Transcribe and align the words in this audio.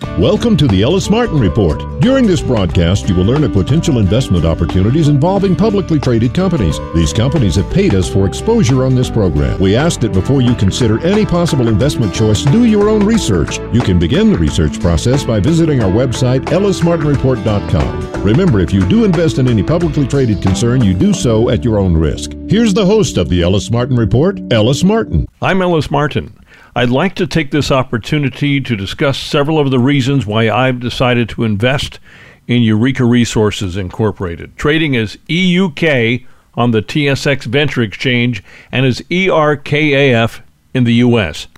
Welcome 0.00 0.56
to 0.58 0.68
the 0.68 0.82
Ellis 0.82 1.10
Martin 1.10 1.40
Report. 1.40 1.82
During 2.00 2.24
this 2.24 2.40
broadcast, 2.40 3.08
you 3.08 3.16
will 3.16 3.24
learn 3.24 3.42
of 3.42 3.52
potential 3.52 3.98
investment 3.98 4.44
opportunities 4.44 5.08
involving 5.08 5.56
publicly 5.56 5.98
traded 5.98 6.34
companies. 6.34 6.78
These 6.94 7.12
companies 7.12 7.56
have 7.56 7.68
paid 7.72 7.96
us 7.96 8.08
for 8.08 8.24
exposure 8.24 8.84
on 8.84 8.94
this 8.94 9.10
program. 9.10 9.58
We 9.60 9.74
ask 9.74 9.98
that 10.00 10.12
before 10.12 10.40
you 10.40 10.54
consider 10.54 11.04
any 11.04 11.26
possible 11.26 11.66
investment 11.66 12.14
choice, 12.14 12.44
do 12.44 12.64
your 12.64 12.88
own 12.88 13.04
research. 13.04 13.58
You 13.72 13.80
can 13.80 13.98
begin 13.98 14.30
the 14.30 14.38
research 14.38 14.80
process 14.80 15.24
by 15.24 15.40
visiting 15.40 15.82
our 15.82 15.90
website, 15.90 16.44
ellismartinreport.com. 16.46 18.22
Remember, 18.22 18.60
if 18.60 18.72
you 18.72 18.86
do 18.86 19.04
invest 19.04 19.38
in 19.38 19.48
any 19.48 19.64
publicly 19.64 20.06
traded 20.06 20.40
concern, 20.42 20.84
you 20.84 20.94
do 20.94 21.12
so 21.12 21.50
at 21.50 21.64
your 21.64 21.80
own 21.80 21.96
risk. 21.96 22.34
Here's 22.48 22.72
the 22.72 22.86
host 22.86 23.16
of 23.16 23.28
the 23.28 23.42
Ellis 23.42 23.68
Martin 23.72 23.96
Report, 23.96 24.40
Ellis 24.52 24.84
Martin. 24.84 25.26
I'm 25.42 25.60
Ellis 25.60 25.90
Martin. 25.90 26.37
I'd 26.78 26.90
like 26.90 27.16
to 27.16 27.26
take 27.26 27.50
this 27.50 27.72
opportunity 27.72 28.60
to 28.60 28.76
discuss 28.76 29.18
several 29.18 29.58
of 29.58 29.72
the 29.72 29.80
reasons 29.80 30.26
why 30.26 30.48
I've 30.48 30.78
decided 30.78 31.28
to 31.30 31.42
invest 31.42 31.98
in 32.46 32.62
Eureka 32.62 33.04
Resources 33.04 33.76
Incorporated, 33.76 34.56
trading 34.56 34.94
as 34.94 35.16
EUK 35.28 36.24
on 36.54 36.70
the 36.70 36.80
TSX 36.80 37.46
Venture 37.46 37.82
Exchange 37.82 38.44
and 38.70 38.86
as 38.86 39.00
ERKAF 39.10 40.40
in 40.72 40.84
the 40.84 40.94
U.S. 40.94 41.48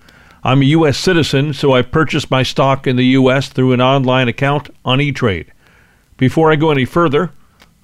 I'm 0.42 0.62
a 0.62 0.64
U.S. 0.64 0.96
citizen, 0.96 1.52
so 1.52 1.74
I 1.74 1.82
purchased 1.82 2.30
my 2.30 2.42
stock 2.42 2.86
in 2.86 2.96
the 2.96 3.04
U.S. 3.08 3.50
through 3.50 3.74
an 3.74 3.82
online 3.82 4.28
account 4.28 4.70
on 4.86 5.00
eTrade. 5.00 5.48
Before 6.16 6.50
I 6.50 6.56
go 6.56 6.70
any 6.70 6.86
further, 6.86 7.30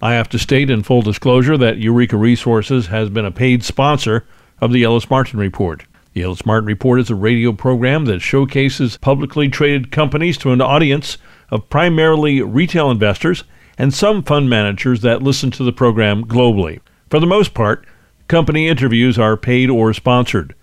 I 0.00 0.14
have 0.14 0.30
to 0.30 0.38
state 0.38 0.70
in 0.70 0.82
full 0.82 1.02
disclosure 1.02 1.58
that 1.58 1.76
Eureka 1.76 2.16
Resources 2.16 2.86
has 2.86 3.10
been 3.10 3.26
a 3.26 3.30
paid 3.30 3.62
sponsor 3.62 4.24
of 4.58 4.72
the 4.72 4.84
Ellis 4.84 5.10
Martin 5.10 5.38
Report. 5.38 5.84
Ellis 6.22 6.46
Martin 6.46 6.66
Report 6.66 6.98
is 6.98 7.10
a 7.10 7.14
radio 7.14 7.52
program 7.52 8.06
that 8.06 8.20
showcases 8.20 8.96
publicly 8.96 9.48
traded 9.48 9.92
companies 9.92 10.38
to 10.38 10.50
an 10.50 10.62
audience 10.62 11.18
of 11.50 11.68
primarily 11.68 12.40
retail 12.40 12.90
investors 12.90 13.44
and 13.76 13.92
some 13.92 14.22
fund 14.22 14.48
managers 14.48 15.02
that 15.02 15.22
listen 15.22 15.50
to 15.50 15.62
the 15.62 15.72
program 15.72 16.24
globally. 16.24 16.80
For 17.10 17.20
the 17.20 17.26
most 17.26 17.52
part, 17.52 17.86
company 18.28 18.66
interviews 18.66 19.18
are 19.18 19.36
paid 19.36 19.68
or 19.68 19.92
sponsored. 19.92 20.54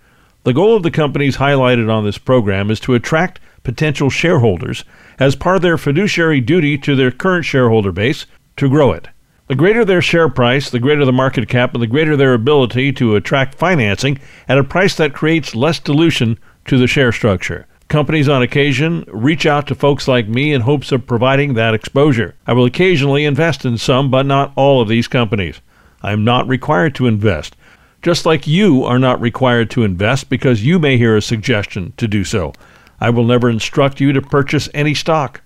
The 0.42 0.52
goal 0.52 0.76
of 0.76 0.82
the 0.82 0.90
companies 0.90 1.36
highlighted 1.36 1.90
on 1.90 2.04
this 2.04 2.18
program 2.18 2.70
is 2.70 2.80
to 2.80 2.94
attract 2.94 3.40
potential 3.62 4.10
shareholders 4.10 4.84
as 5.18 5.36
part 5.36 5.56
of 5.56 5.62
their 5.62 5.78
fiduciary 5.78 6.40
duty 6.40 6.76
to 6.78 6.96
their 6.96 7.10
current 7.10 7.44
shareholder 7.44 7.92
base 7.92 8.26
to 8.56 8.68
grow 8.68 8.92
it. 8.92 9.08
The 9.46 9.54
greater 9.54 9.84
their 9.84 10.00
share 10.00 10.30
price, 10.30 10.70
the 10.70 10.78
greater 10.78 11.04
the 11.04 11.12
market 11.12 11.48
cap, 11.50 11.74
and 11.74 11.82
the 11.82 11.86
greater 11.86 12.16
their 12.16 12.32
ability 12.32 12.92
to 12.94 13.14
attract 13.14 13.56
financing 13.56 14.18
at 14.48 14.56
a 14.56 14.64
price 14.64 14.94
that 14.96 15.12
creates 15.12 15.54
less 15.54 15.78
dilution 15.78 16.38
to 16.64 16.78
the 16.78 16.86
share 16.86 17.12
structure. 17.12 17.66
Companies 17.88 18.26
on 18.26 18.40
occasion 18.40 19.04
reach 19.08 19.44
out 19.44 19.66
to 19.66 19.74
folks 19.74 20.08
like 20.08 20.26
me 20.26 20.54
in 20.54 20.62
hopes 20.62 20.92
of 20.92 21.06
providing 21.06 21.52
that 21.52 21.74
exposure. 21.74 22.34
I 22.46 22.54
will 22.54 22.64
occasionally 22.64 23.26
invest 23.26 23.66
in 23.66 23.76
some, 23.76 24.10
but 24.10 24.24
not 24.24 24.54
all 24.56 24.80
of 24.80 24.88
these 24.88 25.08
companies. 25.08 25.60
I 26.02 26.12
am 26.12 26.24
not 26.24 26.48
required 26.48 26.94
to 26.94 27.06
invest, 27.06 27.54
just 28.00 28.24
like 28.24 28.46
you 28.46 28.82
are 28.84 28.98
not 28.98 29.20
required 29.20 29.68
to 29.72 29.84
invest 29.84 30.30
because 30.30 30.64
you 30.64 30.78
may 30.78 30.96
hear 30.96 31.18
a 31.18 31.22
suggestion 31.22 31.92
to 31.98 32.08
do 32.08 32.24
so. 32.24 32.54
I 32.98 33.10
will 33.10 33.24
never 33.24 33.50
instruct 33.50 34.00
you 34.00 34.14
to 34.14 34.22
purchase 34.22 34.70
any 34.72 34.94
stock. 34.94 35.42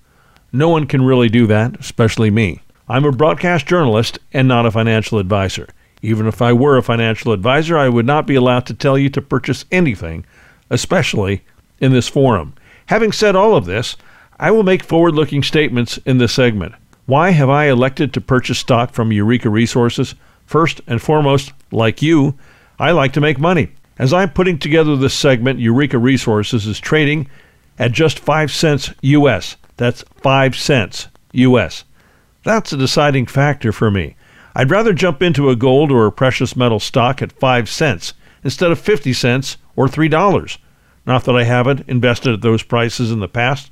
No 0.52 0.68
one 0.68 0.86
can 0.86 1.04
really 1.04 1.28
do 1.28 1.48
that, 1.48 1.80
especially 1.80 2.30
me. 2.30 2.62
I'm 2.90 3.04
a 3.04 3.12
broadcast 3.12 3.66
journalist 3.66 4.18
and 4.32 4.48
not 4.48 4.64
a 4.64 4.70
financial 4.70 5.18
advisor. 5.18 5.68
Even 6.00 6.26
if 6.26 6.40
I 6.40 6.54
were 6.54 6.78
a 6.78 6.82
financial 6.82 7.32
advisor, 7.32 7.76
I 7.76 7.90
would 7.90 8.06
not 8.06 8.26
be 8.26 8.34
allowed 8.34 8.64
to 8.66 8.74
tell 8.74 8.96
you 8.96 9.10
to 9.10 9.20
purchase 9.20 9.66
anything, 9.70 10.24
especially 10.70 11.44
in 11.80 11.92
this 11.92 12.08
forum. 12.08 12.54
Having 12.86 13.12
said 13.12 13.36
all 13.36 13.56
of 13.56 13.66
this, 13.66 13.96
I 14.40 14.50
will 14.50 14.62
make 14.62 14.82
forward 14.82 15.14
looking 15.14 15.42
statements 15.42 15.98
in 16.06 16.16
this 16.16 16.32
segment. 16.32 16.74
Why 17.04 17.30
have 17.30 17.50
I 17.50 17.66
elected 17.66 18.14
to 18.14 18.20
purchase 18.20 18.58
stock 18.58 18.92
from 18.92 19.12
Eureka 19.12 19.50
Resources? 19.50 20.14
First 20.46 20.80
and 20.86 21.02
foremost, 21.02 21.52
like 21.70 22.00
you, 22.00 22.38
I 22.78 22.92
like 22.92 23.12
to 23.14 23.20
make 23.20 23.38
money. 23.38 23.68
As 23.98 24.14
I'm 24.14 24.30
putting 24.30 24.58
together 24.58 24.96
this 24.96 25.14
segment, 25.14 25.58
Eureka 25.58 25.98
Resources 25.98 26.66
is 26.66 26.80
trading 26.80 27.28
at 27.78 27.92
just 27.92 28.18
5 28.18 28.50
cents 28.50 28.94
US. 29.02 29.56
That's 29.76 30.04
5 30.22 30.56
cents 30.56 31.08
US. 31.32 31.84
That's 32.48 32.72
a 32.72 32.78
deciding 32.78 33.26
factor 33.26 33.72
for 33.72 33.90
me. 33.90 34.16
I'd 34.56 34.70
rather 34.70 34.94
jump 34.94 35.22
into 35.22 35.50
a 35.50 35.54
gold 35.54 35.92
or 35.92 36.06
a 36.06 36.10
precious 36.10 36.56
metal 36.56 36.80
stock 36.80 37.20
at 37.20 37.30
5 37.30 37.68
cents 37.68 38.14
instead 38.42 38.70
of 38.70 38.80
50 38.80 39.12
cents 39.12 39.58
or 39.76 39.86
$3. 39.86 40.56
Not 41.04 41.24
that 41.24 41.36
I 41.36 41.44
haven't 41.44 41.86
invested 41.86 42.32
at 42.32 42.40
those 42.40 42.62
prices 42.62 43.10
in 43.10 43.20
the 43.20 43.28
past, 43.28 43.70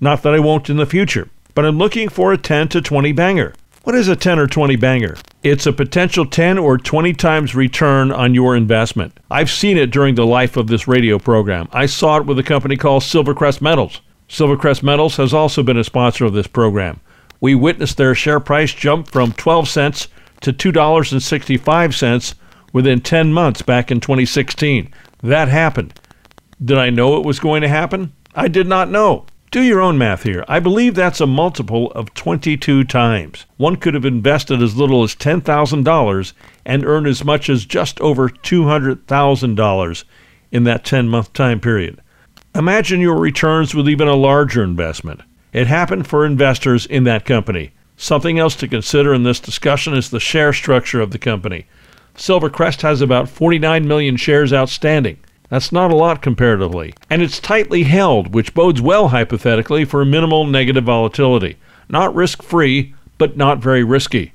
not 0.00 0.24
that 0.24 0.34
I 0.34 0.40
won't 0.40 0.68
in 0.68 0.78
the 0.78 0.84
future, 0.84 1.28
but 1.54 1.64
I'm 1.64 1.78
looking 1.78 2.08
for 2.08 2.32
a 2.32 2.36
10 2.36 2.66
to 2.70 2.80
20 2.80 3.12
banger. 3.12 3.54
What 3.84 3.94
is 3.94 4.08
a 4.08 4.16
10 4.16 4.40
or 4.40 4.48
20 4.48 4.74
banger? 4.74 5.16
It's 5.44 5.66
a 5.66 5.72
potential 5.72 6.26
10 6.26 6.58
or 6.58 6.76
20 6.76 7.12
times 7.12 7.54
return 7.54 8.10
on 8.10 8.34
your 8.34 8.56
investment. 8.56 9.16
I've 9.30 9.48
seen 9.48 9.76
it 9.76 9.92
during 9.92 10.16
the 10.16 10.26
life 10.26 10.56
of 10.56 10.66
this 10.66 10.88
radio 10.88 11.20
program. 11.20 11.68
I 11.70 11.86
saw 11.86 12.16
it 12.16 12.26
with 12.26 12.40
a 12.40 12.42
company 12.42 12.76
called 12.76 13.04
Silvercrest 13.04 13.60
Metals. 13.60 14.00
Silvercrest 14.28 14.82
Metals 14.82 15.18
has 15.18 15.32
also 15.32 15.62
been 15.62 15.78
a 15.78 15.84
sponsor 15.84 16.24
of 16.24 16.32
this 16.32 16.48
program 16.48 16.98
we 17.40 17.54
witnessed 17.54 17.96
their 17.96 18.14
share 18.14 18.40
price 18.40 18.72
jump 18.72 19.08
from 19.08 19.32
12 19.32 19.68
cents 19.68 20.08
to 20.40 20.52
$2.65 20.52 22.34
within 22.72 23.00
10 23.00 23.32
months 23.32 23.62
back 23.62 23.90
in 23.90 24.00
2016. 24.00 24.92
That 25.22 25.48
happened. 25.48 25.98
Did 26.64 26.78
I 26.78 26.90
know 26.90 27.18
it 27.18 27.26
was 27.26 27.40
going 27.40 27.62
to 27.62 27.68
happen? 27.68 28.12
I 28.34 28.48
did 28.48 28.66
not 28.66 28.90
know. 28.90 29.26
Do 29.50 29.62
your 29.62 29.80
own 29.80 29.96
math 29.96 30.24
here. 30.24 30.44
I 30.46 30.60
believe 30.60 30.94
that's 30.94 31.22
a 31.22 31.26
multiple 31.26 31.90
of 31.92 32.12
22 32.12 32.84
times. 32.84 33.46
One 33.56 33.76
could 33.76 33.94
have 33.94 34.04
invested 34.04 34.62
as 34.62 34.76
little 34.76 35.02
as 35.02 35.14
$10,000 35.14 36.32
and 36.66 36.84
earned 36.84 37.06
as 37.06 37.24
much 37.24 37.48
as 37.48 37.64
just 37.64 37.98
over 38.00 38.28
$200,000 38.28 40.04
in 40.52 40.64
that 40.64 40.84
10 40.84 41.08
month 41.08 41.32
time 41.32 41.60
period. 41.60 42.00
Imagine 42.54 43.00
your 43.00 43.18
returns 43.18 43.74
with 43.74 43.88
even 43.88 44.06
a 44.06 44.14
larger 44.14 44.62
investment. 44.62 45.22
It 45.52 45.66
happened 45.66 46.06
for 46.06 46.26
investors 46.26 46.86
in 46.86 47.04
that 47.04 47.24
company. 47.24 47.72
Something 47.96 48.38
else 48.38 48.54
to 48.56 48.68
consider 48.68 49.14
in 49.14 49.22
this 49.22 49.40
discussion 49.40 49.94
is 49.94 50.10
the 50.10 50.20
share 50.20 50.52
structure 50.52 51.00
of 51.00 51.10
the 51.10 51.18
company. 51.18 51.66
Silvercrest 52.16 52.82
has 52.82 53.00
about 53.00 53.28
49 53.28 53.86
million 53.86 54.16
shares 54.16 54.52
outstanding. 54.52 55.18
That's 55.48 55.72
not 55.72 55.90
a 55.90 55.96
lot 55.96 56.20
comparatively. 56.20 56.92
And 57.08 57.22
it's 57.22 57.40
tightly 57.40 57.84
held, 57.84 58.34
which 58.34 58.54
bodes 58.54 58.82
well 58.82 59.08
hypothetically 59.08 59.84
for 59.84 60.04
minimal 60.04 60.46
negative 60.46 60.84
volatility. 60.84 61.56
Not 61.88 62.14
risk 62.14 62.42
free, 62.42 62.94
but 63.16 63.36
not 63.36 63.58
very 63.58 63.82
risky. 63.82 64.32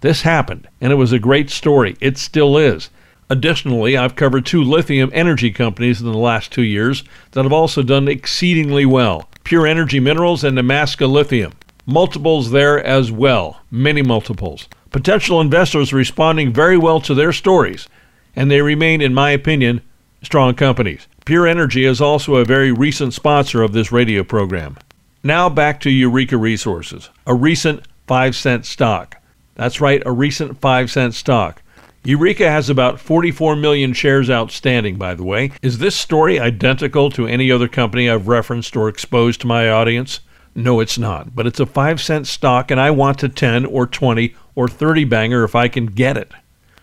This 0.00 0.22
happened, 0.22 0.68
and 0.80 0.92
it 0.92 0.96
was 0.96 1.12
a 1.12 1.18
great 1.18 1.50
story. 1.50 1.96
It 2.00 2.18
still 2.18 2.56
is. 2.56 2.90
Additionally, 3.30 3.96
I've 3.96 4.16
covered 4.16 4.44
two 4.44 4.62
lithium 4.62 5.10
energy 5.14 5.50
companies 5.50 6.00
in 6.00 6.06
the 6.06 6.18
last 6.18 6.52
two 6.52 6.62
years 6.62 7.04
that 7.32 7.44
have 7.44 7.52
also 7.52 7.82
done 7.82 8.08
exceedingly 8.08 8.84
well. 8.84 9.28
Pure 9.44 9.66
Energy 9.66 10.00
Minerals, 10.00 10.44
and 10.44 10.56
Nemaska 10.56 11.10
Lithium. 11.10 11.52
Multiples 11.86 12.50
there 12.50 12.82
as 12.84 13.12
well, 13.12 13.60
many 13.70 14.02
multiples. 14.02 14.68
Potential 14.90 15.40
investors 15.40 15.92
responding 15.92 16.52
very 16.52 16.78
well 16.78 17.00
to 17.00 17.14
their 17.14 17.32
stories, 17.32 17.88
and 18.36 18.50
they 18.50 18.62
remain, 18.62 19.00
in 19.00 19.12
my 19.12 19.30
opinion, 19.30 19.80
strong 20.22 20.54
companies. 20.54 21.06
Pure 21.24 21.46
Energy 21.46 21.84
is 21.84 22.00
also 22.00 22.36
a 22.36 22.44
very 22.44 22.72
recent 22.72 23.12
sponsor 23.14 23.62
of 23.62 23.72
this 23.72 23.92
radio 23.92 24.22
program. 24.22 24.76
Now 25.22 25.48
back 25.48 25.80
to 25.80 25.90
Eureka 25.90 26.36
Resources, 26.36 27.10
a 27.26 27.34
recent 27.34 27.86
5 28.06 28.36
cent 28.36 28.66
stock. 28.66 29.16
That's 29.54 29.80
right, 29.80 30.02
a 30.04 30.12
recent 30.12 30.60
5 30.60 30.90
cent 30.90 31.14
stock. 31.14 31.62
Eureka 32.06 32.50
has 32.50 32.68
about 32.68 33.00
44 33.00 33.56
million 33.56 33.94
shares 33.94 34.28
outstanding, 34.28 34.96
by 34.96 35.14
the 35.14 35.24
way. 35.24 35.52
Is 35.62 35.78
this 35.78 35.96
story 35.96 36.38
identical 36.38 37.10
to 37.12 37.26
any 37.26 37.50
other 37.50 37.66
company 37.66 38.10
I've 38.10 38.28
referenced 38.28 38.76
or 38.76 38.90
exposed 38.90 39.40
to 39.40 39.46
my 39.46 39.70
audience? 39.70 40.20
No, 40.54 40.80
it's 40.80 40.98
not. 40.98 41.34
But 41.34 41.46
it's 41.46 41.60
a 41.60 41.66
5 41.66 42.02
cent 42.02 42.26
stock, 42.26 42.70
and 42.70 42.78
I 42.78 42.90
want 42.90 43.22
a 43.22 43.28
10 43.30 43.64
or 43.64 43.86
20 43.86 44.34
or 44.54 44.68
30 44.68 45.04
banger 45.04 45.44
if 45.44 45.54
I 45.54 45.68
can 45.68 45.86
get 45.86 46.18
it. 46.18 46.30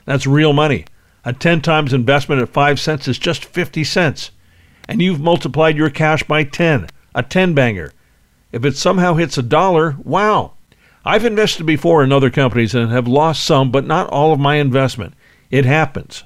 That's 0.05 0.25
real 0.25 0.53
money. 0.53 0.85
A 1.23 1.33
10 1.33 1.61
times 1.61 1.93
investment 1.93 2.41
at 2.41 2.49
5 2.49 2.79
cents 2.79 3.07
is 3.07 3.19
just 3.19 3.45
50 3.45 3.83
cents. 3.83 4.31
And 4.87 5.03
you've 5.03 5.21
multiplied 5.21 5.77
your 5.77 5.91
cash 5.91 6.23
by 6.23 6.43
10. 6.43 6.87
a 7.13 7.21
10 7.21 7.53
banger. 7.53 7.93
If 8.51 8.65
it 8.65 8.75
somehow 8.75 9.13
hits 9.13 9.37
a 9.37 9.43
dollar, 9.43 9.97
wow. 10.03 10.53
I've 11.03 11.25
invested 11.25 11.65
before 11.65 12.03
in 12.03 12.11
other 12.11 12.29
companies 12.29 12.75
and 12.75 12.91
have 12.91 13.07
lost 13.07 13.43
some, 13.43 13.71
but 13.71 13.85
not 13.85 14.09
all 14.09 14.33
of 14.33 14.39
my 14.39 14.55
investment. 14.55 15.13
It 15.49 15.65
happens. 15.65 16.23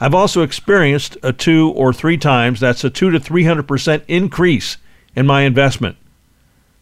I've 0.00 0.14
also 0.14 0.42
experienced 0.42 1.18
a 1.22 1.32
two 1.32 1.72
or 1.76 1.92
three 1.92 2.16
times 2.16 2.60
that's 2.60 2.84
a 2.84 2.90
two 2.90 3.10
to 3.10 3.20
three 3.20 3.44
hundred 3.44 3.68
percent 3.68 4.04
increase 4.08 4.78
in 5.14 5.26
my 5.26 5.42
investment. 5.42 5.96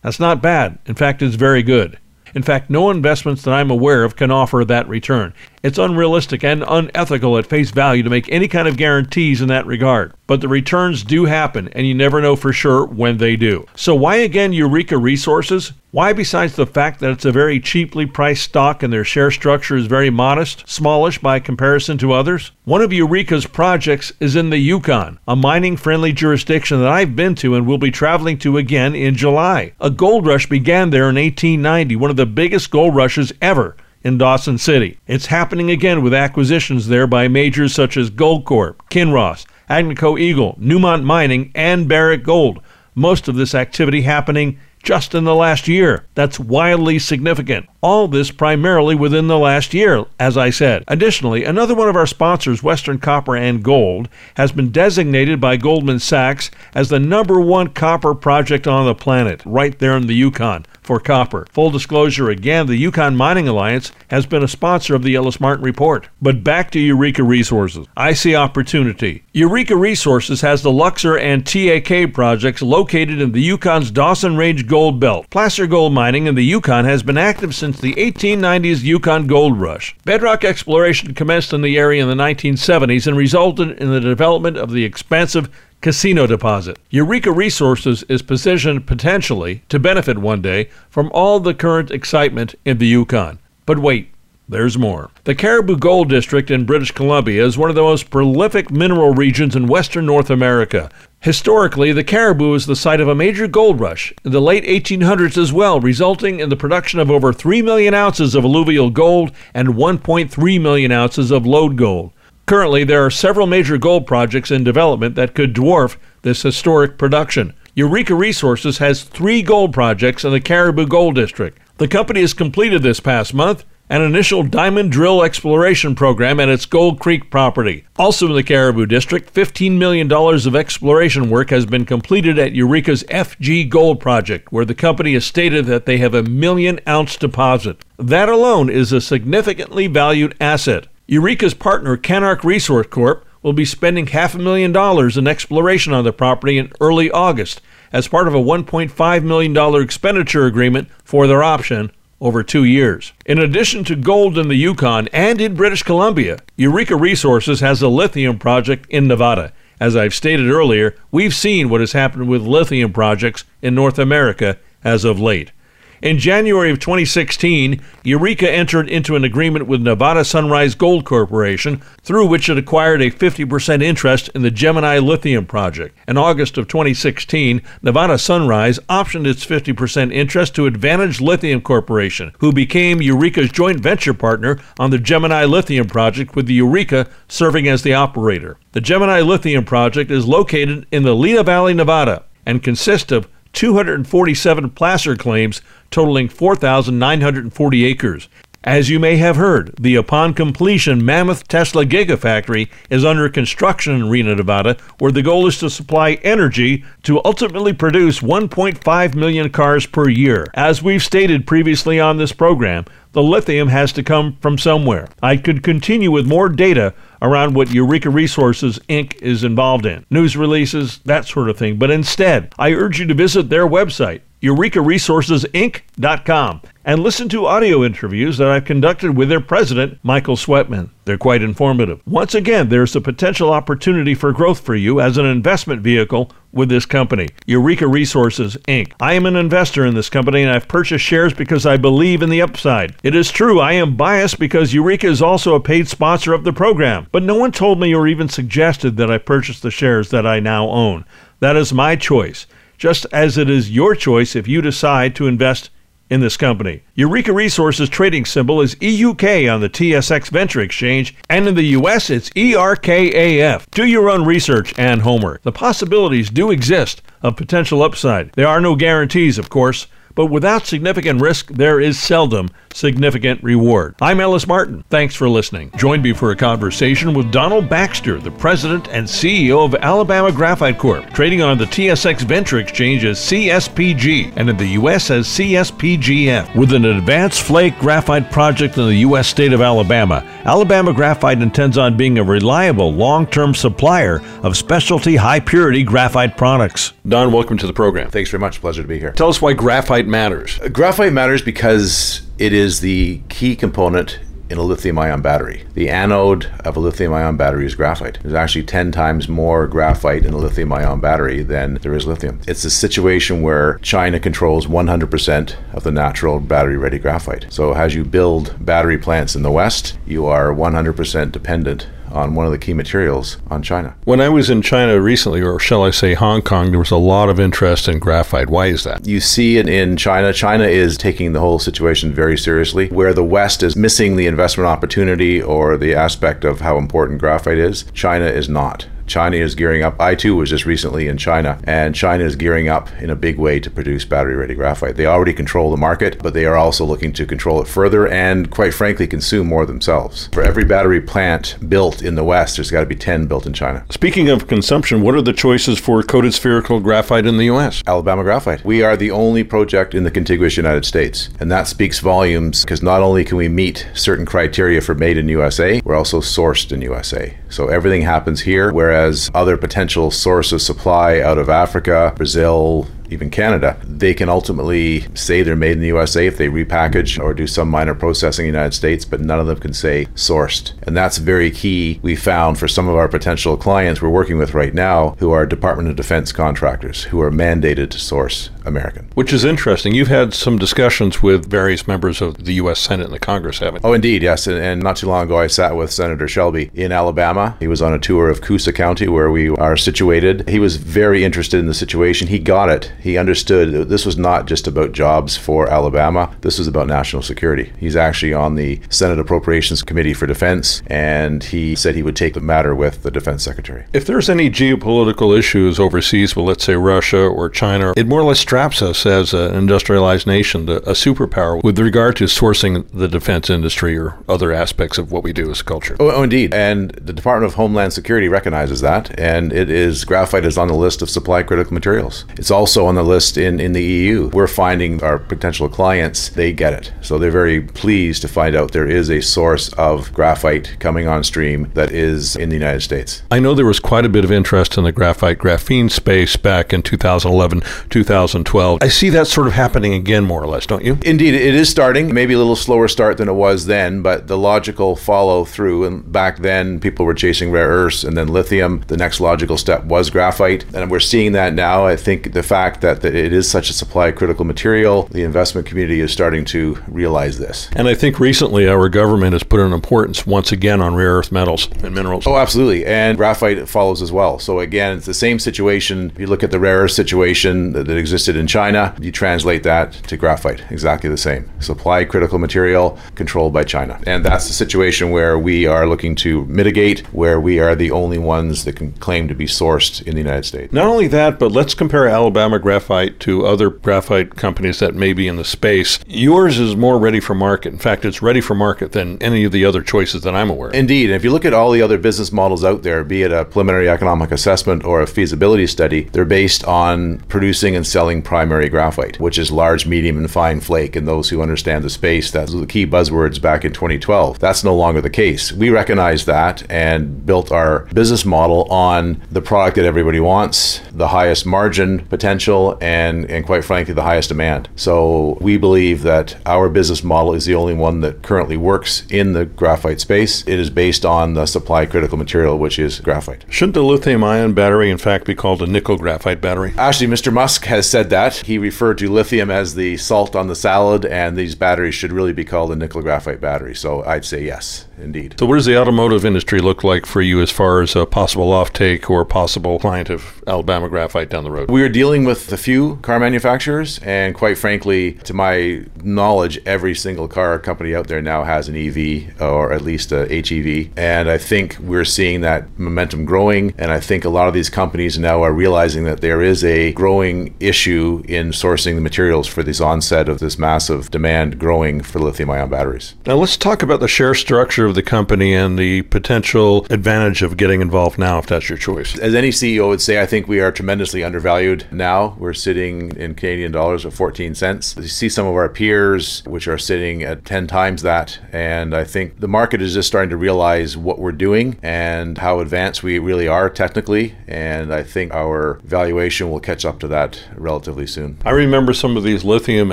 That's 0.03 0.21
not 0.21 0.41
bad. 0.41 0.79
In 0.87 0.95
fact, 0.95 1.21
it's 1.23 1.35
very 1.35 1.65
good. 1.65 1.99
In 2.35 2.43
fact, 2.43 2.71
no 2.71 2.91
investments 2.91 3.43
that 3.43 3.55
I'm 3.55 3.71
aware 3.71 4.05
of 4.05 4.15
can 4.15 4.31
offer 4.31 4.65
that 4.65 4.89
return. 4.89 5.35
It's 5.63 5.79
unrealistic 5.79 6.45
and 6.45 6.63
unethical 6.69 7.37
at 7.39 7.47
face 7.47 7.71
value 7.71 8.05
to 8.05 8.11
make 8.11 8.31
any 8.31 8.47
kind 8.47 8.69
of 8.69 8.77
guarantees 8.77 9.41
in 9.41 9.49
that 9.49 9.67
regard. 9.67 10.13
But 10.29 10.43
the 10.43 10.49
returns 10.49 11.05
do 11.05 11.25
happen, 11.25 11.71
and 11.73 11.87
you 11.87 11.95
never 11.95 12.21
know 12.21 12.37
for 12.37 12.53
sure 12.53 12.85
when 12.85 13.17
they 13.17 13.35
do. 13.35 13.67
So, 13.75 13.95
why 13.95 14.17
again 14.17 14.53
Eureka 14.53 14.99
Resources? 14.99 15.73
Why, 15.91 16.13
besides 16.13 16.55
the 16.55 16.67
fact 16.67 17.01
that 17.01 17.13
it's 17.13 17.25
a 17.25 17.33
very 17.33 17.59
cheaply 17.59 18.05
priced 18.05 18.43
stock 18.43 18.83
and 18.83 18.93
their 18.93 19.05
share 19.05 19.31
structure 19.31 19.75
is 19.75 19.87
very 19.87 20.11
modest, 20.11 20.69
smallish 20.69 21.19
by 21.19 21.41
comparison 21.41 21.97
to 21.99 22.13
others? 22.13 22.53
One 22.67 22.83
of 22.83 22.93
Eureka's 22.93 23.47
projects 23.47 24.13
is 24.21 24.37
in 24.37 24.51
the 24.51 24.59
Yukon, 24.59 25.19
a 25.27 25.35
mining 25.35 25.79
friendly 25.79 26.13
jurisdiction 26.13 26.79
that 26.81 26.91
I've 26.91 27.17
been 27.17 27.35
to 27.37 27.55
and 27.55 27.67
will 27.67 27.79
be 27.79 27.91
traveling 27.91 28.37
to 28.41 28.59
again 28.59 28.95
in 28.95 29.15
July. 29.15 29.73
A 29.81 29.89
gold 29.89 30.27
rush 30.27 30.47
began 30.47 30.91
there 30.91 31.09
in 31.09 31.17
1890, 31.17 31.97
one 31.97 32.11
of 32.11 32.17
the 32.17 32.27
biggest 32.27 32.71
gold 32.71 32.95
rushes 32.95 33.33
ever 33.41 33.79
in 34.05 34.19
Dawson 34.19 34.59
City. 34.59 34.99
It's 35.07 35.27
happening 35.27 35.71
again 35.71 36.03
with 36.03 36.13
acquisitions 36.13 36.89
there 36.89 37.07
by 37.07 37.29
majors 37.29 37.75
such 37.75 37.97
as 37.97 38.11
Goldcorp, 38.11 38.75
Kinross, 38.91 39.47
Agnico 39.69 40.19
Eagle, 40.19 40.57
Newmont 40.61 41.05
Mining, 41.05 41.53
and 41.55 41.89
Barrick 41.89 42.25
Gold. 42.25 42.61
Most 42.95 43.29
of 43.29 43.37
this 43.37 43.55
activity 43.55 44.03
happening 44.03 44.59
just 44.83 45.15
in 45.15 45.25
the 45.25 45.35
last 45.35 45.69
year. 45.69 46.07
That's 46.15 46.41
wildly 46.41 46.99
significant. 46.99 47.69
All 47.81 48.09
this 48.09 48.33
primarily 48.33 48.97
within 48.97 49.29
the 49.29 49.39
last 49.39 49.73
year, 49.73 50.05
as 50.19 50.37
I 50.37 50.51
said. 50.51 50.83
Additionally, 50.89 51.45
another 51.45 51.77
one 51.77 51.89
of 51.89 51.95
our 51.95 52.07
sponsors, 52.07 52.63
Western 52.63 52.99
Copper 52.99 53.37
and 53.37 53.63
Gold, 53.63 54.09
has 54.35 54.51
been 54.51 54.73
designated 54.73 55.41
by 55.41 55.57
Goldman 55.57 56.01
Sachs 56.01 56.51
as 56.75 56.89
the 56.89 56.99
number 56.99 57.41
one 57.41 57.69
copper 57.69 58.17
project 58.17 58.67
on 58.67 58.85
the 58.85 58.97
planet, 58.97 59.43
right 59.45 59.79
there 59.79 59.97
in 59.97 60.09
the 60.09 60.15
Yukon 60.15 60.67
for 60.89 60.99
copper. 60.99 61.47
Full 61.51 61.71
disclosure 61.71 62.31
again, 62.31 62.67
the 62.67 62.75
Yukon 62.75 63.15
Mining 63.15 63.47
Alliance 63.47 63.93
has 64.09 64.25
been 64.25 64.43
a 64.43 64.49
sponsor 64.49 64.95
of 64.95 65.03
the 65.03 65.15
Ellis 65.15 65.39
Martin 65.39 65.63
Report. 65.63 66.09
But 66.23 66.43
back 66.43 66.71
to 66.71 66.81
Eureka 66.81 67.23
Resources. 67.23 67.87
I 67.95 68.15
see 68.15 68.35
opportunity. 68.35 69.23
Eureka 69.35 69.77
Resources 69.77 70.41
has 70.41 70.63
the 70.63 70.73
Luxor 70.73 71.19
and 71.19 71.47
TAK 71.47 72.15
projects 72.15 72.63
located 72.63 73.21
in 73.21 73.33
the 73.33 73.43
Yukon's 73.43 73.91
Dawson 73.91 74.39
Range 74.39 74.67
Gold 74.67 74.99
Belt. 74.99 75.29
Placer 75.29 75.67
gold 75.67 75.93
mining 75.93 76.27
in 76.27 76.35
the 76.35 76.45
Yukon 76.45 76.87
has 76.87 77.03
been 77.03 77.19
active 77.19 77.55
since 77.55 77.68
the 77.77 77.95
1890s 77.95 78.83
Yukon 78.83 79.27
Gold 79.27 79.61
Rush. 79.61 79.97
Bedrock 80.05 80.45
exploration 80.45 81.15
commenced 81.15 81.53
in 81.53 81.63
the 81.63 81.79
area 81.79 82.03
in 82.03 82.09
the 82.09 82.15
1970s 82.15 83.07
and 83.07 83.17
resulted 83.17 83.79
in 83.79 83.91
the 83.91 84.01
development 84.01 84.57
of 84.57 84.73
the 84.73 84.85
expansive 84.85 85.49
Casino 85.81 86.27
deposit. 86.27 86.79
Eureka 86.91 87.31
Resources 87.31 88.03
is 88.05 88.23
positioned 88.23 88.87
potentially 88.87 89.63
to 89.69 89.79
benefit 89.79 90.19
one 90.19 90.43
day 90.43 90.69
from 90.91 91.11
all 91.13 91.39
the 91.39 91.55
current 91.55 91.91
excitement 91.91 92.55
in 92.65 92.79
the 92.79 92.87
Yukon. 92.87 93.39
But 93.65 93.79
wait, 93.79 94.11
there's 94.49 94.79
more. 94.79 95.11
The 95.25 95.35
Cariboo 95.35 95.77
Gold 95.77 96.09
District 96.09 96.51
in 96.51 96.65
British 96.65 96.91
Columbia 96.93 97.45
is 97.45 97.59
one 97.59 97.69
of 97.69 97.77
the 97.77 97.83
most 97.83 98.11
prolific 98.11 98.71
mineral 98.71 99.13
regions 99.13 99.55
in 99.55 99.67
western 99.67 100.07
North 100.07 100.31
America. 100.31 100.91
Historically, 101.21 101.93
the 101.93 102.05
Cariboo 102.05 102.55
is 102.55 102.65
the 102.65 102.77
site 102.77 103.01
of 103.01 103.09
a 103.09 103.15
major 103.15 103.47
gold 103.47 103.79
rush 103.79 104.13
in 104.25 104.33
the 104.33 104.41
late 104.41 104.65
1800s 104.65 105.37
as 105.37 105.53
well, 105.53 105.81
resulting 105.81 106.41
in 106.41 106.49
the 106.49 106.57
production 106.57 106.99
of 106.99 107.11
over 107.11 107.33
3 107.33 107.61
million 107.61 107.93
ounces 107.93 108.35
of 108.35 108.45
alluvial 108.45 108.89
gold 108.89 109.33
and 109.53 109.69
1.3 109.71 110.61
million 110.61 110.93
ounces 110.93 111.31
of 111.31 111.45
lode 111.45 111.77
gold. 111.77 112.13
Currently, 112.47 112.85
there 112.85 113.05
are 113.05 113.11
several 113.11 113.47
major 113.47 113.77
gold 113.77 114.07
projects 114.07 114.51
in 114.51 114.65
development 114.65 115.15
that 115.17 115.35
could 115.35 115.53
dwarf 115.53 115.99
this 116.23 116.41
historic 116.41 116.97
production. 116.97 117.53
Eureka 117.75 118.15
Resources 118.15 118.79
has 118.79 119.03
three 119.03 119.43
gold 119.43 119.75
projects 119.75 120.25
in 120.25 120.33
the 120.33 120.41
Cariboo 120.41 120.87
Gold 120.87 121.15
District. 121.15 121.59
The 121.77 121.87
company 121.87 122.23
has 122.23 122.33
completed 122.33 122.83
this 122.83 123.01
past 123.01 123.35
month 123.35 123.65
an 123.91 124.03
initial 124.03 124.43
diamond 124.43 124.93
drill 124.93 125.23
exploration 125.23 125.95
program 125.95 126.39
at 126.41 126.49
its 126.49 126.67
Gold 126.67 127.01
Creek 127.01 127.31
property. 127.31 127.87
Also 127.97 128.27
in 128.27 128.35
the 128.35 128.43
Cariboo 128.43 128.87
District, 128.87 129.33
$15 129.33 129.79
million 129.79 130.13
of 130.13 130.55
exploration 130.57 131.31
work 131.31 131.51
has 131.51 131.65
been 131.65 131.87
completed 131.87 132.39
at 132.39 132.55
Eureka's 132.55 133.03
FG 133.05 133.69
Gold 133.69 134.01
Project, 134.01 134.53
where 134.53 134.65
the 134.65 134.75
company 134.75 135.15
has 135.15 135.25
stated 135.25 135.65
that 135.67 135.87
they 135.87 135.99
have 135.99 136.15
a 136.15 136.23
million 136.23 136.81
ounce 136.87 137.17
deposit. 137.17 137.79
That 137.99 138.29
alone 138.29 138.69
is 138.69 138.93
a 138.93 139.01
significantly 139.01 139.87
valued 139.87 140.37
asset. 140.41 140.87
Eureka's 141.07 141.55
partner, 141.55 141.97
Canarc 141.97 142.45
Resource 142.45 142.87
Corp, 142.89 143.25
will 143.43 143.55
be 143.55 143.65
spending 143.65 144.09
half 144.09 144.35
a 144.35 144.39
million 144.39 144.73
dollars 144.73 145.17
in 145.17 145.27
exploration 145.27 145.93
on 145.95 146.05
the 146.05 146.13
property 146.13 146.59
in 146.59 146.73
early 146.81 147.11
August 147.11 147.63
as 147.93 148.09
part 148.09 148.29
of 148.29 148.35
a 148.35 148.39
$1.5 148.39 149.23
million 149.23 149.83
expenditure 149.83 150.45
agreement 150.45 150.89
for 151.05 151.27
their 151.27 151.43
option 151.43 151.91
over 152.21 152.43
two 152.43 152.65
years. 152.65 153.13
In 153.27 153.39
addition 153.39 153.85
to 153.85 153.97
gold 153.97 154.39
in 154.39 154.49
the 154.49 154.57
Yukon 154.57 155.09
and 155.13 155.41
in 155.41 155.55
British 155.55 155.83
Columbia, 155.83 156.39
Eureka 156.57 156.97
Resources 156.97 157.61
has 157.61 157.83
a 157.83 157.89
lithium 157.89 158.39
project 158.39 158.87
in 158.91 159.07
Nevada. 159.07 159.53
As 159.81 159.95
I've 159.97 160.15
stated 160.15 160.51
earlier, 160.51 160.97
we've 161.13 161.35
seen 161.35 161.69
what 161.69 161.81
has 161.81 161.93
happened 161.93 162.29
with 162.29 162.43
lithium 162.43 162.93
projects 162.93 163.45
in 163.63 163.75
North 163.75 163.99
America 163.99 164.59
as 164.83 165.05
of 165.05 165.21
late. 165.21 165.53
In 166.01 166.19
January 166.19 166.71
of 166.71 166.79
2016, 166.79 167.81
Eureka 168.05 168.49
entered 168.49 168.89
into 168.89 169.17
an 169.17 169.25
agreement 169.25 169.67
with 169.67 169.83
Nevada 169.83 170.25
Sunrise 170.25 170.77
Gold 170.77 171.05
Corporation, 171.05 171.83
through 172.03 172.27
which 172.27 172.49
it 172.49 172.57
acquired 172.57 173.03
a 173.03 173.11
50% 173.11 173.83
interest 173.83 174.31
in 174.33 174.43
the 174.43 174.51
Gemini 174.53 174.99
Lithium 174.99 175.45
project. 175.45 175.99
In 176.07 176.17
August 176.17 176.57
of 176.57 176.69
2016, 176.69 177.61
Nevada 177.83 178.17
Sunrise 178.17 178.79
optioned 178.89 179.27
its 179.27 179.45
50% 179.45 180.13
interest 180.13 180.55
to 180.55 180.67
Advantage 180.67 181.21
Lithium 181.21 181.61
Corporation, 181.61 182.33
who 182.39 182.53
became 182.53 183.03
Eureka's 183.03 183.51
joint 183.51 183.81
venture 183.81 184.15
partner 184.15 184.61
on 184.79 184.91
the 184.91 184.99
Gemini 184.99 185.45
Lithium 185.47 185.89
project, 185.89 186.37
with 186.37 186.47
the 186.47 186.55
Eureka 186.55 187.09
serving 187.27 187.67
as 187.67 187.83
the 187.83 187.95
operator. 187.95 188.57
The 188.71 188.81
Gemini 188.81 189.21
Lithium 189.21 189.65
project 189.65 190.13
is 190.13 190.29
located 190.29 190.87
in 190.93 191.03
the 191.03 191.17
Lida 191.17 191.43
Valley, 191.43 191.75
Nevada, 191.75 192.23
and 192.47 192.63
consists 192.63 193.11
of 193.11 193.27
247 193.59 194.71
placer 194.71 195.17
claims 195.17 195.61
totaling 195.91 196.29
4,940 196.29 197.85
acres. 197.87 198.29
As 198.69 198.91
you 198.91 199.01
may 199.01 199.17
have 199.17 199.37
heard, 199.37 199.75
the 199.81 199.95
upon 199.95 200.35
completion 200.35 201.03
Mammoth 201.03 201.49
Tesla 201.49 201.87
Gigafactory 201.87 202.69
is 202.91 203.03
under 203.03 203.27
construction 203.31 203.95
in 203.95 204.11
Reno, 204.11 204.35
Nevada, 204.35 204.77
where 204.99 205.11
the 205.11 205.23
goal 205.23 205.47
is 205.47 205.57
to 205.61 205.71
supply 205.71 206.19
energy 206.23 206.85
to 207.05 207.25
ultimately 207.25 207.73
produce 207.73 208.21
1.5 208.21 209.15
million 209.15 209.49
cars 209.49 209.87
per 209.87 210.11
year. 210.11 210.49
As 210.53 210.83
we've 210.83 211.03
stated 211.03 211.47
previously 211.47 211.99
on 211.99 212.19
this 212.19 212.33
program, 212.33 212.85
the 213.13 213.23
lithium 213.23 213.69
has 213.69 213.91
to 213.95 214.03
come 214.03 214.37
from 214.43 214.59
somewhere. 214.59 215.09
I 215.23 215.39
could 215.39 215.63
continue 215.63 216.11
with 216.11 216.27
more 216.27 216.51
data 216.51 216.93
around 217.23 217.55
what 217.55 217.73
Eureka 217.73 218.11
Resources 218.11 218.79
Inc. 218.91 219.17
is 219.23 219.45
involved 219.45 219.87
in 219.87 220.05
news 220.11 220.37
releases, 220.37 220.99
that 221.07 221.27
sort 221.27 221.49
of 221.49 221.57
thing. 221.57 221.79
But 221.79 221.91
instead, 221.91 222.53
I 222.59 222.73
urge 222.73 223.01
you 223.01 223.07
to 223.07 223.15
visit 223.15 223.49
their 223.49 223.67
website, 223.67 224.21
eurekaresourcesinc.com, 224.43 226.63
and 226.85 227.03
listen 227.03 227.29
to 227.29 227.47
audio 227.47 227.85
interviews 227.85 228.39
that 228.39 228.49
I've 228.49 228.65
conducted 228.65 229.17
with 229.17 229.29
their 229.29 229.41
president, 229.41 229.99
Michael 230.03 230.37
Sweatman. 230.37 230.91
They're 231.05 231.19
quite 231.19 231.43
informative. 231.43 232.01
Once 232.07 232.35
again, 232.35 232.69
there's 232.69 232.95
a 232.95 233.01
potential 233.01 233.53
opportunity 233.53 234.15
for 234.15 234.33
growth 234.33 234.61
for 234.61 234.77
you 234.77 235.01
as 235.01 235.19
an 235.19 235.27
investment 235.27 235.83
vehicle 235.83 236.31
with 236.53 236.69
this 236.69 236.87
company, 236.87 237.29
Eureka 237.47 237.87
Resources 237.87 238.57
Inc. 238.69 238.93
I 239.01 239.15
am 239.15 239.27
an 239.27 239.37
investor 239.37 239.85
in 239.85 239.95
this 239.95 240.09
company 240.09 240.43
and 240.43 240.51
I've 240.51 240.69
purchased 240.69 241.05
shares 241.05 241.35
because 241.35 241.67
I 241.67 241.77
believe 241.77 242.23
in 242.23 242.31
the 242.31 242.41
upside. 242.41 242.95
It 243.03 243.15
is 243.15 243.31
true 243.31 243.61
I 243.61 243.73
am 243.73 243.97
biased 243.97 244.39
because 244.39 244.73
Eureka 244.73 245.09
is 245.09 245.21
also 245.21 245.55
a 245.55 245.61
paid 245.61 245.89
sponsor 245.89 246.33
of 246.33 246.45
the 246.45 246.53
program, 246.53 247.07
but 247.13 247.23
no 247.23 247.37
one 247.37 247.53
told 247.53 247.81
me 247.81 247.95
or 247.95 248.07
even 248.07 248.29
suggested 248.29 248.97
that 248.97 249.11
I 249.11 249.19
purchase 249.19 249.61
the 249.61 249.71
shares 249.71 250.11
that 250.11 250.27
I 250.27 250.41
now 250.41 250.69
own. 250.69 251.05
That 251.41 251.57
is 251.57 251.73
my 251.73 251.97
choice 251.97 252.47
just 252.79 253.05
as 253.13 253.37
it 253.37 253.51
is 253.51 253.71
your 253.71 253.95
choice 253.95 254.35
if 254.35 254.49
you 254.49 254.63
decide 254.63 255.15
to 255.17 255.27
invest 255.27 255.71
in 256.11 256.21
this 256.21 256.37
company. 256.37 256.83
Eureka 256.95 257.33
Resources 257.33 257.89
trading 257.89 258.25
symbol 258.25 258.61
is 258.61 258.77
EUK 258.77 259.53
on 259.53 259.61
the 259.61 259.69
TSX 259.69 260.31
Venture 260.31 260.61
Exchange, 260.61 261.15
and 261.29 261.47
in 261.47 261.55
the 261.55 261.65
US 261.77 262.09
it's 262.09 262.31
ERKAF. 262.31 263.67
Do 263.73 263.85
your 263.85 264.09
own 264.09 264.25
research 264.25 264.73
and 264.79 265.03
homework. 265.03 265.43
The 265.43 265.53
possibilities 265.53 266.31
do 266.31 266.51
exist 266.51 267.03
of 267.23 267.37
potential 267.37 267.83
upside. 267.83 268.33
There 268.33 268.49
are 268.49 268.61
no 268.61 268.75
guarantees, 268.75 269.39
of 269.39 269.51
course, 269.51 269.87
but 270.15 270.27
without 270.27 270.67
significant 270.67 271.21
risk, 271.21 271.53
there 271.53 271.79
is 271.79 271.99
seldom 271.99 272.49
significant 272.79 273.43
reward. 273.43 273.97
I'm 274.01 274.21
Ellis 274.21 274.47
Martin. 274.47 274.85
Thanks 274.89 275.15
for 275.15 275.29
listening. 275.29 275.71
Join 275.77 276.01
me 276.01 276.13
for 276.13 276.31
a 276.31 276.37
conversation 276.37 277.13
with 277.13 277.33
Donald 277.33 277.69
Baxter, 277.69 278.19
the 278.19 278.31
president 278.31 278.89
and 278.89 279.07
CEO 279.07 279.65
of 279.65 279.75
Alabama 279.75 280.31
Graphite 280.31 280.79
Corp., 280.79 281.13
trading 281.13 281.43
on 281.43 281.59
the 281.59 281.65
TSX 281.65 282.23
Venture 282.23 282.59
Exchange 282.59 283.05
as 283.05 283.19
CSPG 283.19 284.33
and 284.37 284.49
in 284.49 284.57
the 284.57 284.67
U.S. 284.69 285.11
as 285.11 285.27
CSPGF. 285.27 286.55
With 286.55 286.73
an 286.73 286.85
advanced 286.85 287.43
flake 287.43 287.79
graphite 287.79 288.31
project 288.31 288.79
in 288.79 288.87
the 288.87 288.97
U.S. 288.97 289.27
state 289.27 289.53
of 289.53 289.61
Alabama, 289.61 290.25
Alabama 290.45 290.93
Graphite 290.93 291.43
intends 291.43 291.77
on 291.77 291.97
being 291.97 292.19
a 292.19 292.25
reliable 292.25 292.93
long 292.93 293.27
term 293.27 293.55
supplier 293.55 294.21
of 294.43 294.57
specialty 294.57 295.17
high 295.17 295.41
purity 295.41 295.83
graphite 295.83 296.37
products. 296.37 296.93
Don, 297.07 297.33
welcome 297.33 297.59
to 297.59 297.67
the 297.67 297.73
program. 297.73 298.11
Thanks 298.11 298.31
very 298.31 298.41
much. 298.41 298.61
Pleasure 298.61 298.83
to 298.83 298.89
be 298.89 298.99
here. 298.99 299.13
Tell 299.13 299.29
us 299.29 299.43
why 299.43 299.53
graphite 299.53 300.07
matters. 300.07 300.59
Graphite 300.73 301.13
matters 301.13 301.43
because 301.43 302.28
it 302.39 302.53
is 302.53 302.81
the 302.81 303.21
key 303.29 303.57
component 303.57 304.21
in 304.49 304.59
a 304.59 304.63
lithium 304.63 304.99
ion 304.99 305.21
battery. 305.21 305.65
The 305.75 305.91
anode 305.91 306.47
of 306.65 306.77
a 306.77 306.81
lithium 306.81 307.13
ion 307.13 307.37
battery 307.37 307.67
is 307.67 307.75
graphite. 307.75 308.19
There's 308.23 308.35
actually 308.35 308.63
10 308.63 308.93
times 308.93 309.29
more 309.29 309.67
graphite 309.67 310.25
in 310.25 310.33
a 310.33 310.39
lithium 310.39 310.73
ion 310.73 311.01
battery 311.01 311.43
than 311.43 311.75
there 311.75 311.95
is 311.95 312.07
lithium. 312.07 312.41
It's 312.47 312.65
a 312.65 312.71
situation 312.71 313.43
where 313.43 313.79
China 313.83 314.19
controls 314.19 314.67
100% 314.67 315.75
of 315.75 315.83
the 315.83 315.91
natural 315.91 316.41
battery 316.41 316.77
ready 316.77 316.99
graphite. 316.99 317.47
So, 317.51 317.75
as 317.75 317.95
you 317.95 318.05
build 318.05 318.65
battery 318.65 318.99
plants 318.99 319.35
in 319.35 319.43
the 319.43 319.51
West, 319.51 319.99
you 320.07 320.27
are 320.27 320.55
100% 320.55 321.33
dependent 321.33 321.89
on 322.13 322.35
one 322.35 322.47
of 322.47 322.53
the 322.53 322.59
key 322.59 322.75
materials 322.75 323.39
on 323.51 323.63
China. 323.63 323.95
When 324.05 324.21
I 324.21 324.29
was 324.29 324.51
in 324.51 324.63
China 324.63 325.01
recently, 325.01 325.43
or 325.43 325.59
shall 325.59 325.85
I 325.85 325.91
say 325.91 326.15
Hong 326.15 326.43
Kong, 326.43 326.71
there 326.71 326.79
was 326.79 326.91
a 326.91 326.97
lot 326.97 327.29
of 327.29 327.41
interest 327.41 327.89
in 327.89 327.99
graphite. 327.99 328.51
Why 328.51 328.67
is 328.67 328.85
that? 328.85 329.07
You 329.07 329.21
see 329.21 329.59
it 329.59 329.69
in 329.69 329.97
China. 329.97 330.33
China 330.33 330.65
is 330.65 330.97
taking 330.97 331.33
the 331.33 331.41
whole 331.41 331.59
situation 331.59 332.13
very 332.13 332.39
seriously, 332.39 332.89
where 332.89 333.15
the 333.15 333.25
West 333.25 333.63
is 333.63 333.77
missing 333.77 334.17
the 334.17 334.27
investment 334.27 334.69
opportunity 334.69 335.41
or 335.43 335.77
the 335.77 335.95
aspect 335.95 336.45
of 336.45 336.61
how 336.61 336.79
important 336.79 337.21
graphite 337.21 337.59
is. 337.59 337.85
China 337.93 338.27
is 338.27 338.49
not. 338.49 338.87
China 339.09 339.37
is 339.37 339.55
gearing 339.55 339.83
up. 339.83 340.01
I 340.01 340.15
too 340.15 340.37
was 340.37 340.51
just 340.51 340.67
recently 340.67 341.09
in 341.09 341.17
China, 341.17 341.61
and 341.65 341.95
China 341.95 342.25
is 342.25 342.37
gearing 342.37 342.69
up 342.69 342.91
in 343.01 343.11
a 343.11 343.17
big 343.17 343.39
way 343.39 343.61
to 343.61 343.71
produce 343.71 344.05
battery 344.05 344.37
ready 344.37 344.55
graphite. 344.55 344.97
They 344.97 345.07
already 345.07 345.33
control 345.33 345.71
the 345.71 345.77
market, 345.77 346.23
but 346.23 346.35
they 346.35 346.45
are 346.45 346.57
also 346.57 346.85
looking 346.85 347.13
to 347.15 347.27
control 347.27 347.61
it 347.63 347.69
further 347.69 348.07
and, 348.07 348.51
quite 348.51 348.75
frankly, 348.75 349.07
consume 349.07 349.47
more 349.47 349.67
themselves. 349.67 350.29
For 350.33 350.43
every 350.43 350.65
battery 350.65 351.01
plant 351.01 351.57
built 351.69 352.03
in 352.03 352.15
the 352.15 352.25
West, 352.25 352.57
there's 352.57 352.71
got 352.71 352.81
to 352.81 352.87
be 352.87 352.97
10 352.97 353.27
built 353.27 353.47
in 353.47 353.53
China. 353.53 353.85
Speaking 353.91 354.29
of 354.29 354.47
consumption, 354.47 355.03
what 355.03 355.15
are 355.15 355.23
the 355.23 355.33
choices 355.33 355.79
for 355.79 356.03
coated 356.03 356.35
spherical 356.35 356.81
graphite 356.81 357.27
in 357.27 357.37
the 357.39 357.45
U.S.? 357.47 357.83
Alabama 357.87 358.23
Graphite. 358.23 358.65
We 358.65 358.83
are 358.83 358.97
the 358.97 359.11
only 359.11 359.45
project 359.45 359.95
in 359.95 360.05
the 360.05 360.11
contiguous 360.11 360.57
United 360.57 360.85
States, 360.85 361.31
and 361.41 361.51
that 361.51 361.67
speaks 361.67 362.01
volumes 362.01 362.63
because 362.65 362.83
not 362.83 363.03
only 363.03 363.25
can 363.25 363.37
we 363.37 363.49
meet 363.49 363.89
certain 363.95 364.27
criteria 364.27 364.81
for 364.81 364.95
made 364.95 365.17
in 365.17 365.29
USA, 365.29 365.81
we're 365.85 365.95
also 365.95 366.21
sourced 366.21 366.73
in 366.73 366.83
USA. 366.83 367.37
So 367.49 367.69
everything 367.69 368.03
happens 368.03 368.43
here, 368.43 368.73
whereas 368.73 368.98
other 369.35 369.57
potential 369.57 370.11
source 370.11 370.53
of 370.53 370.63
supply 370.63 371.21
out 371.21 371.39
of 371.39 371.49
Africa, 371.49 372.13
Brazil, 372.17 372.87
even 373.11 373.31
Canada, 373.31 373.79
they 373.85 374.15
can 374.15 374.29
ultimately 374.29 375.07
say 375.15 375.43
they're 375.43 375.57
made 375.57 375.73
in 375.73 375.81
the 375.81 375.87
USA 375.89 376.27
if 376.27 376.37
they 376.37 376.49
repackage 376.49 377.19
or 377.23 377.35
do 377.35 377.47
some 377.47 377.69
minor 377.69 377.95
processing 377.95 378.47
in 378.47 378.53
the 378.53 378.59
United 378.59 378.75
States, 378.75 379.05
but 379.05 379.21
none 379.21 379.41
of 379.41 379.47
them 379.47 379.59
can 379.59 379.73
say 379.73 380.07
sourced. 380.15 380.73
And 380.87 380.97
that's 380.97 381.19
very 381.19 381.51
key, 381.51 382.01
we 382.03 382.17
found, 382.17 382.59
for 382.59 382.69
some 382.69 382.89
of 382.89 382.97
our 382.97 383.09
potential 383.09 383.57
clients 383.57 384.03
we're 384.03 384.09
working 384.09 384.39
with 384.39 384.55
right 384.55 384.75
now 384.75 385.11
who 385.19 385.31
are 385.31 385.47
Department 385.47 385.89
of 385.89 385.97
Defense 385.97 386.33
contractors 386.33 387.05
who 387.05 387.21
are 387.21 387.31
mandated 387.31 387.91
to 387.91 387.99
source 387.99 388.51
American. 388.69 389.11
Which 389.15 389.33
is 389.33 389.45
interesting. 389.45 389.95
You've 389.95 390.09
had 390.09 390.33
some 390.35 390.59
discussions 390.59 391.23
with 391.23 391.51
various 391.51 391.89
members 391.89 392.21
of 392.21 392.45
the 392.45 392.55
U.S. 392.55 392.79
Senate 392.79 393.07
and 393.07 393.15
the 393.15 393.19
Congress, 393.19 393.59
haven't 393.59 393.83
you? 393.83 393.91
Oh, 393.91 393.93
indeed, 393.93 394.23
yes. 394.23 394.47
And, 394.47 394.59
and 394.59 394.83
not 394.83 394.97
too 394.97 395.09
long 395.09 395.25
ago, 395.25 395.39
I 395.39 395.47
sat 395.49 395.77
with 395.77 395.91
Senator 395.91 396.29
Shelby 396.29 396.71
in 396.75 396.93
Alabama. 396.93 397.57
He 397.59 397.67
was 397.67 397.83
on 397.83 397.93
a 397.93 397.99
tour 397.99 398.31
of 398.31 398.41
Coosa 398.41 398.73
County, 398.73 399.09
where 399.09 399.31
we 399.31 399.51
are 399.51 399.77
situated. 399.77 400.49
He 400.49 400.59
was 400.59 400.77
very 400.77 401.25
interested 401.25 401.59
in 401.59 401.67
the 401.67 401.75
situation. 401.75 402.29
He 402.29 402.39
got 402.39 402.69
it. 402.69 402.93
He 403.01 403.19
understood 403.19 403.73
that 403.73 403.89
this 403.89 404.07
was 404.07 404.17
not 404.17 404.47
just 404.47 404.67
about 404.67 404.93
jobs 404.93 405.37
for 405.37 405.69
Alabama, 405.69 406.35
this 406.43 406.59
was 406.59 406.69
about 406.69 406.87
national 406.87 407.23
security. 407.23 407.73
He's 407.79 407.97
actually 407.97 408.35
on 408.35 408.55
the 408.55 408.81
Senate 408.91 409.19
Appropriations 409.19 409.83
Committee 409.83 410.15
for 410.15 410.27
Defense, 410.27 410.83
and 410.87 411.43
he 411.43 411.75
said 411.75 411.95
he 411.95 412.03
would 412.03 412.17
take 412.17 412.35
the 412.35 412.41
matter 412.41 412.75
with 412.75 413.03
the 413.03 413.11
Defense 413.11 413.43
Secretary. 413.43 413.87
If 413.93 414.07
there's 414.07 414.29
any 414.29 414.51
geopolitical 414.51 415.37
issues 415.37 415.79
overseas 415.79 416.37
with, 416.37 416.47
let's 416.47 416.65
say, 416.65 416.75
Russia 416.75 417.21
or 417.21 417.49
China, 417.49 417.93
it 417.97 418.07
more 418.07 418.21
or 418.21 418.25
less 418.25 418.41
straps 418.59 418.83
us 418.83 419.07
as 419.07 419.33
an 419.33 419.55
industrialized 419.55 420.27
nation, 420.27 420.69
a 420.69 420.81
superpower, 420.91 421.63
with 421.63 421.79
regard 421.79 422.17
to 422.17 422.25
sourcing 422.25 422.85
the 422.93 423.07
defense 423.07 423.49
industry 423.49 423.97
or 423.97 424.19
other 424.29 424.53
aspects 424.53 424.99
of 424.99 425.13
what 425.13 425.23
we 425.23 425.33
do 425.33 425.49
as 425.49 425.61
a 425.61 425.65
culture. 425.65 425.97
Oh, 426.01 426.11
oh, 426.11 426.25
indeed. 426.25 426.53
And 426.53 426.91
the 426.91 427.13
Department 427.13 427.49
of 427.49 427.55
Homeland 427.55 427.93
Security 427.93 428.27
recognizes 428.27 428.81
that, 428.81 429.17
and 429.17 429.53
it 429.53 429.71
is 429.71 430.05
graphite 430.05 430.45
is 430.45 430.59
on 430.59 430.67
the 430.67 430.75
list 430.75 431.03
of 431.03 431.09
supply 431.09 431.45
critical 431.45 431.73
materials. 431.73 432.25
It's 432.31 432.51
also 432.51 432.85
on 432.87 432.97
the 432.97 433.05
list 433.05 433.39
in, 433.39 433.61
in 433.61 433.75
the 433.75 433.85
EU. 433.85 434.31
We're 434.33 434.49
finding 434.49 435.05
our 435.05 435.21
potential 435.21 435.69
clients, 435.69 436.31
they 436.31 436.53
get 436.53 436.73
it. 436.73 436.93
So 437.01 437.17
they're 437.17 437.31
very 437.31 437.61
pleased 437.61 438.23
to 438.23 438.29
find 438.29 438.57
out 438.57 438.73
there 438.73 438.89
is 438.89 439.09
a 439.09 439.21
source 439.21 439.73
of 439.75 440.13
graphite 440.13 440.81
coming 440.81 441.07
on 441.07 441.23
stream 441.23 441.71
that 441.75 441.93
is 441.93 442.35
in 442.35 442.49
the 442.49 442.57
United 442.57 442.81
States. 442.81 443.23
I 443.31 443.39
know 443.39 443.55
there 443.55 443.65
was 443.65 443.79
quite 443.79 444.05
a 444.05 444.09
bit 444.09 444.25
of 444.25 444.33
interest 444.33 444.77
in 444.77 444.83
the 444.83 444.91
graphite 444.91 445.39
graphene 445.39 445.93
space 445.93 446.37
back 446.37 446.73
in 446.73 446.83
2011, 446.83 447.61
2012. 447.89 448.48
I 448.83 448.89
see 448.89 449.11
that 449.11 449.27
sort 449.27 449.47
of 449.47 449.53
happening 449.53 449.95
again, 449.95 450.25
more 450.25 450.43
or 450.43 450.47
less, 450.47 450.67
don't 450.67 450.85
you? 450.85 450.99
Indeed, 451.03 451.35
it 451.35 451.55
is 451.55 451.69
starting. 451.69 452.13
Maybe 452.13 452.35
a 452.35 452.39
little 452.39 452.57
slower 452.57 452.89
start 452.89 453.19
than 453.19 453.29
it 453.29 453.35
was 453.35 453.67
then, 453.67 454.03
but 454.03 454.27
the 454.27 454.39
logical 454.39 454.97
follow 454.97 455.45
through. 455.45 455.85
And 455.85 456.11
back 456.13 456.39
then, 456.39 456.81
people 456.81 457.05
were 457.05 457.15
chasing 457.15 457.51
rare 457.51 457.69
earths 457.69 458.05
and 458.05 458.17
then 458.17 458.29
lithium. 458.29 458.85
The 458.89 458.97
next 458.97 459.21
logical 459.21 459.57
step 459.57 459.85
was 459.85 460.11
graphite. 460.11 460.65
And 460.75 460.91
we're 460.91 461.01
seeing 461.01 461.33
that 461.33 461.55
now. 461.55 461.87
I 461.87 461.97
think 461.97 462.33
the 462.33 462.43
fact 462.43 462.81
that 462.81 463.05
it 463.05 463.33
is 463.33 463.51
such 463.51 463.71
a 463.71 463.73
supply 463.73 464.11
critical 464.13 464.45
material, 464.45 465.05
the 465.05 465.23
investment 465.23 465.67
community 465.67 466.01
is 466.01 466.13
starting 466.13 466.45
to 466.47 466.79
realize 466.89 467.39
this. 467.39 467.69
And 467.77 467.89
I 467.89 467.95
think 467.95 468.19
recently 468.19 468.69
our 468.69 468.89
government 468.89 469.33
has 469.33 469.43
put 469.43 469.61
an 469.61 469.73
importance 469.73 470.27
once 470.27 470.53
again 470.53 470.81
on 470.81 470.95
rare 470.95 471.17
earth 471.17 471.33
metals 471.33 471.69
and 471.83 471.95
minerals. 471.95 472.27
Oh, 472.27 472.37
absolutely. 472.37 472.85
And 472.87 473.17
graphite 473.17 473.69
follows 473.69 474.03
as 474.03 474.13
well. 474.13 474.39
So 474.39 474.61
again, 474.61 474.97
it's 474.97 475.07
the 475.07 475.15
same 475.15 475.39
situation. 475.39 476.11
If 476.11 476.21
you 476.21 476.27
look 476.27 476.43
at 476.43 476.51
the 476.51 476.61
rare 476.61 476.79
earth 476.79 476.93
situation 476.93 477.73
that, 477.73 477.87
that 477.87 477.99
existed 478.29 478.41
in 478.41 478.47
China, 478.47 478.95
you 479.01 479.11
translate 479.11 479.63
that 479.63 479.93
to 479.93 480.17
graphite. 480.17 480.63
Exactly 480.71 481.09
the 481.09 481.17
same. 481.17 481.49
Supply 481.61 482.05
critical 482.05 482.39
material 482.39 482.99
controlled 483.15 483.53
by 483.53 483.65
China. 483.65 483.99
And 484.07 484.25
that's 484.25 484.49
the 484.49 484.53
situation 484.53 485.11
where 485.11 485.39
we 485.39 485.67
are 485.67 485.87
looking 485.87 486.15
to 486.17 486.45
mitigate, 486.45 487.01
where 487.13 487.41
we 487.41 487.59
are 487.59 487.75
the 487.75 487.91
only 487.91 488.19
ones 488.19 488.65
that 488.65 488.77
can 488.77 488.93
claim 488.93 489.29
to 489.29 489.35
be 489.35 489.47
sourced 489.47 490.03
in 490.07 490.15
the 490.15 490.21
United 490.21 490.45
States. 490.45 490.73
Not 490.73 490.87
only 490.87 491.09
that, 491.09 491.39
but 491.39 491.53
let's 491.53 491.75
compare 491.75 492.07
Alabama 492.07 492.59
graphite 492.59 493.19
to 493.21 493.47
other 493.47 493.71
graphite 493.71 494.37
companies 494.37 494.79
that 494.81 494.95
may 494.95 495.13
be 495.13 495.27
in 495.27 495.37
the 495.37 495.45
space. 495.45 495.99
Yours 496.07 496.59
is 496.59 496.77
more 496.77 496.99
ready 496.99 497.21
for 497.21 497.35
market. 497.35 497.73
In 497.73 497.79
fact, 497.79 498.05
it's 498.05 498.21
ready 498.21 498.41
for 498.41 498.55
market 498.55 498.93
than 498.93 499.23
any 499.23 499.45
of 499.45 499.53
the 499.53 499.65
other 499.65 499.83
choices 499.83 500.23
that 500.23 500.35
I'm 500.35 500.51
aware 500.51 500.69
of. 500.69 500.75
Indeed. 500.75 501.07
And 501.07 501.15
if 501.15 501.25
you 501.25 501.31
look 501.31 501.45
at 501.45 501.55
all 501.55 501.71
the 501.71 501.83
other 501.83 501.99
business 501.99 502.33
models 502.33 502.65
out 502.65 502.83
there, 502.83 503.05
be 503.05 503.23
it 503.23 503.33
a 503.33 503.45
preliminary 503.45 503.89
economic 503.89 504.31
assessment 504.33 504.85
or 504.85 505.01
a 505.01 505.07
feasibility 505.07 505.67
study, 505.67 506.03
they're 506.13 506.25
based 506.25 506.65
on 506.65 507.21
producing 507.29 507.75
and 507.75 507.87
selling 507.87 508.18
primary 508.23 508.69
graphite, 508.69 509.19
which 509.21 509.39
is 509.39 509.51
large, 509.51 509.87
medium, 509.87 510.19
and 510.19 510.31
fine 510.31 510.61
flake. 510.61 510.97
And 510.97 511.07
those 511.07 511.29
who 511.29 511.43
understand 511.43 511.85
the 511.85 511.91
space, 511.91 512.31
that's 512.31 512.53
the 512.53 512.67
key 512.67 512.87
buzzwords 512.87 513.41
back 513.41 513.65
in 513.65 513.73
2012. 513.73 514.39
That's 514.39 514.65
no 514.65 514.75
longer 514.75 515.01
the 515.01 515.11
case. 515.11 515.53
We 515.53 515.71
recognize 515.71 516.25
that 516.27 516.69
and 516.71 517.25
built 517.25 517.53
our 517.53 517.81
business 517.95 518.25
model 518.25 518.65
on 518.71 519.23
the 519.31 519.43
product 519.43 519.77
that 519.77 519.85
everybody 519.85 520.21
wants, 520.21 520.81
the 520.93 521.09
highest 521.09 521.47
margin 521.47 522.07
potential, 522.07 522.79
and, 522.81 523.31
and 523.31 523.45
quite 523.45 523.65
frankly, 523.65 523.95
the 523.95 524.03
highest 524.03 524.29
demand. 524.29 524.69
So 524.77 525.39
we 525.41 525.57
believe 525.57 526.03
that 526.03 526.37
our 526.47 526.69
business 526.69 527.03
model 527.03 527.35
is 527.35 527.45
the 527.45 527.55
only 527.55 527.75
one 527.75 528.01
that 528.01 528.23
currently 528.23 528.57
works 528.57 529.05
in 529.11 529.33
the 529.33 529.45
graphite 529.45 530.01
space. 530.01 530.47
It 530.47 530.59
is 530.59 530.71
based 530.71 531.05
on 531.05 531.35
the 531.35 531.47
supply 531.47 531.87
critical 531.87 532.19
material, 532.19 532.59
which 532.59 532.79
is 532.79 533.01
graphite. 533.01 533.45
Shouldn't 533.49 533.75
the 533.75 533.83
lithium 533.83 534.25
ion 534.25 534.55
battery, 534.55 534.91
in 534.91 534.99
fact, 534.99 535.25
be 535.25 535.35
called 535.35 535.63
a 535.63 535.67
nickel 535.67 535.97
graphite 535.97 536.41
battery? 536.41 536.75
Actually, 536.77 537.09
Mr. 537.09 537.33
Musk 537.33 537.65
has 537.67 537.89
said 537.89 538.08
that. 538.11 538.37
He 538.47 538.59
referred 538.59 538.99
to 538.99 539.11
lithium 539.11 539.51
as 539.51 539.75
the 539.75 539.97
salt 539.97 540.35
on 540.35 540.49
the 540.49 540.57
salad, 540.57 541.05
and 541.05 541.37
these 541.37 541.55
batteries 541.55 541.95
should 541.95 542.13
really 542.13 542.33
be 542.33 542.45
called 542.45 542.73
a 542.73 542.77
nickel 542.77 543.03
graphite 543.03 543.41
battery. 543.41 543.75
So 543.75 544.05
I'd 544.05 544.25
say 544.25 544.45
yes. 544.45 544.88
Indeed. 545.01 545.35
So, 545.39 545.47
what 545.47 545.57
does 545.57 545.67
the 545.67 545.79
automotive 545.79 546.25
industry 546.25 546.61
look 546.61 546.85
like 546.85 547.07
for 547.07 547.21
you 547.21 547.41
as 547.41 547.51
far 547.51 547.83
as 547.83 547.97
a 547.97 548.07
possible 548.07 548.51
offtake 548.51 549.09
or 549.09 549.25
possible 549.25 549.79
client 549.79 550.11
of 550.11 550.43
Alabama 550.47 550.89
Graphite 550.89 551.31
down 551.31 551.45
the 551.45 551.51
road? 551.51 551.71
We 551.71 551.83
are 551.83 551.89
dealing 551.89 552.25
with 552.25 552.53
a 552.53 552.57
few 552.57 552.97
car 552.97 553.19
manufacturers, 553.21 553.99
and 554.01 554.35
quite 554.35 554.59
frankly, 554.59 555.13
to 555.25 555.35
my 555.35 555.85
knowledge, 556.03 556.59
every 556.67 556.95
single 556.95 557.29
car 557.29 557.59
company 557.59 557.95
out 557.95 558.09
there 558.09 558.23
now 558.23 558.45
has 558.45 558.69
an 558.69 558.77
EV 558.77 559.41
or 559.41 559.73
at 559.73 559.83
least 559.83 560.13
a 560.13 560.27
HEV. 560.29 560.91
And 560.97 561.31
I 561.31 561.39
think 561.39 561.77
we're 561.81 562.05
seeing 562.05 562.41
that 562.43 562.79
momentum 562.79 563.25
growing. 563.25 563.75
And 563.79 563.91
I 563.91 564.01
think 564.01 564.25
a 564.25 564.29
lot 564.29 564.49
of 564.49 564.55
these 564.55 564.71
companies 564.71 565.19
now 565.19 565.43
are 565.43 565.53
realizing 565.53 566.05
that 566.05 566.21
there 566.21 566.43
is 566.43 566.65
a 566.65 566.93
growing 566.93 567.55
issue 567.61 568.23
in 568.27 568.51
sourcing 568.51 568.95
the 568.95 569.01
materials 569.01 569.47
for 569.47 569.63
this 569.63 569.81
onset 569.81 570.29
of 570.29 570.39
this 570.39 570.59
massive 570.59 571.11
demand 571.11 571.59
growing 571.59 572.01
for 572.01 572.19
lithium 572.19 572.51
ion 572.51 572.71
batteries. 572.71 573.15
Now, 573.27 573.37
let's 573.37 573.57
talk 573.57 573.83
about 573.83 574.01
the 574.01 574.09
share 574.09 574.35
structure 574.35 574.88
of 574.89 574.95
the 574.95 575.03
company 575.03 575.55
and 575.55 575.79
the 575.79 576.03
potential 576.03 576.87
advantage 576.91 577.43
of 577.43 577.57
getting 577.57 577.81
involved 577.81 578.19
now, 578.19 578.39
if 578.39 578.47
that's 578.47 578.69
your 578.69 578.79
choice. 578.79 579.19
As 579.19 579.35
any 579.35 579.51
CEO 579.51 579.89
would 579.89 580.01
say, 580.01 580.21
I 580.21 580.27
think 580.27 580.49
we 580.49 580.61
are 580.61 580.73
tremendously 580.73 581.23
undervalued 581.23 581.87
now. 581.91 582.37
We're 582.39 582.55
sitting 582.55 583.13
in 583.17 583.35
Canadian 583.35 583.73
dollars 583.73 584.05
at 584.07 584.13
14 584.13 584.55
cents. 584.55 584.97
You 584.97 585.09
see 585.09 585.29
some 585.29 585.47
of 585.47 585.55
our 585.55 585.69
peers, 585.69 586.43
which 586.47 586.69
are 586.69 586.79
sitting 586.79 587.23
at 587.23 587.45
10 587.45 587.67
times 587.67 588.03
that. 588.03 588.39
And 588.53 588.95
I 588.95 589.05
think 589.05 589.41
the 589.41 589.49
market 589.49 589.83
is 589.83 589.95
just 589.95 590.09
starting 590.09 590.31
to 590.31 590.37
realize 590.37 590.97
what 590.97 591.19
we're 591.19 591.33
doing 591.33 591.79
and 591.83 592.39
how 592.39 592.61
advanced 592.61 593.03
we 593.03 593.19
really 593.19 593.49
are 593.49 593.71
technically. 593.71 594.35
And 594.47 594.93
I 594.93 595.03
think 595.03 595.35
our 595.35 595.81
valuation 595.85 596.51
will 596.51 596.61
catch 596.61 596.85
up 596.85 596.99
to 597.01 597.09
that 597.09 597.43
relatively 597.57 598.07
soon. 598.07 598.39
I 598.45 598.51
remember 598.51 598.93
some 598.93 599.17
of 599.17 599.23
these 599.23 599.45
lithium 599.45 599.93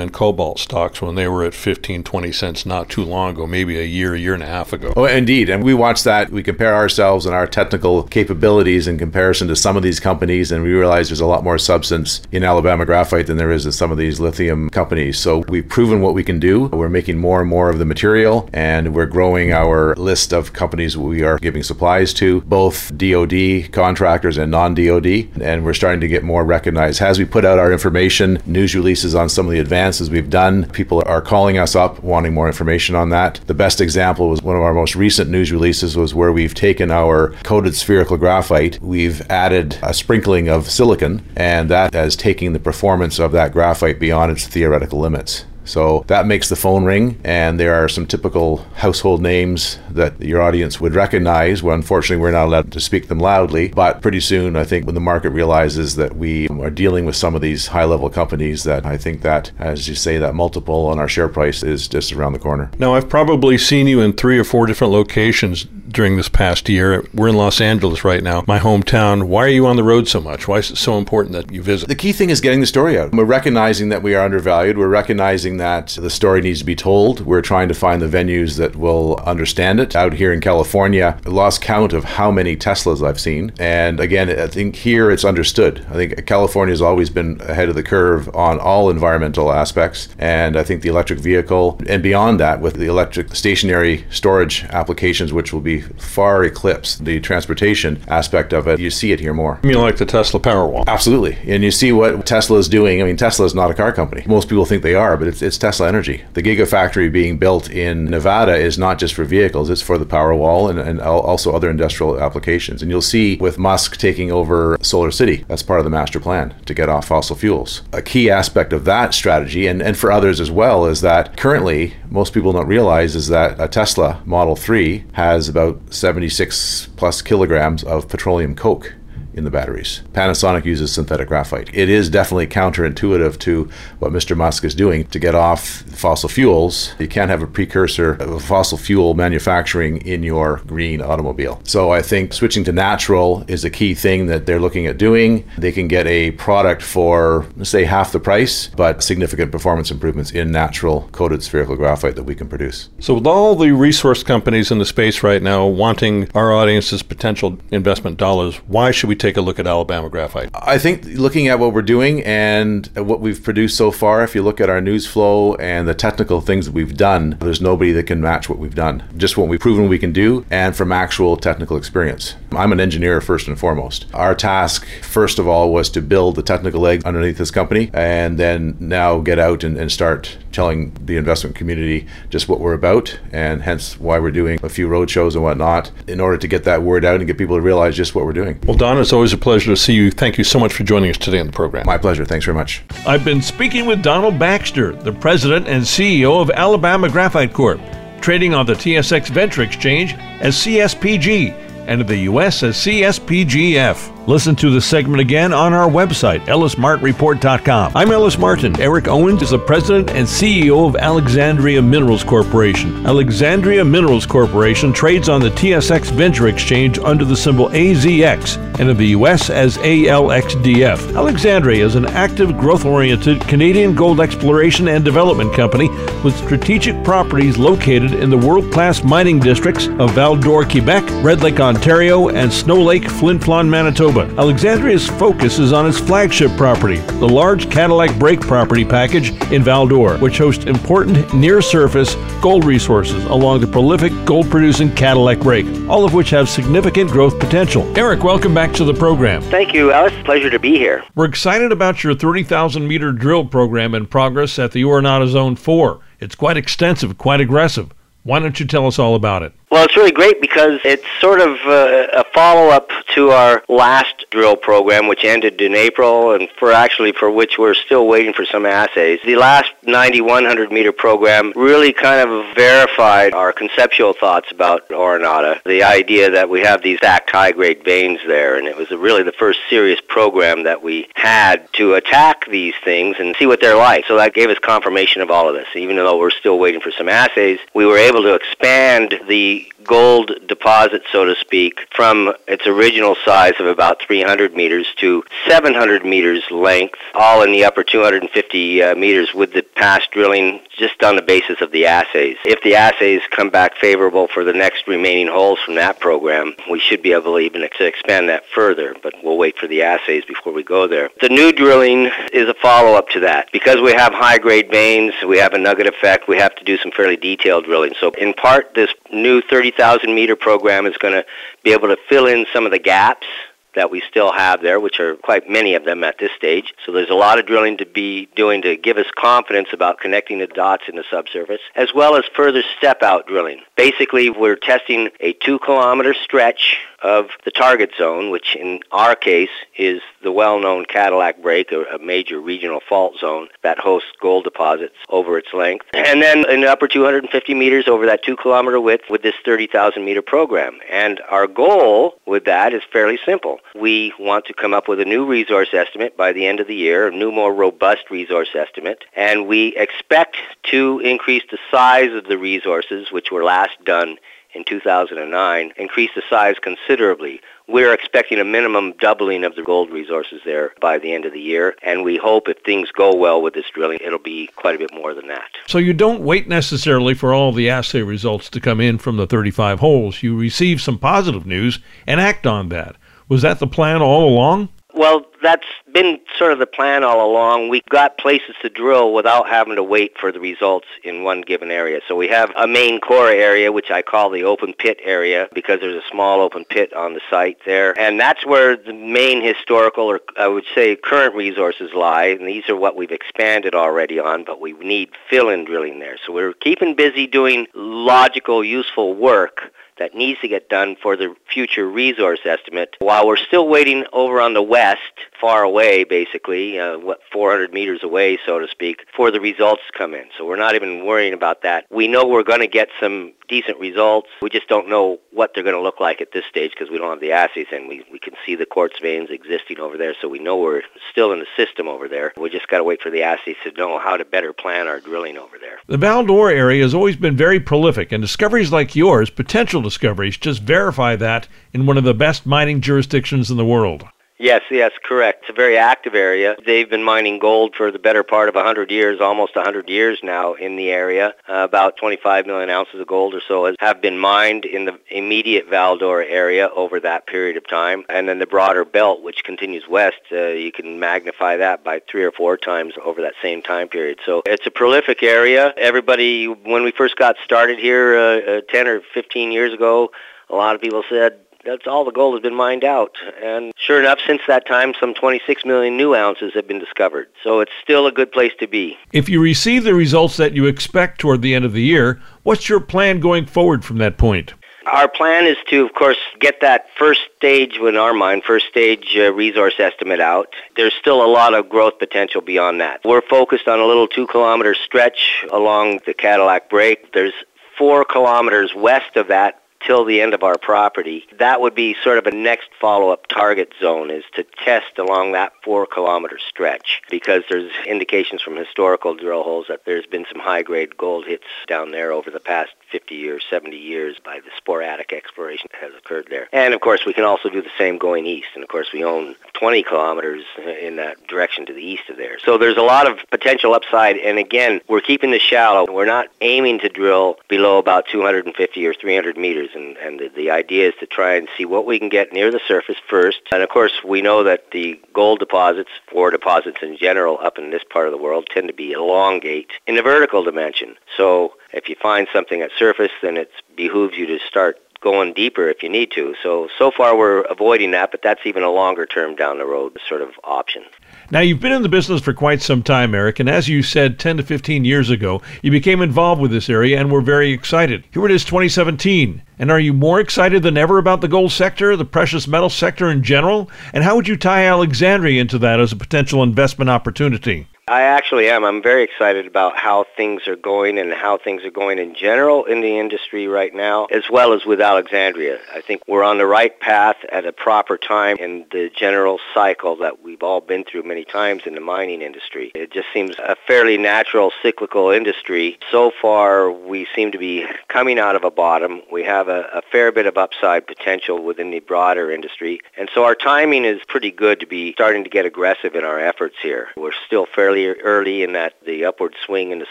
and 0.00 0.12
cobalt 0.12 0.58
stocks 0.58 1.02
when 1.02 1.14
they 1.14 1.28
were 1.28 1.44
at 1.44 1.54
15, 1.54 2.04
20 2.04 2.32
cents 2.32 2.66
not 2.66 2.88
too 2.88 3.04
long 3.04 3.30
ago, 3.30 3.46
maybe 3.46 3.78
a 3.78 3.84
year, 3.84 4.14
a 4.14 4.18
year 4.18 4.34
and 4.34 4.42
a 4.42 4.46
half 4.46 4.72
ago. 4.72 4.85
Oh, 4.96 5.04
indeed. 5.04 5.50
And 5.50 5.62
we 5.62 5.74
watch 5.74 6.02
that. 6.04 6.30
We 6.30 6.42
compare 6.42 6.74
ourselves 6.74 7.26
and 7.26 7.34
our 7.34 7.46
technical 7.46 8.04
capabilities 8.04 8.86
in 8.86 8.98
comparison 8.98 9.48
to 9.48 9.56
some 9.56 9.76
of 9.76 9.82
these 9.82 10.00
companies, 10.00 10.52
and 10.52 10.62
we 10.62 10.72
realize 10.72 11.08
there's 11.08 11.20
a 11.20 11.26
lot 11.26 11.44
more 11.44 11.58
substance 11.58 12.22
in 12.30 12.44
Alabama 12.44 12.84
Graphite 12.84 13.26
than 13.26 13.36
there 13.36 13.50
is 13.50 13.66
in 13.66 13.72
some 13.72 13.90
of 13.90 13.98
these 13.98 14.20
lithium 14.20 14.70
companies. 14.70 15.18
So 15.18 15.44
we've 15.48 15.68
proven 15.68 16.00
what 16.00 16.14
we 16.14 16.22
can 16.22 16.38
do. 16.38 16.66
We're 16.66 16.88
making 16.88 17.18
more 17.18 17.40
and 17.40 17.48
more 17.48 17.70
of 17.70 17.78
the 17.78 17.84
material, 17.84 18.48
and 18.52 18.94
we're 18.94 19.06
growing 19.06 19.52
our 19.52 19.94
list 19.96 20.32
of 20.32 20.52
companies 20.52 20.96
we 20.96 21.22
are 21.22 21.38
giving 21.38 21.62
supplies 21.62 22.12
to, 22.14 22.40
both 22.42 22.96
DoD 22.96 23.72
contractors 23.72 24.38
and 24.38 24.50
non-DoD, 24.50 25.40
and 25.40 25.64
we're 25.64 25.74
starting 25.74 26.00
to 26.00 26.08
get 26.08 26.22
more 26.22 26.44
recognized. 26.44 27.00
As 27.00 27.18
we 27.18 27.24
put 27.24 27.44
out 27.44 27.58
our 27.58 27.72
information, 27.72 28.38
news 28.46 28.74
releases 28.74 29.14
on 29.14 29.28
some 29.28 29.46
of 29.46 29.52
the 29.52 29.58
advances 29.58 30.10
we've 30.10 30.30
done, 30.30 30.68
people 30.70 31.02
are 31.06 31.20
calling 31.20 31.58
us 31.58 31.74
up 31.74 32.02
wanting 32.02 32.34
more 32.34 32.46
information 32.46 32.94
on 32.94 33.10
that. 33.10 33.40
The 33.46 33.54
best 33.54 33.80
example 33.80 34.28
was 34.28 34.42
one 34.42 34.56
of 34.56 34.62
our 34.62 34.74
most 34.76 34.94
recent 34.94 35.30
news 35.30 35.50
releases 35.50 35.96
was 35.96 36.14
where 36.14 36.30
we've 36.30 36.54
taken 36.54 36.90
our 36.90 37.30
coated 37.42 37.74
spherical 37.74 38.18
graphite, 38.18 38.78
we've 38.82 39.22
added 39.30 39.78
a 39.82 39.94
sprinkling 39.94 40.48
of 40.48 40.70
silicon, 40.70 41.24
and 41.34 41.70
that 41.70 41.94
is 41.94 42.14
taking 42.14 42.52
the 42.52 42.58
performance 42.58 43.18
of 43.18 43.32
that 43.32 43.52
graphite 43.52 43.98
beyond 43.98 44.30
its 44.30 44.46
theoretical 44.46 45.00
limits. 45.00 45.46
So 45.66 46.04
that 46.06 46.26
makes 46.26 46.48
the 46.48 46.56
phone 46.56 46.84
ring, 46.84 47.20
and 47.24 47.60
there 47.60 47.74
are 47.74 47.88
some 47.88 48.06
typical 48.06 48.58
household 48.76 49.20
names 49.20 49.78
that 49.90 50.20
your 50.20 50.40
audience 50.40 50.80
would 50.80 50.94
recognize. 50.94 51.62
Well, 51.62 51.74
unfortunately, 51.74 52.22
we're 52.22 52.30
not 52.30 52.46
allowed 52.46 52.72
to 52.72 52.80
speak 52.80 53.08
them 53.08 53.18
loudly, 53.18 53.68
but 53.68 54.00
pretty 54.00 54.20
soon, 54.20 54.56
I 54.56 54.64
think 54.64 54.86
when 54.86 54.94
the 54.94 55.00
market 55.00 55.30
realizes 55.30 55.96
that 55.96 56.16
we 56.16 56.48
are 56.48 56.70
dealing 56.70 57.04
with 57.04 57.16
some 57.16 57.34
of 57.34 57.40
these 57.40 57.68
high 57.68 57.84
level 57.84 58.08
companies, 58.08 58.62
that 58.64 58.86
I 58.86 58.96
think 58.96 59.22
that, 59.22 59.50
as 59.58 59.88
you 59.88 59.94
say, 59.94 60.18
that 60.18 60.34
multiple 60.34 60.86
on 60.86 60.98
our 60.98 61.08
share 61.08 61.28
price 61.28 61.62
is 61.62 61.88
just 61.88 62.12
around 62.12 62.32
the 62.32 62.38
corner. 62.38 62.70
Now, 62.78 62.94
I've 62.94 63.08
probably 63.08 63.58
seen 63.58 63.86
you 63.88 64.00
in 64.00 64.12
three 64.12 64.38
or 64.38 64.44
four 64.44 64.66
different 64.66 64.92
locations 64.92 65.66
during 65.88 66.16
this 66.16 66.28
past 66.28 66.68
year. 66.68 67.04
We're 67.14 67.28
in 67.28 67.36
Los 67.36 67.60
Angeles 67.60 68.04
right 68.04 68.22
now, 68.22 68.44
my 68.46 68.58
hometown. 68.58 69.24
Why 69.24 69.44
are 69.44 69.48
you 69.48 69.66
on 69.66 69.76
the 69.76 69.84
road 69.84 70.08
so 70.08 70.20
much? 70.20 70.48
Why 70.48 70.58
is 70.58 70.70
it 70.70 70.76
so 70.76 70.98
important 70.98 71.32
that 71.32 71.52
you 71.52 71.62
visit? 71.62 71.88
The 71.88 71.94
key 71.94 72.12
thing 72.12 72.30
is 72.30 72.40
getting 72.40 72.60
the 72.60 72.66
story 72.66 72.98
out. 72.98 73.12
We're 73.12 73.24
recognizing 73.24 73.88
that 73.90 74.02
we 74.02 74.14
are 74.14 74.24
undervalued. 74.24 74.78
We're 74.78 74.88
recognizing 74.88 75.56
that 75.58 75.88
the 75.88 76.10
story 76.10 76.40
needs 76.40 76.60
to 76.60 76.64
be 76.64 76.76
told. 76.76 77.20
We're 77.20 77.42
trying 77.42 77.68
to 77.68 77.74
find 77.74 78.02
the 78.02 78.06
venues 78.06 78.56
that 78.58 78.76
will 78.76 79.16
understand 79.20 79.80
it. 79.80 79.96
Out 79.96 80.14
here 80.14 80.32
in 80.32 80.40
California, 80.40 81.18
I 81.24 81.28
lost 81.28 81.60
count 81.60 81.92
of 81.92 82.04
how 82.04 82.30
many 82.30 82.56
Teslas 82.56 83.06
I've 83.06 83.20
seen. 83.20 83.52
And 83.58 84.00
again, 84.00 84.28
I 84.28 84.46
think 84.46 84.76
here 84.76 85.10
it's 85.10 85.24
understood. 85.24 85.84
I 85.88 85.94
think 85.94 86.26
California 86.26 86.72
has 86.72 86.82
always 86.82 87.10
been 87.10 87.40
ahead 87.42 87.68
of 87.68 87.74
the 87.74 87.82
curve 87.82 88.28
on 88.34 88.58
all 88.58 88.90
environmental 88.90 89.52
aspects. 89.52 90.08
And 90.18 90.56
I 90.56 90.62
think 90.62 90.82
the 90.82 90.88
electric 90.88 91.18
vehicle 91.18 91.80
and 91.88 92.02
beyond 92.02 92.40
that, 92.40 92.60
with 92.60 92.74
the 92.74 92.86
electric 92.86 93.34
stationary 93.34 94.04
storage 94.10 94.64
applications, 94.64 95.32
which 95.32 95.52
will 95.52 95.60
be 95.60 95.82
far 95.98 96.44
eclipse 96.44 96.96
the 96.96 97.20
transportation 97.20 98.02
aspect 98.08 98.52
of 98.52 98.66
it, 98.66 98.78
you 98.78 98.90
see 98.90 99.12
it 99.12 99.20
here 99.20 99.34
more. 99.34 99.60
You 99.62 99.70
mean 99.70 99.80
like 99.80 99.96
the 99.96 100.06
Tesla 100.06 100.40
Powerwall? 100.40 100.86
Absolutely. 100.86 101.36
And 101.46 101.62
you 101.62 101.70
see 101.70 101.92
what 101.92 102.26
Tesla 102.26 102.58
is 102.58 102.68
doing. 102.68 103.00
I 103.00 103.04
mean, 103.04 103.16
Tesla 103.16 103.46
is 103.46 103.54
not 103.54 103.70
a 103.70 103.74
car 103.74 103.92
company. 103.92 104.24
Most 104.26 104.48
people 104.48 104.64
think 104.64 104.82
they 104.82 104.94
are, 104.94 105.16
but 105.16 105.28
it's, 105.28 105.42
it's 105.42 105.58
Tesla 105.58 105.88
Energy. 105.88 106.24
The 106.34 106.42
Gigafactory 106.42 107.12
being 107.12 107.38
built 107.38 107.70
in 107.70 108.06
Nevada 108.06 108.56
is 108.56 108.78
not 108.78 108.98
just 108.98 109.14
for 109.14 109.24
vehicles, 109.24 109.70
it's 109.70 109.82
for 109.82 109.98
the 109.98 110.06
Powerwall 110.06 110.70
and, 110.70 110.78
and 110.78 111.00
also 111.00 111.52
other 111.52 111.70
industrial 111.70 112.20
applications. 112.20 112.82
And 112.82 112.90
you'll 112.90 113.02
see 113.02 113.36
with 113.36 113.58
Musk 113.58 113.96
taking 113.96 114.30
over 114.30 114.76
Solar 114.82 115.10
City, 115.10 115.44
that's 115.48 115.62
part 115.62 115.80
of 115.80 115.84
the 115.84 115.90
master 115.90 116.20
plan 116.20 116.54
to 116.66 116.74
get 116.74 116.88
off 116.88 117.08
fossil 117.08 117.36
fuels. 117.36 117.82
A 117.92 118.02
key 118.02 118.30
aspect 118.30 118.72
of 118.72 118.84
that 118.84 119.14
strategy, 119.14 119.66
and, 119.66 119.82
and 119.82 119.96
for 119.96 120.10
others 120.12 120.40
as 120.40 120.50
well, 120.50 120.86
is 120.86 121.00
that 121.00 121.36
currently 121.36 121.94
most 122.10 122.32
people 122.32 122.52
don't 122.52 122.66
realize 122.66 123.14
is 123.16 123.28
that 123.28 123.60
a 123.60 123.68
Tesla 123.68 124.22
Model 124.24 124.56
3 124.56 125.04
has 125.12 125.48
about 125.48 125.80
76 125.92 126.88
plus 126.96 127.22
kilograms 127.22 127.84
of 127.84 128.08
petroleum 128.08 128.54
coke 128.54 128.94
in 129.36 129.44
the 129.44 129.50
batteries. 129.50 130.02
Panasonic 130.12 130.64
uses 130.64 130.92
synthetic 130.92 131.28
graphite. 131.28 131.70
It 131.74 131.90
is 131.90 132.08
definitely 132.08 132.46
counterintuitive 132.46 133.38
to 133.40 133.68
what 133.98 134.12
Mr. 134.12 134.36
Musk 134.36 134.64
is 134.64 134.74
doing 134.74 135.06
to 135.08 135.18
get 135.18 135.34
off 135.34 135.62
fossil 135.62 136.28
fuels. 136.28 136.94
You 136.98 137.06
can't 137.06 137.30
have 137.30 137.42
a 137.42 137.46
precursor 137.46 138.14
of 138.14 138.42
fossil 138.42 138.78
fuel 138.78 139.14
manufacturing 139.14 139.98
in 139.98 140.22
your 140.22 140.62
green 140.66 141.02
automobile. 141.02 141.60
So 141.64 141.90
I 141.90 142.00
think 142.00 142.32
switching 142.32 142.64
to 142.64 142.72
natural 142.72 143.44
is 143.46 143.64
a 143.64 143.70
key 143.70 143.94
thing 143.94 144.26
that 144.26 144.46
they're 144.46 144.60
looking 144.60 144.86
at 144.86 144.96
doing. 144.96 145.48
They 145.58 145.72
can 145.72 145.86
get 145.86 146.06
a 146.06 146.30
product 146.32 146.80
for, 146.82 147.46
say, 147.62 147.84
half 147.84 148.12
the 148.12 148.20
price, 148.20 148.68
but 148.68 149.02
significant 149.02 149.52
performance 149.52 149.90
improvements 149.90 150.30
in 150.30 150.50
natural 150.50 151.08
coated 151.12 151.42
spherical 151.42 151.76
graphite 151.76 152.16
that 152.16 152.24
we 152.24 152.34
can 152.34 152.48
produce. 152.48 152.88
So, 153.00 153.14
with 153.14 153.26
all 153.26 153.54
the 153.54 153.72
resource 153.72 154.22
companies 154.22 154.70
in 154.70 154.78
the 154.78 154.86
space 154.86 155.22
right 155.22 155.42
now 155.42 155.66
wanting 155.66 156.30
our 156.34 156.52
audience's 156.52 157.02
potential 157.02 157.58
investment 157.70 158.16
dollars, 158.16 158.56
why 158.66 158.90
should 158.90 159.08
we 159.08 159.16
take 159.16 159.25
take 159.26 159.36
a 159.36 159.40
look 159.40 159.58
at 159.58 159.66
Alabama 159.66 160.08
Graphite? 160.08 160.50
I 160.54 160.78
think 160.78 161.04
looking 161.04 161.48
at 161.48 161.58
what 161.58 161.72
we're 161.72 161.82
doing 161.82 162.22
and 162.22 162.86
what 162.94 163.20
we've 163.20 163.42
produced 163.42 163.76
so 163.76 163.90
far, 163.90 164.22
if 164.22 164.34
you 164.34 164.42
look 164.42 164.60
at 164.60 164.70
our 164.70 164.80
news 164.80 165.06
flow 165.06 165.54
and 165.56 165.88
the 165.88 165.94
technical 165.94 166.40
things 166.40 166.66
that 166.66 166.72
we've 166.72 166.96
done, 166.96 167.36
there's 167.40 167.60
nobody 167.60 167.92
that 167.92 168.04
can 168.04 168.20
match 168.20 168.48
what 168.48 168.58
we've 168.58 168.74
done. 168.74 169.02
Just 169.16 169.36
what 169.36 169.48
we've 169.48 169.60
proven 169.60 169.88
we 169.88 169.98
can 169.98 170.12
do 170.12 170.46
and 170.50 170.76
from 170.76 170.92
actual 170.92 171.36
technical 171.36 171.76
experience. 171.76 172.36
I'm 172.52 172.72
an 172.72 172.80
engineer 172.80 173.20
first 173.20 173.48
and 173.48 173.58
foremost. 173.58 174.06
Our 174.14 174.34
task, 174.34 174.86
first 175.02 175.38
of 175.38 175.48
all, 175.48 175.72
was 175.72 175.90
to 175.90 176.00
build 176.00 176.36
the 176.36 176.42
technical 176.42 176.80
leg 176.80 177.04
underneath 177.04 177.38
this 177.38 177.50
company 177.50 177.90
and 177.92 178.38
then 178.38 178.76
now 178.78 179.18
get 179.18 179.38
out 179.38 179.64
and, 179.64 179.76
and 179.76 179.90
start 179.90 180.38
telling 180.52 180.96
the 181.04 181.16
investment 181.16 181.54
community 181.54 182.06
just 182.30 182.48
what 182.48 182.60
we're 182.60 182.72
about 182.72 183.18
and 183.30 183.62
hence 183.62 184.00
why 184.00 184.18
we're 184.18 184.30
doing 184.30 184.58
a 184.62 184.68
few 184.70 184.88
road 184.88 185.10
shows 185.10 185.34
and 185.34 185.44
whatnot 185.44 185.90
in 186.06 186.20
order 186.20 186.38
to 186.38 186.48
get 186.48 186.64
that 186.64 186.82
word 186.82 187.04
out 187.04 187.16
and 187.16 187.26
get 187.26 187.36
people 187.36 187.56
to 187.56 187.60
realize 187.60 187.94
just 187.94 188.14
what 188.14 188.24
we're 188.24 188.32
doing. 188.32 188.58
Well, 188.66 188.76
Don, 188.76 188.98
it's 188.98 189.12
always 189.16 189.32
a 189.32 189.38
pleasure 189.38 189.72
to 189.72 189.76
see 189.76 189.94
you. 189.94 190.10
Thank 190.10 190.36
you 190.38 190.44
so 190.44 190.60
much 190.60 190.72
for 190.72 190.84
joining 190.84 191.10
us 191.10 191.16
today 191.16 191.40
on 191.40 191.46
the 191.46 191.52
program. 191.52 191.86
My 191.86 191.98
pleasure. 191.98 192.24
Thanks 192.24 192.44
very 192.44 192.54
much. 192.54 192.84
I've 193.06 193.24
been 193.24 193.40
speaking 193.40 193.86
with 193.86 194.02
Donald 194.02 194.38
Baxter, 194.38 194.92
the 194.92 195.12
president 195.12 195.66
and 195.66 195.82
CEO 195.82 196.40
of 196.40 196.50
Alabama 196.50 197.08
Graphite 197.08 197.54
Corp., 197.54 197.80
trading 198.20 198.52
on 198.54 198.66
the 198.66 198.74
TSX 198.74 199.28
Venture 199.30 199.62
Exchange 199.62 200.14
as 200.40 200.54
CSPG 200.56 201.66
and 201.86 202.00
in 202.00 202.06
the 202.06 202.16
U.S. 202.18 202.62
as 202.62 202.76
CSPGF. 202.76 204.16
Listen 204.26 204.56
to 204.56 204.70
the 204.70 204.80
segment 204.80 205.20
again 205.20 205.52
on 205.52 205.72
our 205.72 205.88
website, 205.88 206.40
ellismartinreport.com. 206.46 207.92
I'm 207.94 208.10
Ellis 208.10 208.38
Martin. 208.38 208.78
Eric 208.80 209.06
Owens 209.06 209.40
is 209.40 209.50
the 209.50 209.58
president 209.58 210.10
and 210.10 210.26
CEO 210.26 210.88
of 210.88 210.96
Alexandria 210.96 211.80
Minerals 211.80 212.24
Corporation. 212.24 213.06
Alexandria 213.06 213.84
Minerals 213.84 214.26
Corporation 214.26 214.92
trades 214.92 215.28
on 215.28 215.40
the 215.40 215.50
TSX 215.50 216.10
Venture 216.10 216.48
Exchange 216.48 216.98
under 216.98 217.24
the 217.24 217.36
symbol 217.36 217.68
AZX 217.68 218.56
and 218.80 218.90
in 218.90 218.96
the 218.96 219.06
U.S. 219.08 219.48
as 219.48 219.78
ALXDF. 219.78 221.16
Alexandria 221.16 221.86
is 221.86 221.94
an 221.94 222.06
active, 222.06 222.58
growth 222.58 222.84
oriented 222.84 223.40
Canadian 223.42 223.94
gold 223.94 224.20
exploration 224.20 224.88
and 224.88 225.04
development 225.04 225.54
company 225.54 225.88
with 226.24 226.36
strategic 226.36 227.02
properties 227.04 227.58
located 227.58 228.12
in 228.12 228.28
the 228.28 228.36
world 228.36 228.72
class 228.72 229.04
mining 229.04 229.38
districts 229.38 229.86
of 229.86 230.10
Val 230.10 230.34
d'Or, 230.34 230.64
Quebec, 230.64 231.04
Red 231.22 231.42
Lake, 231.42 231.60
Ontario, 231.60 231.75
and 231.76 232.52
Snow 232.52 232.82
Lake, 232.82 233.08
Flin 233.08 233.38
Flon, 233.38 233.68
Manitoba. 233.68 234.22
Alexandria's 234.38 235.08
focus 235.08 235.58
is 235.58 235.72
on 235.72 235.86
its 235.86 235.98
flagship 235.98 236.50
property, 236.56 236.96
the 236.96 237.28
large 237.28 237.70
Cadillac 237.70 238.18
Break 238.18 238.40
property 238.40 238.84
package 238.84 239.30
in 239.52 239.62
Val-d'Or, 239.62 240.16
which 240.18 240.38
hosts 240.38 240.64
important 240.64 241.32
near-surface 241.32 242.14
gold 242.40 242.64
resources 242.64 243.24
along 243.26 243.60
the 243.60 243.66
prolific 243.66 244.12
gold-producing 244.24 244.94
Cadillac 244.94 245.38
Break, 245.40 245.66
all 245.88 246.04
of 246.04 246.14
which 246.14 246.30
have 246.30 246.48
significant 246.48 247.10
growth 247.10 247.38
potential. 247.38 247.82
Eric, 247.96 248.24
welcome 248.24 248.54
back 248.54 248.72
to 248.72 248.84
the 248.84 248.94
program. 248.94 249.42
Thank 249.42 249.72
you, 249.72 249.92
Ellis. 249.92 250.14
Pleasure 250.24 250.50
to 250.50 250.58
be 250.58 250.76
here. 250.76 251.04
We're 251.14 251.26
excited 251.26 251.72
about 251.72 252.02
your 252.02 252.14
30,000 252.14 252.86
meter 252.86 253.12
drill 253.12 253.44
program 253.44 253.94
in 253.94 254.06
progress 254.06 254.58
at 254.58 254.72
the 254.72 254.82
Orenada 254.82 255.28
Zone 255.28 255.56
4. 255.56 256.00
It's 256.20 256.34
quite 256.34 256.56
extensive, 256.56 257.18
quite 257.18 257.40
aggressive. 257.40 257.92
Why 258.22 258.40
don't 258.40 258.58
you 258.58 258.66
tell 258.66 258.88
us 258.88 258.98
all 258.98 259.14
about 259.14 259.44
it? 259.44 259.52
Well, 259.68 259.84
it's 259.84 259.96
really 259.96 260.12
great 260.12 260.40
because 260.40 260.78
it's 260.84 261.04
sort 261.20 261.40
of 261.40 261.58
uh, 261.66 262.06
a 262.12 262.24
follow-up 262.32 262.88
to 263.14 263.30
our 263.30 263.64
last 263.68 264.24
drill 264.30 264.54
program, 264.54 265.08
which 265.08 265.24
ended 265.24 265.60
in 265.60 265.74
April, 265.74 266.34
and 266.34 266.48
for 266.50 266.70
actually 266.70 267.10
for 267.10 267.32
which 267.32 267.58
we're 267.58 267.74
still 267.74 268.06
waiting 268.06 268.32
for 268.32 268.44
some 268.44 268.64
assays. 268.64 269.18
The 269.24 269.34
last 269.34 269.72
9100 269.82 270.70
meter 270.70 270.92
program 270.92 271.52
really 271.56 271.92
kind 271.92 272.28
of 272.28 272.54
verified 272.54 273.34
our 273.34 273.52
conceptual 273.52 274.12
thoughts 274.12 274.52
about 274.52 274.88
Orenada. 274.88 275.60
The 275.64 275.82
idea 275.82 276.30
that 276.30 276.48
we 276.48 276.60
have 276.60 276.82
these 276.82 276.98
stacked 276.98 277.30
high-grade 277.30 277.82
veins 277.84 278.20
there, 278.24 278.56
and 278.56 278.68
it 278.68 278.76
was 278.76 278.90
really 278.92 279.24
the 279.24 279.32
first 279.32 279.58
serious 279.68 280.00
program 280.00 280.62
that 280.62 280.80
we 280.80 281.08
had 281.16 281.72
to 281.72 281.94
attack 281.94 282.46
these 282.48 282.74
things 282.84 283.16
and 283.18 283.34
see 283.36 283.46
what 283.46 283.60
they're 283.60 283.76
like. 283.76 284.04
So 284.06 284.16
that 284.16 284.32
gave 284.32 284.48
us 284.48 284.58
confirmation 284.60 285.22
of 285.22 285.30
all 285.30 285.48
of 285.48 285.56
this. 285.56 285.68
Even 285.74 285.96
though 285.96 286.18
we're 286.18 286.30
still 286.30 286.58
waiting 286.60 286.80
for 286.80 286.92
some 286.92 287.08
assays, 287.08 287.58
we 287.74 287.84
were 287.84 287.98
able 287.98 288.22
to 288.22 288.34
expand 288.34 289.18
the 289.26 289.55
a 289.56 289.75
gold 289.86 290.32
deposit, 290.46 291.02
so 291.12 291.24
to 291.24 291.34
speak, 291.36 291.86
from 291.94 292.32
its 292.48 292.66
original 292.66 293.16
size 293.24 293.54
of 293.58 293.66
about 293.66 294.02
300 294.02 294.54
meters 294.54 294.86
to 294.98 295.24
700 295.46 296.04
meters 296.04 296.42
length, 296.50 296.98
all 297.14 297.42
in 297.42 297.52
the 297.52 297.64
upper 297.64 297.84
250 297.84 298.82
uh, 298.82 298.94
meters 298.94 299.34
with 299.34 299.52
the 299.52 299.62
past 299.62 300.10
drilling 300.10 300.60
just 300.76 301.02
on 301.02 301.16
the 301.16 301.22
basis 301.22 301.60
of 301.60 301.72
the 301.72 301.86
assays. 301.86 302.36
If 302.44 302.62
the 302.62 302.74
assays 302.74 303.22
come 303.30 303.50
back 303.50 303.76
favorable 303.76 304.28
for 304.28 304.44
the 304.44 304.52
next 304.52 304.86
remaining 304.86 305.26
holes 305.26 305.58
from 305.64 305.74
that 305.76 306.00
program, 306.00 306.54
we 306.70 306.78
should 306.78 307.02
be 307.02 307.12
able 307.12 307.34
to 307.34 307.38
even 307.38 307.62
expand 307.62 308.28
that 308.28 308.44
further, 308.54 308.94
but 309.02 309.14
we'll 309.22 309.38
wait 309.38 309.58
for 309.58 309.66
the 309.66 309.82
assays 309.82 310.24
before 310.24 310.52
we 310.52 310.62
go 310.62 310.86
there. 310.86 311.10
The 311.20 311.28
new 311.28 311.52
drilling 311.52 312.10
is 312.32 312.48
a 312.48 312.54
follow-up 312.54 313.08
to 313.10 313.20
that. 313.20 313.50
Because 313.52 313.80
we 313.80 313.92
have 313.92 314.12
high-grade 314.12 314.70
veins, 314.70 315.14
we 315.26 315.38
have 315.38 315.54
a 315.54 315.58
nugget 315.58 315.86
effect, 315.86 316.28
we 316.28 316.36
have 316.36 316.54
to 316.56 316.64
do 316.64 316.76
some 316.78 316.90
fairly 316.90 317.16
detailed 317.16 317.64
drilling. 317.64 317.94
So 318.00 318.10
in 318.18 318.34
part, 318.34 318.74
this 318.74 318.90
new 319.12 319.42
30,000 319.76 320.14
meter 320.14 320.36
program 320.36 320.86
is 320.86 320.96
going 320.96 321.14
to 321.14 321.24
be 321.62 321.72
able 321.72 321.88
to 321.88 321.96
fill 322.08 322.26
in 322.26 322.46
some 322.52 322.64
of 322.64 322.72
the 322.72 322.78
gaps 322.78 323.26
that 323.74 323.90
we 323.90 324.02
still 324.08 324.32
have 324.32 324.62
there, 324.62 324.80
which 324.80 324.98
are 325.00 325.16
quite 325.16 325.50
many 325.50 325.74
of 325.74 325.84
them 325.84 326.02
at 326.02 326.18
this 326.18 326.30
stage. 326.34 326.72
So 326.84 326.92
there's 326.92 327.10
a 327.10 327.14
lot 327.14 327.38
of 327.38 327.44
drilling 327.44 327.76
to 327.76 327.84
be 327.84 328.26
doing 328.34 328.62
to 328.62 328.74
give 328.74 328.96
us 328.96 329.04
confidence 329.14 329.68
about 329.72 330.00
connecting 330.00 330.38
the 330.38 330.46
dots 330.46 330.84
in 330.88 330.96
the 330.96 331.04
subsurface, 331.10 331.60
as 331.74 331.92
well 331.94 332.16
as 332.16 332.24
further 332.34 332.62
step 332.78 333.02
out 333.02 333.26
drilling. 333.26 333.60
Basically, 333.76 334.30
we're 334.30 334.56
testing 334.56 335.10
a 335.20 335.34
two 335.34 335.58
kilometer 335.58 336.14
stretch 336.14 336.78
of 337.06 337.28
the 337.44 337.52
target 337.52 337.92
zone, 337.96 338.30
which 338.30 338.56
in 338.56 338.80
our 338.90 339.14
case 339.14 339.56
is 339.78 340.00
the 340.24 340.32
well-known 340.32 340.84
Cadillac 340.86 341.40
Break, 341.40 341.70
a, 341.70 341.82
a, 341.84 341.98
major 342.00 342.40
regional 342.40 342.80
fault 342.80 343.16
zone 343.18 343.46
that 343.62 343.78
hosts 343.78 344.10
gold 344.20 344.42
deposits 344.42 344.96
over 345.08 345.38
its 345.38 345.54
length. 345.54 345.86
And 345.92 346.20
then 346.20 346.48
in 346.50 346.62
the 346.62 346.70
upper 346.70 346.88
250 346.88 347.54
meters 347.54 347.86
over 347.86 348.06
that 348.06 348.24
two 348.24 348.36
kilometer 348.36 348.80
width 348.80 349.04
with 349.08 349.22
this 349.22 349.36
30,000 349.44 350.04
meter 350.04 350.20
program. 350.20 350.80
And 350.90 351.20
our 351.30 351.46
goal 351.46 352.18
with 352.26 352.44
that 352.46 352.74
is 352.74 352.82
fairly 352.92 353.20
simple. 353.24 353.60
We 353.76 354.12
want 354.18 354.44
to 354.46 354.52
come 354.52 354.74
up 354.74 354.88
with 354.88 354.98
a 354.98 355.04
new 355.04 355.24
resource 355.24 355.68
estimate 355.72 356.16
by 356.16 356.32
the 356.32 356.44
end 356.44 356.58
of 356.58 356.66
the 356.66 356.74
year, 356.74 357.06
a 357.06 357.12
new 357.12 357.30
more 357.30 357.54
robust 357.54 358.10
resource 358.10 358.48
estimate. 358.54 359.04
And 359.14 359.46
we 359.46 359.76
expect 359.76 360.38
to 360.72 360.98
increase 360.98 361.44
the 361.52 361.58
size 361.70 362.12
of 362.12 362.24
the 362.24 362.36
resources, 362.36 363.12
which 363.12 363.30
were 363.30 363.44
last 363.44 363.76
done 363.84 364.18
in 364.56 364.64
2009 364.64 365.72
increased 365.76 366.14
the 366.14 366.22
size 366.28 366.56
considerably. 366.60 367.40
We're 367.68 367.92
expecting 367.92 368.38
a 368.38 368.44
minimum 368.44 368.94
doubling 368.98 369.44
of 369.44 369.54
the 369.54 369.62
gold 369.62 369.90
resources 369.90 370.40
there 370.44 370.72
by 370.80 370.98
the 370.98 371.12
end 371.12 371.24
of 371.24 371.32
the 371.32 371.40
year, 371.40 371.76
and 371.82 372.04
we 372.04 372.16
hope 372.16 372.48
if 372.48 372.58
things 372.64 372.90
go 372.90 373.14
well 373.14 373.42
with 373.42 373.54
this 373.54 373.68
drilling, 373.72 373.98
it'll 374.02 374.18
be 374.18 374.48
quite 374.56 374.74
a 374.74 374.78
bit 374.78 374.94
more 374.94 375.14
than 375.14 375.28
that. 375.28 375.50
So 375.66 375.78
you 375.78 375.92
don't 375.92 376.22
wait 376.22 376.48
necessarily 376.48 377.14
for 377.14 377.34
all 377.34 377.52
the 377.52 377.68
assay 377.68 378.02
results 378.02 378.48
to 378.50 378.60
come 378.60 378.80
in 378.80 378.98
from 378.98 379.16
the 379.16 379.26
35 379.26 379.80
holes. 379.80 380.22
You 380.22 380.36
receive 380.36 380.80
some 380.80 380.98
positive 380.98 381.44
news 381.44 381.78
and 382.06 382.20
act 382.20 382.46
on 382.46 382.68
that. 382.70 382.96
Was 383.28 383.42
that 383.42 383.58
the 383.58 383.66
plan 383.66 384.00
all 384.00 384.28
along? 384.28 384.68
Well, 384.96 385.26
that's 385.42 385.66
been 385.92 386.20
sort 386.38 386.52
of 386.52 386.58
the 386.58 386.66
plan 386.66 387.04
all 387.04 387.30
along. 387.30 387.68
We've 387.68 387.84
got 387.84 388.16
places 388.16 388.54
to 388.62 388.70
drill 388.70 389.12
without 389.12 389.46
having 389.46 389.76
to 389.76 389.82
wait 389.82 390.16
for 390.18 390.32
the 390.32 390.40
results 390.40 390.86
in 391.04 391.22
one 391.22 391.42
given 391.42 391.70
area. 391.70 392.00
So 392.08 392.16
we 392.16 392.28
have 392.28 392.50
a 392.56 392.66
main 392.66 392.98
core 393.00 393.28
area, 393.28 393.70
which 393.70 393.90
I 393.90 394.00
call 394.00 394.30
the 394.30 394.44
open 394.44 394.72
pit 394.72 394.98
area, 395.04 395.50
because 395.52 395.80
there's 395.80 396.02
a 396.02 396.08
small 396.10 396.40
open 396.40 396.64
pit 396.64 396.94
on 396.94 397.12
the 397.12 397.20
site 397.28 397.58
there. 397.66 397.98
And 398.00 398.18
that's 398.18 398.46
where 398.46 398.74
the 398.74 398.94
main 398.94 399.42
historical, 399.44 400.04
or 400.04 400.22
I 400.38 400.48
would 400.48 400.64
say 400.74 400.96
current 400.96 401.34
resources 401.34 401.92
lie. 401.92 402.28
And 402.28 402.48
these 402.48 402.66
are 402.70 402.76
what 402.76 402.96
we've 402.96 403.12
expanded 403.12 403.74
already 403.74 404.18
on, 404.18 404.44
but 404.44 404.62
we 404.62 404.72
need 404.72 405.10
fill-in 405.28 405.66
drilling 405.66 405.98
there. 405.98 406.16
So 406.24 406.32
we're 406.32 406.54
keeping 406.54 406.96
busy 406.96 407.26
doing 407.26 407.66
logical, 407.74 408.64
useful 408.64 409.14
work 409.14 409.74
that 409.98 410.14
needs 410.14 410.40
to 410.40 410.48
get 410.48 410.68
done 410.68 410.96
for 411.00 411.16
the 411.16 411.34
future 411.52 411.88
resource 411.88 412.40
estimate 412.44 412.96
while 412.98 413.26
we're 413.26 413.36
still 413.36 413.68
waiting 413.68 414.04
over 414.12 414.40
on 414.40 414.54
the 414.54 414.62
west, 414.62 415.00
far 415.40 415.62
away 415.62 416.04
basically, 416.04 416.78
uh, 416.78 416.98
what 416.98 417.20
400 417.32 417.72
meters 417.72 418.02
away 418.02 418.38
so 418.44 418.58
to 418.58 418.68
speak, 418.68 419.06
for 419.16 419.30
the 419.30 419.40
results 419.40 419.82
to 419.90 419.98
come 419.98 420.14
in. 420.14 420.26
So 420.36 420.44
we're 420.44 420.56
not 420.56 420.74
even 420.74 421.06
worrying 421.06 421.32
about 421.32 421.62
that. 421.62 421.86
We 421.90 422.08
know 422.08 422.26
we're 422.26 422.42
going 422.42 422.60
to 422.60 422.66
get 422.66 422.88
some 423.00 423.32
decent 423.48 423.78
results. 423.78 424.28
We 424.42 424.50
just 424.50 424.68
don't 424.68 424.88
know 424.88 425.18
what 425.32 425.52
they're 425.54 425.62
going 425.62 425.76
to 425.76 425.82
look 425.82 426.00
like 426.00 426.20
at 426.20 426.32
this 426.32 426.44
stage 426.48 426.72
because 426.72 426.90
we 426.90 426.98
don't 426.98 427.10
have 427.10 427.20
the 427.20 427.32
assays 427.32 427.66
and 427.72 427.88
we, 427.88 428.04
we 428.10 428.18
can 428.18 428.34
see 428.44 428.54
the 428.54 428.66
quartz 428.66 428.98
veins 429.00 429.30
existing 429.30 429.80
over 429.80 429.96
there 429.96 430.14
so 430.20 430.28
we 430.28 430.38
know 430.38 430.56
we're 430.56 430.82
still 431.10 431.32
in 431.32 431.38
the 431.38 431.46
system 431.56 431.88
over 431.88 432.08
there. 432.08 432.32
We 432.36 432.50
just 432.50 432.68
got 432.68 432.78
to 432.78 432.84
wait 432.84 433.02
for 433.02 433.10
the 433.10 433.22
assays 433.22 433.56
to 433.64 433.72
know 433.72 433.98
how 433.98 434.16
to 434.16 434.24
better 434.24 434.52
plan 434.52 434.86
our 434.86 435.00
drilling 435.00 435.36
over 435.36 435.58
there. 435.58 435.78
The 435.86 435.98
Val-d'Or 435.98 436.50
area 436.50 436.82
has 436.82 436.94
always 436.94 437.16
been 437.16 437.36
very 437.36 437.60
prolific 437.60 438.12
and 438.12 438.22
discoveries 438.22 438.72
like 438.72 438.96
yours, 438.96 439.30
potential 439.30 439.82
discoveries, 439.82 440.36
just 440.36 440.62
verify 440.62 441.16
that 441.16 441.48
in 441.72 441.86
one 441.86 441.98
of 441.98 442.04
the 442.04 442.14
best 442.14 442.46
mining 442.46 442.80
jurisdictions 442.80 443.50
in 443.50 443.56
the 443.56 443.64
world. 443.64 444.04
Yes, 444.38 444.62
yes, 444.70 444.92
correct. 445.02 445.44
It's 445.44 445.50
a 445.50 445.54
very 445.54 445.78
active 445.78 446.14
area. 446.14 446.56
They've 446.64 446.88
been 446.88 447.02
mining 447.02 447.38
gold 447.38 447.74
for 447.74 447.90
the 447.90 447.98
better 447.98 448.22
part 448.22 448.50
of 448.50 448.54
100 448.54 448.90
years, 448.90 449.18
almost 449.20 449.56
100 449.56 449.88
years 449.88 450.18
now 450.22 450.52
in 450.52 450.76
the 450.76 450.90
area. 450.90 451.34
Uh, 451.48 451.64
about 451.64 451.96
25 451.96 452.46
million 452.46 452.68
ounces 452.68 453.00
of 453.00 453.06
gold 453.06 453.34
or 453.34 453.40
so 453.40 453.74
have 453.80 454.02
been 454.02 454.18
mined 454.18 454.66
in 454.66 454.84
the 454.84 454.98
immediate 455.10 455.68
Val-d'Or 455.68 456.22
area 456.22 456.68
over 456.68 457.00
that 457.00 457.26
period 457.26 457.56
of 457.56 457.66
time. 457.66 458.04
And 458.10 458.28
then 458.28 458.38
the 458.38 458.46
broader 458.46 458.84
belt, 458.84 459.22
which 459.22 459.42
continues 459.42 459.88
west, 459.88 460.20
uh, 460.30 460.48
you 460.48 460.70
can 460.70 461.00
magnify 461.00 461.56
that 461.56 461.82
by 461.82 462.02
three 462.06 462.24
or 462.24 462.32
four 462.32 462.58
times 462.58 462.92
over 463.02 463.22
that 463.22 463.34
same 463.40 463.62
time 463.62 463.88
period. 463.88 464.18
So 464.26 464.42
it's 464.44 464.66
a 464.66 464.70
prolific 464.70 465.22
area. 465.22 465.72
Everybody, 465.78 466.46
when 466.46 466.82
we 466.82 466.90
first 466.90 467.16
got 467.16 467.36
started 467.42 467.78
here 467.78 468.16
uh, 468.16 468.58
uh 468.58 468.60
10 468.68 468.86
or 468.86 469.00
15 469.14 469.50
years 469.50 469.72
ago, 469.72 470.10
a 470.48 470.54
lot 470.54 470.74
of 470.74 470.80
people 470.80 471.02
said, 471.08 471.38
that's 471.66 471.86
all 471.86 472.04
the 472.04 472.12
gold 472.12 472.34
has 472.34 472.42
been 472.42 472.54
mined 472.54 472.84
out. 472.84 473.16
And 473.42 473.72
sure 473.76 474.00
enough, 474.00 474.18
since 474.26 474.40
that 474.46 474.66
time, 474.66 474.94
some 474.98 475.12
26 475.12 475.64
million 475.64 475.96
new 475.96 476.14
ounces 476.14 476.54
have 476.54 476.66
been 476.66 476.78
discovered. 476.78 477.28
So 477.42 477.60
it's 477.60 477.72
still 477.82 478.06
a 478.06 478.12
good 478.12 478.32
place 478.32 478.52
to 478.60 478.66
be. 478.66 478.96
If 479.12 479.28
you 479.28 479.40
receive 479.40 479.84
the 479.84 479.94
results 479.94 480.36
that 480.36 480.54
you 480.54 480.66
expect 480.66 481.20
toward 481.20 481.42
the 481.42 481.54
end 481.54 481.64
of 481.64 481.72
the 481.72 481.82
year, 481.82 482.20
what's 482.44 482.68
your 482.68 482.80
plan 482.80 483.20
going 483.20 483.46
forward 483.46 483.84
from 483.84 483.98
that 483.98 484.16
point? 484.16 484.54
Our 484.86 485.08
plan 485.08 485.46
is 485.46 485.56
to, 485.70 485.84
of 485.84 485.94
course, 485.94 486.18
get 486.38 486.60
that 486.60 486.86
first 486.96 487.22
stage 487.36 487.76
in 487.76 487.96
our 487.96 488.14
mind, 488.14 488.44
first 488.44 488.68
stage 488.68 489.16
uh, 489.16 489.32
resource 489.32 489.74
estimate 489.80 490.20
out. 490.20 490.54
There's 490.76 490.94
still 490.94 491.24
a 491.24 491.26
lot 491.26 491.54
of 491.54 491.68
growth 491.68 491.98
potential 491.98 492.40
beyond 492.40 492.80
that. 492.80 493.00
We're 493.04 493.22
focused 493.22 493.66
on 493.66 493.80
a 493.80 493.84
little 493.84 494.06
two 494.06 494.28
kilometer 494.28 494.76
stretch 494.76 495.44
along 495.52 496.00
the 496.06 496.14
Cadillac 496.14 496.70
Break. 496.70 497.12
There's 497.12 497.32
four 497.76 498.04
kilometers 498.04 498.74
west 498.76 499.16
of 499.16 499.26
that 499.26 499.60
till 499.86 500.04
the 500.04 500.20
end 500.20 500.34
of 500.34 500.42
our 500.42 500.58
property. 500.58 501.24
That 501.38 501.60
would 501.60 501.74
be 501.74 501.96
sort 502.02 502.18
of 502.18 502.26
a 502.26 502.32
next 502.32 502.70
follow-up 502.80 503.28
target 503.28 503.72
zone 503.80 504.10
is 504.10 504.24
to 504.34 504.44
test 504.64 504.98
along 504.98 505.32
that 505.32 505.52
four 505.62 505.86
kilometer 505.86 506.38
stretch 506.38 507.02
because 507.08 507.44
there's 507.48 507.70
indications 507.86 508.42
from 508.42 508.56
historical 508.56 509.14
drill 509.14 509.44
holes 509.44 509.66
that 509.68 509.84
there's 509.84 510.06
been 510.06 510.26
some 510.30 510.40
high-grade 510.40 510.96
gold 510.96 511.24
hits 511.24 511.46
down 511.68 511.92
there 511.92 512.12
over 512.12 512.30
the 512.30 512.40
past 512.40 512.72
50 512.90 513.14
years, 513.14 513.44
70 513.48 513.76
years 513.76 514.16
by 514.24 514.40
the 514.40 514.50
sporadic 514.56 515.12
exploration 515.12 515.68
that 515.72 515.82
has 515.82 515.94
occurred 515.94 516.26
there. 516.30 516.48
And 516.52 516.74
of 516.74 516.80
course, 516.80 517.04
we 517.04 517.12
can 517.12 517.24
also 517.24 517.48
do 517.48 517.62
the 517.62 517.70
same 517.78 517.98
going 517.98 518.26
east. 518.26 518.48
And 518.54 518.62
of 518.62 518.68
course, 518.68 518.92
we 518.92 519.04
own 519.04 519.34
20 519.54 519.82
kilometers 519.82 520.44
in 520.80 520.96
that 520.96 521.26
direction 521.26 521.66
to 521.66 521.72
the 521.72 521.84
east 521.84 522.08
of 522.08 522.16
there. 522.16 522.38
So 522.40 522.58
there's 522.58 522.76
a 522.76 522.82
lot 522.82 523.10
of 523.10 523.18
potential 523.30 523.74
upside. 523.74 524.16
And 524.18 524.38
again, 524.38 524.80
we're 524.88 525.00
keeping 525.00 525.30
the 525.30 525.38
shallow. 525.38 525.90
We're 525.92 526.06
not 526.06 526.28
aiming 526.40 526.80
to 526.80 526.88
drill 526.88 527.38
below 527.48 527.78
about 527.78 528.06
250 528.08 528.86
or 528.86 528.94
300 528.94 529.36
meters. 529.36 529.70
And, 529.76 529.96
and 529.98 530.18
the, 530.18 530.28
the 530.28 530.50
idea 530.50 530.88
is 530.88 530.94
to 531.00 531.06
try 531.06 531.34
and 531.34 531.48
see 531.56 531.64
what 531.64 531.86
we 531.86 531.98
can 531.98 532.08
get 532.08 532.32
near 532.32 532.50
the 532.50 532.60
surface 532.66 532.96
first. 533.08 533.42
And 533.52 533.62
of 533.62 533.68
course, 533.68 534.02
we 534.04 534.22
know 534.22 534.42
that 534.42 534.70
the 534.72 535.00
gold 535.12 535.38
deposits, 535.38 535.90
or 536.12 536.30
deposits 536.30 536.78
in 536.82 536.96
general 536.96 537.38
up 537.40 537.58
in 537.58 537.70
this 537.70 537.84
part 537.88 538.06
of 538.06 538.12
the 538.12 538.18
world, 538.18 538.48
tend 538.52 538.68
to 538.68 538.74
be 538.74 538.92
elongate 538.92 539.70
in 539.86 539.94
the 539.94 540.02
vertical 540.02 540.42
dimension. 540.42 540.96
So 541.16 541.54
if 541.72 541.88
you 541.88 541.94
find 541.94 542.26
something 542.32 542.62
at 542.62 542.70
surface, 542.76 543.12
then 543.22 543.36
it 543.36 543.50
behooves 543.76 544.16
you 544.16 544.26
to 544.26 544.38
start 544.40 544.78
going 545.00 545.32
deeper 545.34 545.68
if 545.68 545.82
you 545.82 545.88
need 545.88 546.10
to. 546.12 546.34
So, 546.42 546.68
so 546.78 546.90
far 546.90 547.16
we're 547.16 547.42
avoiding 547.42 547.92
that, 547.92 548.10
but 548.10 548.22
that's 548.22 548.44
even 548.44 548.62
a 548.62 548.70
longer 548.70 549.06
term 549.06 549.36
down 549.36 549.58
the 549.58 549.66
road 549.66 549.98
sort 550.08 550.22
of 550.22 550.30
option. 550.42 550.84
Now, 551.28 551.40
you've 551.40 551.60
been 551.60 551.72
in 551.72 551.82
the 551.82 551.88
business 551.88 552.20
for 552.20 552.32
quite 552.32 552.62
some 552.62 552.84
time, 552.84 553.12
Eric, 553.12 553.40
and 553.40 553.50
as 553.50 553.68
you 553.68 553.82
said 553.82 554.16
10 554.16 554.36
to 554.36 554.42
15 554.44 554.84
years 554.84 555.10
ago, 555.10 555.42
you 555.60 555.72
became 555.72 556.00
involved 556.00 556.40
with 556.40 556.52
this 556.52 556.70
area 556.70 557.00
and 557.00 557.10
were 557.10 557.20
very 557.20 557.50
excited. 557.50 558.04
Here 558.12 558.24
it 558.24 558.30
is 558.30 558.44
2017. 558.44 559.42
And 559.58 559.70
are 559.70 559.80
you 559.80 559.92
more 559.92 560.20
excited 560.20 560.62
than 560.62 560.76
ever 560.76 560.98
about 560.98 561.22
the 561.22 561.28
gold 561.28 561.50
sector, 561.50 561.96
the 561.96 562.04
precious 562.04 562.46
metal 562.46 562.70
sector 562.70 563.10
in 563.10 563.24
general? 563.24 563.68
And 563.92 564.04
how 564.04 564.14
would 564.14 564.28
you 564.28 564.36
tie 564.36 564.66
Alexandria 564.66 565.40
into 565.40 565.58
that 565.58 565.80
as 565.80 565.90
a 565.90 565.96
potential 565.96 566.44
investment 566.44 566.90
opportunity? 566.90 567.66
I 567.88 568.02
actually 568.02 568.48
am. 568.48 568.64
I'm 568.64 568.82
very 568.82 569.04
excited 569.04 569.46
about 569.46 569.78
how 569.78 570.06
things 570.16 570.48
are 570.48 570.56
going 570.56 570.98
and 570.98 571.12
how 571.12 571.38
things 571.38 571.62
are 571.62 571.70
going 571.70 572.00
in 572.00 572.16
general 572.16 572.64
in 572.64 572.80
the 572.80 572.98
industry 572.98 573.46
right 573.46 573.72
now, 573.72 574.06
as 574.06 574.24
well 574.28 574.52
as 574.54 574.66
with 574.66 574.80
Alexandria. 574.80 575.60
I 575.72 575.82
think 575.82 576.02
we're 576.08 576.24
on 576.24 576.38
the 576.38 576.48
right 576.48 576.80
path 576.80 577.14
at 577.30 577.46
a 577.46 577.52
proper 577.52 577.96
time 577.96 578.38
in 578.38 578.66
the 578.72 578.90
general 578.90 579.38
cycle 579.54 579.94
that 579.98 580.20
we've 580.20 580.42
all 580.42 580.60
been 580.60 580.82
through 580.82 581.04
many 581.04 581.24
times 581.24 581.62
in 581.64 581.76
the 581.76 581.80
mining 581.80 582.22
industry. 582.22 582.72
It 582.74 582.90
just 582.90 583.06
seems 583.14 583.36
a 583.38 583.54
fairly 583.68 583.96
natural 583.96 584.50
cyclical 584.64 585.10
industry. 585.10 585.78
So 585.92 586.10
far, 586.20 586.72
we 586.72 587.06
seem 587.14 587.30
to 587.30 587.38
be 587.38 587.66
coming 587.86 588.18
out 588.18 588.34
of 588.34 588.42
a 588.42 588.50
bottom. 588.50 589.02
We 589.12 589.22
have 589.22 589.46
a, 589.46 589.60
a 589.72 589.82
fair 589.92 590.10
bit 590.10 590.26
of 590.26 590.36
upside 590.36 590.88
potential 590.88 591.40
within 591.40 591.70
the 591.70 591.78
broader 591.78 592.32
industry. 592.32 592.80
And 592.98 593.08
so 593.14 593.22
our 593.22 593.36
timing 593.36 593.84
is 593.84 594.00
pretty 594.08 594.32
good 594.32 594.58
to 594.58 594.66
be 594.66 594.92
starting 594.94 595.22
to 595.22 595.30
get 595.30 595.46
aggressive 595.46 595.94
in 595.94 596.02
our 596.02 596.18
efforts 596.18 596.56
here. 596.60 596.88
We're 596.96 597.12
still 597.28 597.46
fairly 597.46 597.75
fairly 597.76 598.00
early 598.00 598.42
in 598.42 598.52
that 598.52 598.74
the 598.86 599.04
upward 599.04 599.34
swing 599.44 599.70
in 599.70 599.78
the 599.78 599.86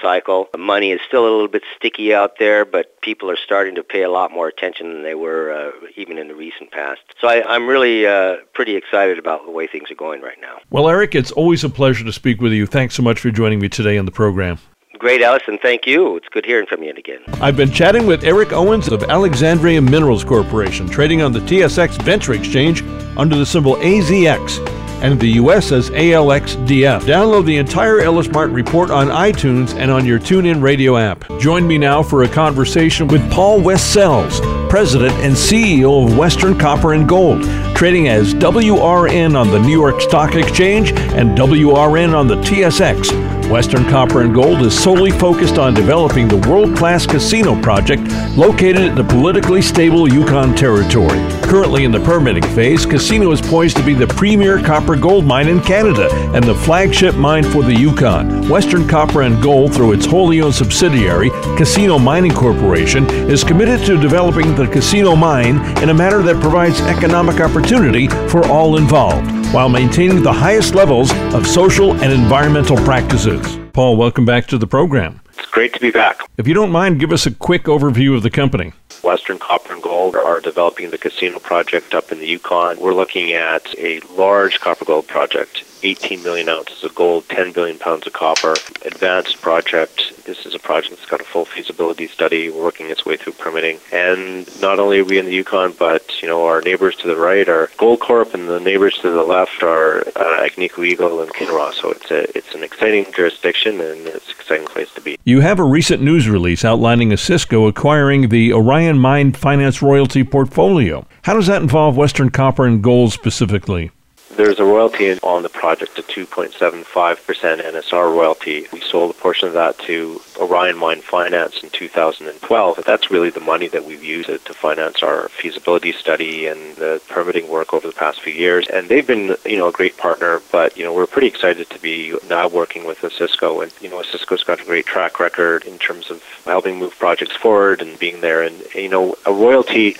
cycle. 0.00 0.48
The 0.52 0.58
Money 0.58 0.92
is 0.92 1.00
still 1.06 1.22
a 1.22 1.32
little 1.32 1.48
bit 1.48 1.62
sticky 1.76 2.14
out 2.14 2.38
there, 2.38 2.64
but 2.64 3.00
people 3.00 3.30
are 3.30 3.36
starting 3.36 3.74
to 3.74 3.82
pay 3.82 4.02
a 4.02 4.10
lot 4.10 4.30
more 4.30 4.48
attention 4.48 4.92
than 4.92 5.02
they 5.02 5.14
were 5.14 5.52
uh, 5.52 5.86
even 5.96 6.18
in 6.18 6.28
the 6.28 6.34
recent 6.34 6.70
past. 6.70 7.00
So 7.20 7.28
I, 7.28 7.54
am 7.54 7.66
really 7.66 8.06
uh, 8.06 8.36
pretty 8.54 8.76
excited 8.76 9.18
about 9.18 9.44
the 9.44 9.50
way 9.50 9.66
things 9.66 9.90
are 9.90 9.96
going 9.96 10.22
right 10.22 10.40
now. 10.40 10.58
Well, 10.70 10.88
Eric, 10.88 11.14
it's 11.14 11.32
always 11.32 11.64
a 11.64 11.68
pleasure 11.68 12.04
to 12.04 12.12
speak 12.12 12.40
with 12.40 12.52
you. 12.52 12.66
Thanks 12.66 12.94
so 12.94 13.02
much 13.02 13.20
for 13.20 13.30
joining 13.30 13.58
me 13.58 13.68
today 13.68 13.98
on 13.98 14.04
the 14.04 14.12
program. 14.12 14.58
Great, 14.98 15.20
Allison. 15.20 15.58
Thank 15.60 15.84
you. 15.86 16.16
It's 16.16 16.28
good 16.28 16.46
hearing 16.46 16.66
from 16.66 16.84
you 16.84 16.90
again. 16.90 17.22
I've 17.40 17.56
been 17.56 17.72
chatting 17.72 18.06
with 18.06 18.22
Eric 18.22 18.52
Owens 18.52 18.86
of 18.86 19.02
Alexandria 19.04 19.82
Minerals 19.82 20.22
Corporation, 20.22 20.88
trading 20.88 21.22
on 21.22 21.32
the 21.32 21.40
TSX 21.40 22.00
Venture 22.02 22.34
Exchange 22.34 22.82
under 23.16 23.34
the 23.34 23.46
symbol 23.46 23.74
AZX 23.76 24.81
and 25.02 25.20
the 25.20 25.32
US 25.32 25.72
as 25.72 25.90
ALXDF. 25.90 27.02
Download 27.02 27.44
the 27.44 27.58
entire 27.58 28.00
Ellis 28.00 28.28
Martin 28.30 28.54
report 28.54 28.90
on 28.90 29.08
iTunes 29.08 29.74
and 29.74 29.90
on 29.90 30.06
your 30.06 30.18
TuneIn 30.18 30.62
radio 30.62 30.96
app. 30.96 31.24
Join 31.38 31.66
me 31.66 31.76
now 31.76 32.02
for 32.02 32.22
a 32.22 32.28
conversation 32.28 33.08
with 33.08 33.30
Paul 33.30 33.60
West-Sells, 33.60 34.40
President 34.70 35.12
and 35.16 35.34
CEO 35.34 36.06
of 36.06 36.16
Western 36.16 36.58
Copper 36.58 36.94
and 36.94 37.08
Gold, 37.08 37.42
trading 37.74 38.08
as 38.08 38.32
WRN 38.34 39.38
on 39.38 39.50
the 39.50 39.58
New 39.58 39.78
York 39.78 40.00
Stock 40.00 40.34
Exchange 40.34 40.92
and 40.92 41.36
WRN 41.36 42.14
on 42.14 42.28
the 42.28 42.36
TSX. 42.36 43.31
Western 43.52 43.84
Copper 43.84 44.22
and 44.22 44.32
Gold 44.34 44.62
is 44.62 44.82
solely 44.82 45.10
focused 45.10 45.58
on 45.58 45.74
developing 45.74 46.26
the 46.26 46.38
world 46.48 46.74
class 46.74 47.06
casino 47.06 47.60
project 47.60 48.00
located 48.34 48.80
in 48.80 48.94
the 48.94 49.04
politically 49.04 49.60
stable 49.60 50.10
Yukon 50.10 50.54
Territory. 50.54 51.18
Currently 51.42 51.84
in 51.84 51.92
the 51.92 52.00
permitting 52.00 52.42
phase, 52.54 52.86
Casino 52.86 53.30
is 53.30 53.42
poised 53.42 53.76
to 53.76 53.84
be 53.84 53.92
the 53.92 54.06
premier 54.06 54.58
copper 54.58 54.96
gold 54.96 55.26
mine 55.26 55.48
in 55.48 55.60
Canada 55.60 56.08
and 56.32 56.42
the 56.42 56.54
flagship 56.54 57.14
mine 57.14 57.44
for 57.44 57.62
the 57.62 57.74
Yukon. 57.74 58.48
Western 58.48 58.88
Copper 58.88 59.20
and 59.20 59.42
Gold, 59.42 59.74
through 59.74 59.92
its 59.92 60.06
wholly 60.06 60.40
owned 60.40 60.54
subsidiary, 60.54 61.28
Casino 61.58 61.98
Mining 61.98 62.32
Corporation, 62.32 63.06
is 63.28 63.44
committed 63.44 63.84
to 63.84 64.00
developing 64.00 64.54
the 64.54 64.66
casino 64.66 65.14
mine 65.14 65.56
in 65.82 65.90
a 65.90 65.94
manner 65.94 66.22
that 66.22 66.40
provides 66.40 66.80
economic 66.80 67.38
opportunity 67.38 68.08
for 68.08 68.46
all 68.46 68.78
involved 68.78 69.41
while 69.52 69.68
maintaining 69.68 70.22
the 70.22 70.32
highest 70.32 70.74
levels 70.74 71.12
of 71.34 71.46
social 71.46 71.92
and 72.02 72.10
environmental 72.10 72.76
practices. 72.78 73.58
Paul, 73.74 73.96
welcome 73.96 74.24
back 74.24 74.46
to 74.46 74.56
the 74.56 74.66
program. 74.66 75.20
It's 75.38 75.50
great 75.50 75.74
to 75.74 75.80
be 75.80 75.90
back. 75.90 76.20
If 76.38 76.48
you 76.48 76.54
don't 76.54 76.70
mind, 76.70 76.98
give 76.98 77.12
us 77.12 77.26
a 77.26 77.30
quick 77.30 77.64
overview 77.64 78.16
of 78.16 78.22
the 78.22 78.30
company. 78.30 78.72
Western 79.02 79.38
Copper 79.38 79.74
and 79.74 79.82
Gold 79.82 80.16
are 80.16 80.40
developing 80.40 80.90
the 80.90 80.98
casino 80.98 81.38
project 81.38 81.92
up 81.92 82.10
in 82.10 82.18
the 82.18 82.26
Yukon. 82.26 82.80
We're 82.80 82.94
looking 82.94 83.32
at 83.32 83.74
a 83.78 84.00
large 84.16 84.60
copper 84.60 84.86
gold 84.86 85.06
project 85.06 85.64
18 85.82 86.22
million 86.22 86.48
ounces 86.48 86.84
of 86.84 86.94
gold, 86.94 87.28
10 87.28 87.52
billion 87.52 87.78
pounds 87.78 88.06
of 88.06 88.12
copper. 88.12 88.54
Advanced 88.84 89.40
project. 89.40 90.24
This 90.24 90.46
is 90.46 90.54
a 90.54 90.58
project 90.58 90.96
that's 90.96 91.10
got 91.10 91.20
a 91.20 91.24
full 91.24 91.44
feasibility 91.44 92.06
study, 92.06 92.50
working 92.50 92.90
its 92.90 93.04
way 93.04 93.16
through 93.16 93.32
permitting. 93.34 93.78
And 93.92 94.48
not 94.60 94.78
only 94.78 95.00
are 95.00 95.04
we 95.04 95.18
in 95.18 95.26
the 95.26 95.32
Yukon, 95.32 95.74
but 95.78 96.22
you 96.22 96.28
know 96.28 96.46
our 96.46 96.60
neighbors 96.60 96.96
to 96.96 97.08
the 97.08 97.16
right 97.16 97.48
are 97.48 97.68
Goldcorp, 97.78 98.34
and 98.34 98.48
the 98.48 98.60
neighbors 98.60 98.96
to 98.98 99.10
the 99.10 99.22
left 99.22 99.62
are 99.62 100.00
uh, 100.16 100.46
Agnico 100.46 100.86
Eagle 100.86 101.20
and 101.20 101.32
Kinross. 101.34 101.74
So 101.74 101.90
it's 101.90 102.10
a 102.10 102.36
it's 102.36 102.54
an 102.54 102.62
exciting 102.62 103.06
jurisdiction 103.12 103.80
and 103.80 104.06
it's 104.06 104.28
an 104.28 104.34
exciting 104.38 104.66
place 104.66 104.92
to 104.94 105.00
be. 105.00 105.18
You 105.24 105.40
have 105.40 105.58
a 105.58 105.64
recent 105.64 106.02
news 106.02 106.28
release 106.28 106.64
outlining 106.64 107.10
Osisko 107.10 107.68
acquiring 107.68 108.28
the 108.28 108.52
Orion 108.52 108.98
Mine 108.98 109.32
Finance 109.32 109.82
Royalty 109.82 110.24
portfolio. 110.24 111.06
How 111.22 111.34
does 111.34 111.46
that 111.46 111.62
involve 111.62 111.96
Western 111.96 112.30
Copper 112.30 112.66
and 112.66 112.82
Gold 112.82 113.12
specifically? 113.12 113.90
There's 114.34 114.58
a 114.58 114.64
royalty 114.64 115.20
on 115.20 115.42
the 115.42 115.50
project, 115.50 115.98
a 115.98 116.02
2.75% 116.02 116.86
NSR 116.96 117.92
royalty. 117.92 118.66
We 118.72 118.80
sold 118.80 119.10
a 119.10 119.14
portion 119.14 119.46
of 119.46 119.54
that 119.54 119.78
to 119.80 120.22
Orion 120.40 120.78
Mine 120.78 121.02
Finance 121.02 121.62
in 121.62 121.68
2012. 121.68 122.82
That's 122.86 123.10
really 123.10 123.28
the 123.28 123.40
money 123.40 123.68
that 123.68 123.84
we've 123.84 124.02
used 124.02 124.28
to 124.28 124.54
finance 124.54 125.02
our 125.02 125.28
feasibility 125.28 125.92
study 125.92 126.46
and 126.46 126.76
the 126.76 127.02
permitting 127.08 127.50
work 127.50 127.74
over 127.74 127.86
the 127.86 127.92
past 127.92 128.22
few 128.22 128.32
years. 128.32 128.66
And 128.68 128.88
they've 128.88 129.06
been, 129.06 129.36
you 129.44 129.58
know, 129.58 129.68
a 129.68 129.72
great 129.72 129.98
partner, 129.98 130.40
but, 130.50 130.78
you 130.78 130.84
know, 130.84 130.94
we're 130.94 131.06
pretty 131.06 131.28
excited 131.28 131.68
to 131.68 131.78
be 131.80 132.14
now 132.26 132.48
working 132.48 132.86
with 132.86 133.00
Osisko. 133.00 133.62
And, 133.62 133.72
you 133.82 133.90
know, 133.90 134.00
Osisko's 134.00 134.44
got 134.44 134.62
a 134.62 134.64
great 134.64 134.86
track 134.86 135.20
record 135.20 135.64
in 135.64 135.78
terms 135.78 136.10
of 136.10 136.22
helping 136.46 136.78
move 136.78 136.98
projects 136.98 137.36
forward 137.36 137.82
and 137.82 137.98
being 137.98 138.22
there. 138.22 138.42
And, 138.42 138.62
you 138.74 138.88
know, 138.88 139.14
a 139.26 139.32
royalty 139.32 139.98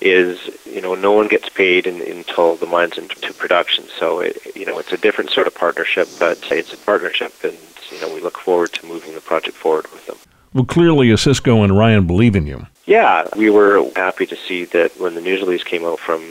is 0.00 0.50
you 0.64 0.80
know 0.80 0.94
no 0.94 1.12
one 1.12 1.28
gets 1.28 1.48
paid 1.48 1.86
in, 1.86 2.00
until 2.02 2.56
the 2.56 2.66
mine's 2.66 2.98
into 2.98 3.32
production. 3.34 3.84
So 3.98 4.20
it, 4.20 4.38
you 4.54 4.66
know 4.66 4.78
it's 4.78 4.92
a 4.92 4.96
different 4.96 5.30
sort 5.30 5.46
of 5.46 5.54
partnership, 5.54 6.08
but 6.18 6.38
it's 6.50 6.72
a 6.72 6.76
partnership, 6.78 7.32
and 7.44 7.56
you 7.90 8.00
know 8.00 8.12
we 8.14 8.20
look 8.20 8.38
forward 8.38 8.72
to 8.74 8.86
moving 8.86 9.14
the 9.14 9.20
project 9.20 9.56
forward 9.56 9.90
with 9.92 10.06
them. 10.06 10.16
Well, 10.54 10.64
clearly, 10.64 11.12
uh, 11.12 11.16
Osisko 11.16 11.62
and 11.62 11.72
Orion 11.72 12.06
believe 12.06 12.34
in 12.34 12.46
you. 12.46 12.66
Yeah, 12.86 13.28
we 13.36 13.50
were 13.50 13.90
happy 13.96 14.26
to 14.26 14.36
see 14.36 14.64
that 14.66 14.98
when 14.98 15.14
the 15.14 15.20
news 15.20 15.40
release 15.40 15.64
came 15.64 15.84
out 15.84 15.98
from 15.98 16.22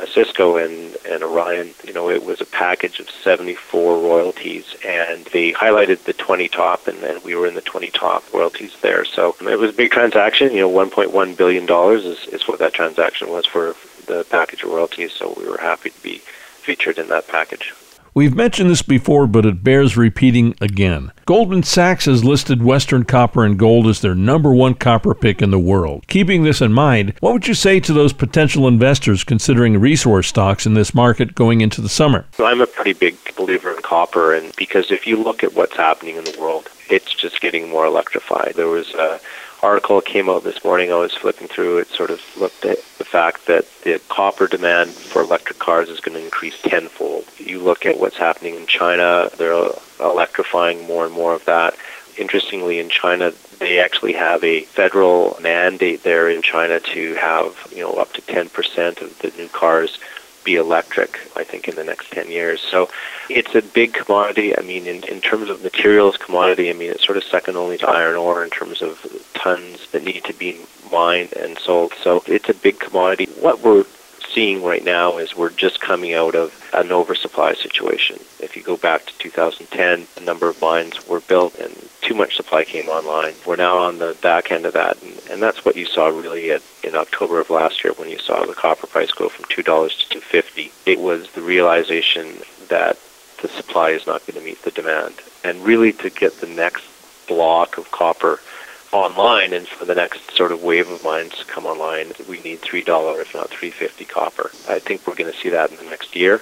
Uh, 0.00 0.06
Osisko 0.06 0.64
and, 0.64 0.96
and 1.06 1.22
Orion, 1.22 1.70
you 1.84 1.92
know, 1.92 2.10
it 2.10 2.24
was 2.24 2.40
a 2.40 2.46
package 2.46 3.00
of 3.00 3.10
74 3.10 3.98
royalties, 3.98 4.76
and 4.86 5.24
they 5.26 5.52
highlighted 5.52 6.04
the 6.04 6.12
20 6.12 6.48
top, 6.48 6.86
and 6.88 6.98
then 6.98 7.20
we 7.24 7.34
were 7.34 7.46
in 7.46 7.54
the 7.54 7.60
20 7.60 7.90
top 7.90 8.24
royalties 8.32 8.74
there. 8.80 9.04
So 9.04 9.36
um, 9.40 9.48
it 9.48 9.58
was 9.58 9.70
a 9.70 9.76
big 9.76 9.90
transaction. 9.90 10.52
You 10.52 10.60
know, 10.60 10.70
1.1 10.70 11.36
billion 11.36 11.66
dollars 11.66 12.04
is, 12.04 12.26
is 12.28 12.48
what 12.48 12.58
that 12.60 12.72
transaction 12.72 13.30
was 13.30 13.46
for 13.46 13.74
the 14.06 14.24
package 14.30 14.62
of 14.62 14.70
royalties. 14.70 15.12
So 15.12 15.34
we 15.36 15.48
were 15.48 15.58
happy 15.58 15.90
to 15.90 16.02
be 16.02 16.18
featured 16.18 16.98
in 16.98 17.08
that 17.08 17.28
package. 17.28 17.74
We've 18.12 18.34
mentioned 18.34 18.70
this 18.70 18.82
before, 18.82 19.28
but 19.28 19.46
it 19.46 19.62
bears 19.62 19.96
repeating 19.96 20.56
again. 20.60 21.12
Goldman 21.26 21.62
Sachs 21.62 22.06
has 22.06 22.24
listed 22.24 22.62
Western 22.62 23.04
Copper 23.04 23.44
and 23.44 23.56
Gold 23.56 23.86
as 23.86 24.00
their 24.00 24.16
number 24.16 24.52
one 24.52 24.74
copper 24.74 25.14
pick 25.14 25.40
in 25.40 25.52
the 25.52 25.60
world. 25.60 26.04
Keeping 26.08 26.42
this 26.42 26.60
in 26.60 26.72
mind, 26.72 27.14
what 27.20 27.32
would 27.32 27.46
you 27.46 27.54
say 27.54 27.78
to 27.78 27.92
those 27.92 28.12
potential 28.12 28.66
investors 28.66 29.22
considering 29.22 29.78
resource 29.78 30.26
stocks 30.26 30.66
in 30.66 30.74
this 30.74 30.92
market 30.92 31.36
going 31.36 31.60
into 31.60 31.80
the 31.80 31.88
summer? 31.88 32.26
So 32.32 32.46
I'm 32.46 32.60
a 32.60 32.66
pretty 32.66 32.94
big 32.94 33.16
believer 33.36 33.70
in 33.70 33.80
copper, 33.82 34.34
and 34.34 34.54
because 34.56 34.90
if 34.90 35.06
you 35.06 35.16
look 35.16 35.44
at 35.44 35.54
what's 35.54 35.76
happening 35.76 36.16
in 36.16 36.24
the 36.24 36.36
world, 36.40 36.68
it's 36.88 37.14
just 37.14 37.40
getting 37.40 37.70
more 37.70 37.86
electrified. 37.86 38.54
There 38.56 38.66
was 38.66 38.92
a 38.94 39.20
article 39.62 40.00
came 40.00 40.28
out 40.28 40.44
this 40.44 40.64
morning. 40.64 40.92
I 40.92 40.96
was 40.96 41.14
flipping 41.14 41.48
through 41.48 41.78
it, 41.78 41.88
sort 41.88 42.10
of 42.10 42.20
looked 42.36 42.64
at 42.64 42.78
the 42.98 43.04
fact 43.04 43.46
that 43.46 43.66
the 43.82 44.00
copper 44.08 44.46
demand 44.46 44.90
for 44.90 45.22
electric 45.22 45.58
cars 45.58 45.88
is 45.88 46.00
going 46.00 46.16
to 46.16 46.24
increase 46.24 46.60
tenfold. 46.62 47.24
You 47.38 47.60
look 47.60 47.86
at 47.86 47.98
what's 47.98 48.16
happening 48.16 48.54
in 48.54 48.66
China; 48.66 49.30
they're 49.36 49.70
electrifying 50.00 50.86
more 50.86 51.04
and 51.04 51.14
more 51.14 51.34
of 51.34 51.44
that. 51.44 51.74
Interestingly, 52.18 52.80
in 52.80 52.88
China, 52.88 53.32
they 53.58 53.78
actually 53.78 54.14
have 54.14 54.42
a 54.42 54.62
federal 54.62 55.38
mandate 55.40 56.02
there 56.02 56.28
in 56.28 56.42
China 56.42 56.80
to 56.80 57.14
have 57.14 57.66
you 57.74 57.82
know 57.82 57.92
up 57.94 58.12
to 58.14 58.22
10% 58.22 59.00
of 59.02 59.18
the 59.18 59.32
new 59.36 59.48
cars 59.48 59.98
be 60.44 60.56
electric, 60.56 61.20
I 61.36 61.44
think, 61.44 61.68
in 61.68 61.76
the 61.76 61.84
next 61.84 62.10
10 62.12 62.30
years. 62.30 62.60
So 62.60 62.88
it's 63.28 63.54
a 63.54 63.62
big 63.62 63.94
commodity. 63.94 64.56
I 64.56 64.62
mean, 64.62 64.86
in, 64.86 65.02
in 65.04 65.20
terms 65.20 65.50
of 65.50 65.62
materials 65.62 66.16
commodity, 66.16 66.70
I 66.70 66.72
mean, 66.72 66.90
it's 66.90 67.04
sort 67.04 67.18
of 67.18 67.24
second 67.24 67.56
only 67.56 67.78
to 67.78 67.88
iron 67.88 68.16
ore 68.16 68.42
in 68.44 68.50
terms 68.50 68.82
of 68.82 69.04
tons 69.34 69.88
that 69.92 70.04
need 70.04 70.24
to 70.24 70.32
be 70.32 70.60
mined 70.90 71.32
and 71.34 71.58
sold. 71.58 71.92
So 72.02 72.22
it's 72.26 72.48
a 72.48 72.54
big 72.54 72.78
commodity. 72.78 73.26
What 73.40 73.60
we're 73.60 73.84
seeing 74.32 74.62
right 74.62 74.84
now 74.84 75.18
is 75.18 75.36
we're 75.36 75.50
just 75.50 75.80
coming 75.80 76.14
out 76.14 76.34
of 76.34 76.54
an 76.72 76.92
oversupply 76.92 77.54
situation. 77.54 78.18
If 78.38 78.56
you 78.56 78.62
go 78.62 78.76
back 78.76 79.06
to 79.06 79.18
2010, 79.18 80.06
a 80.16 80.24
number 80.24 80.48
of 80.48 80.60
mines 80.60 81.06
were 81.08 81.20
built 81.20 81.58
and 81.58 81.74
too 82.00 82.14
much 82.14 82.36
supply 82.36 82.64
came 82.64 82.88
online. 82.88 83.34
We're 83.46 83.56
now 83.56 83.78
on 83.78 83.98
the 83.98 84.16
back 84.22 84.50
end 84.50 84.66
of 84.66 84.72
that, 84.74 85.02
and, 85.02 85.20
and 85.30 85.42
that's 85.42 85.64
what 85.64 85.76
you 85.76 85.86
saw 85.86 86.08
really 86.08 86.50
at, 86.52 86.62
in 86.82 86.94
October 86.96 87.40
of 87.40 87.50
last 87.50 87.84
year 87.84 87.92
when 87.94 88.08
you 88.08 88.18
saw 88.18 88.44
the 88.44 88.54
copper 88.54 88.86
price 88.86 89.12
go 89.12 89.28
from 89.28 89.44
$2 89.46 89.56
to 89.56 89.64
250 89.64 90.72
It 90.86 91.00
was 91.00 91.30
the 91.32 91.42
realization 91.42 92.38
that 92.68 92.98
the 93.42 93.48
supply 93.48 93.90
is 93.90 94.06
not 94.06 94.26
going 94.26 94.38
to 94.38 94.44
meet 94.44 94.62
the 94.62 94.70
demand. 94.70 95.14
And 95.44 95.64
really 95.64 95.92
to 95.94 96.10
get 96.10 96.40
the 96.40 96.46
next 96.46 96.84
block 97.26 97.78
of 97.78 97.90
copper 97.90 98.40
online 98.92 99.52
and 99.52 99.68
for 99.68 99.84
the 99.84 99.94
next 99.94 100.36
sort 100.36 100.52
of 100.52 100.62
wave 100.62 100.90
of 100.90 101.04
mines 101.04 101.36
to 101.38 101.44
come 101.44 101.64
online, 101.66 102.12
we 102.28 102.40
need 102.40 102.60
three 102.60 102.82
dollar, 102.82 103.20
if 103.20 103.34
not 103.34 103.48
three 103.48 103.70
fifty 103.70 104.04
copper. 104.04 104.50
I 104.68 104.78
think 104.78 105.06
we're 105.06 105.14
going 105.14 105.32
to 105.32 105.38
see 105.38 105.50
that 105.50 105.70
in 105.70 105.76
the 105.76 105.84
next 105.84 106.16
year. 106.16 106.40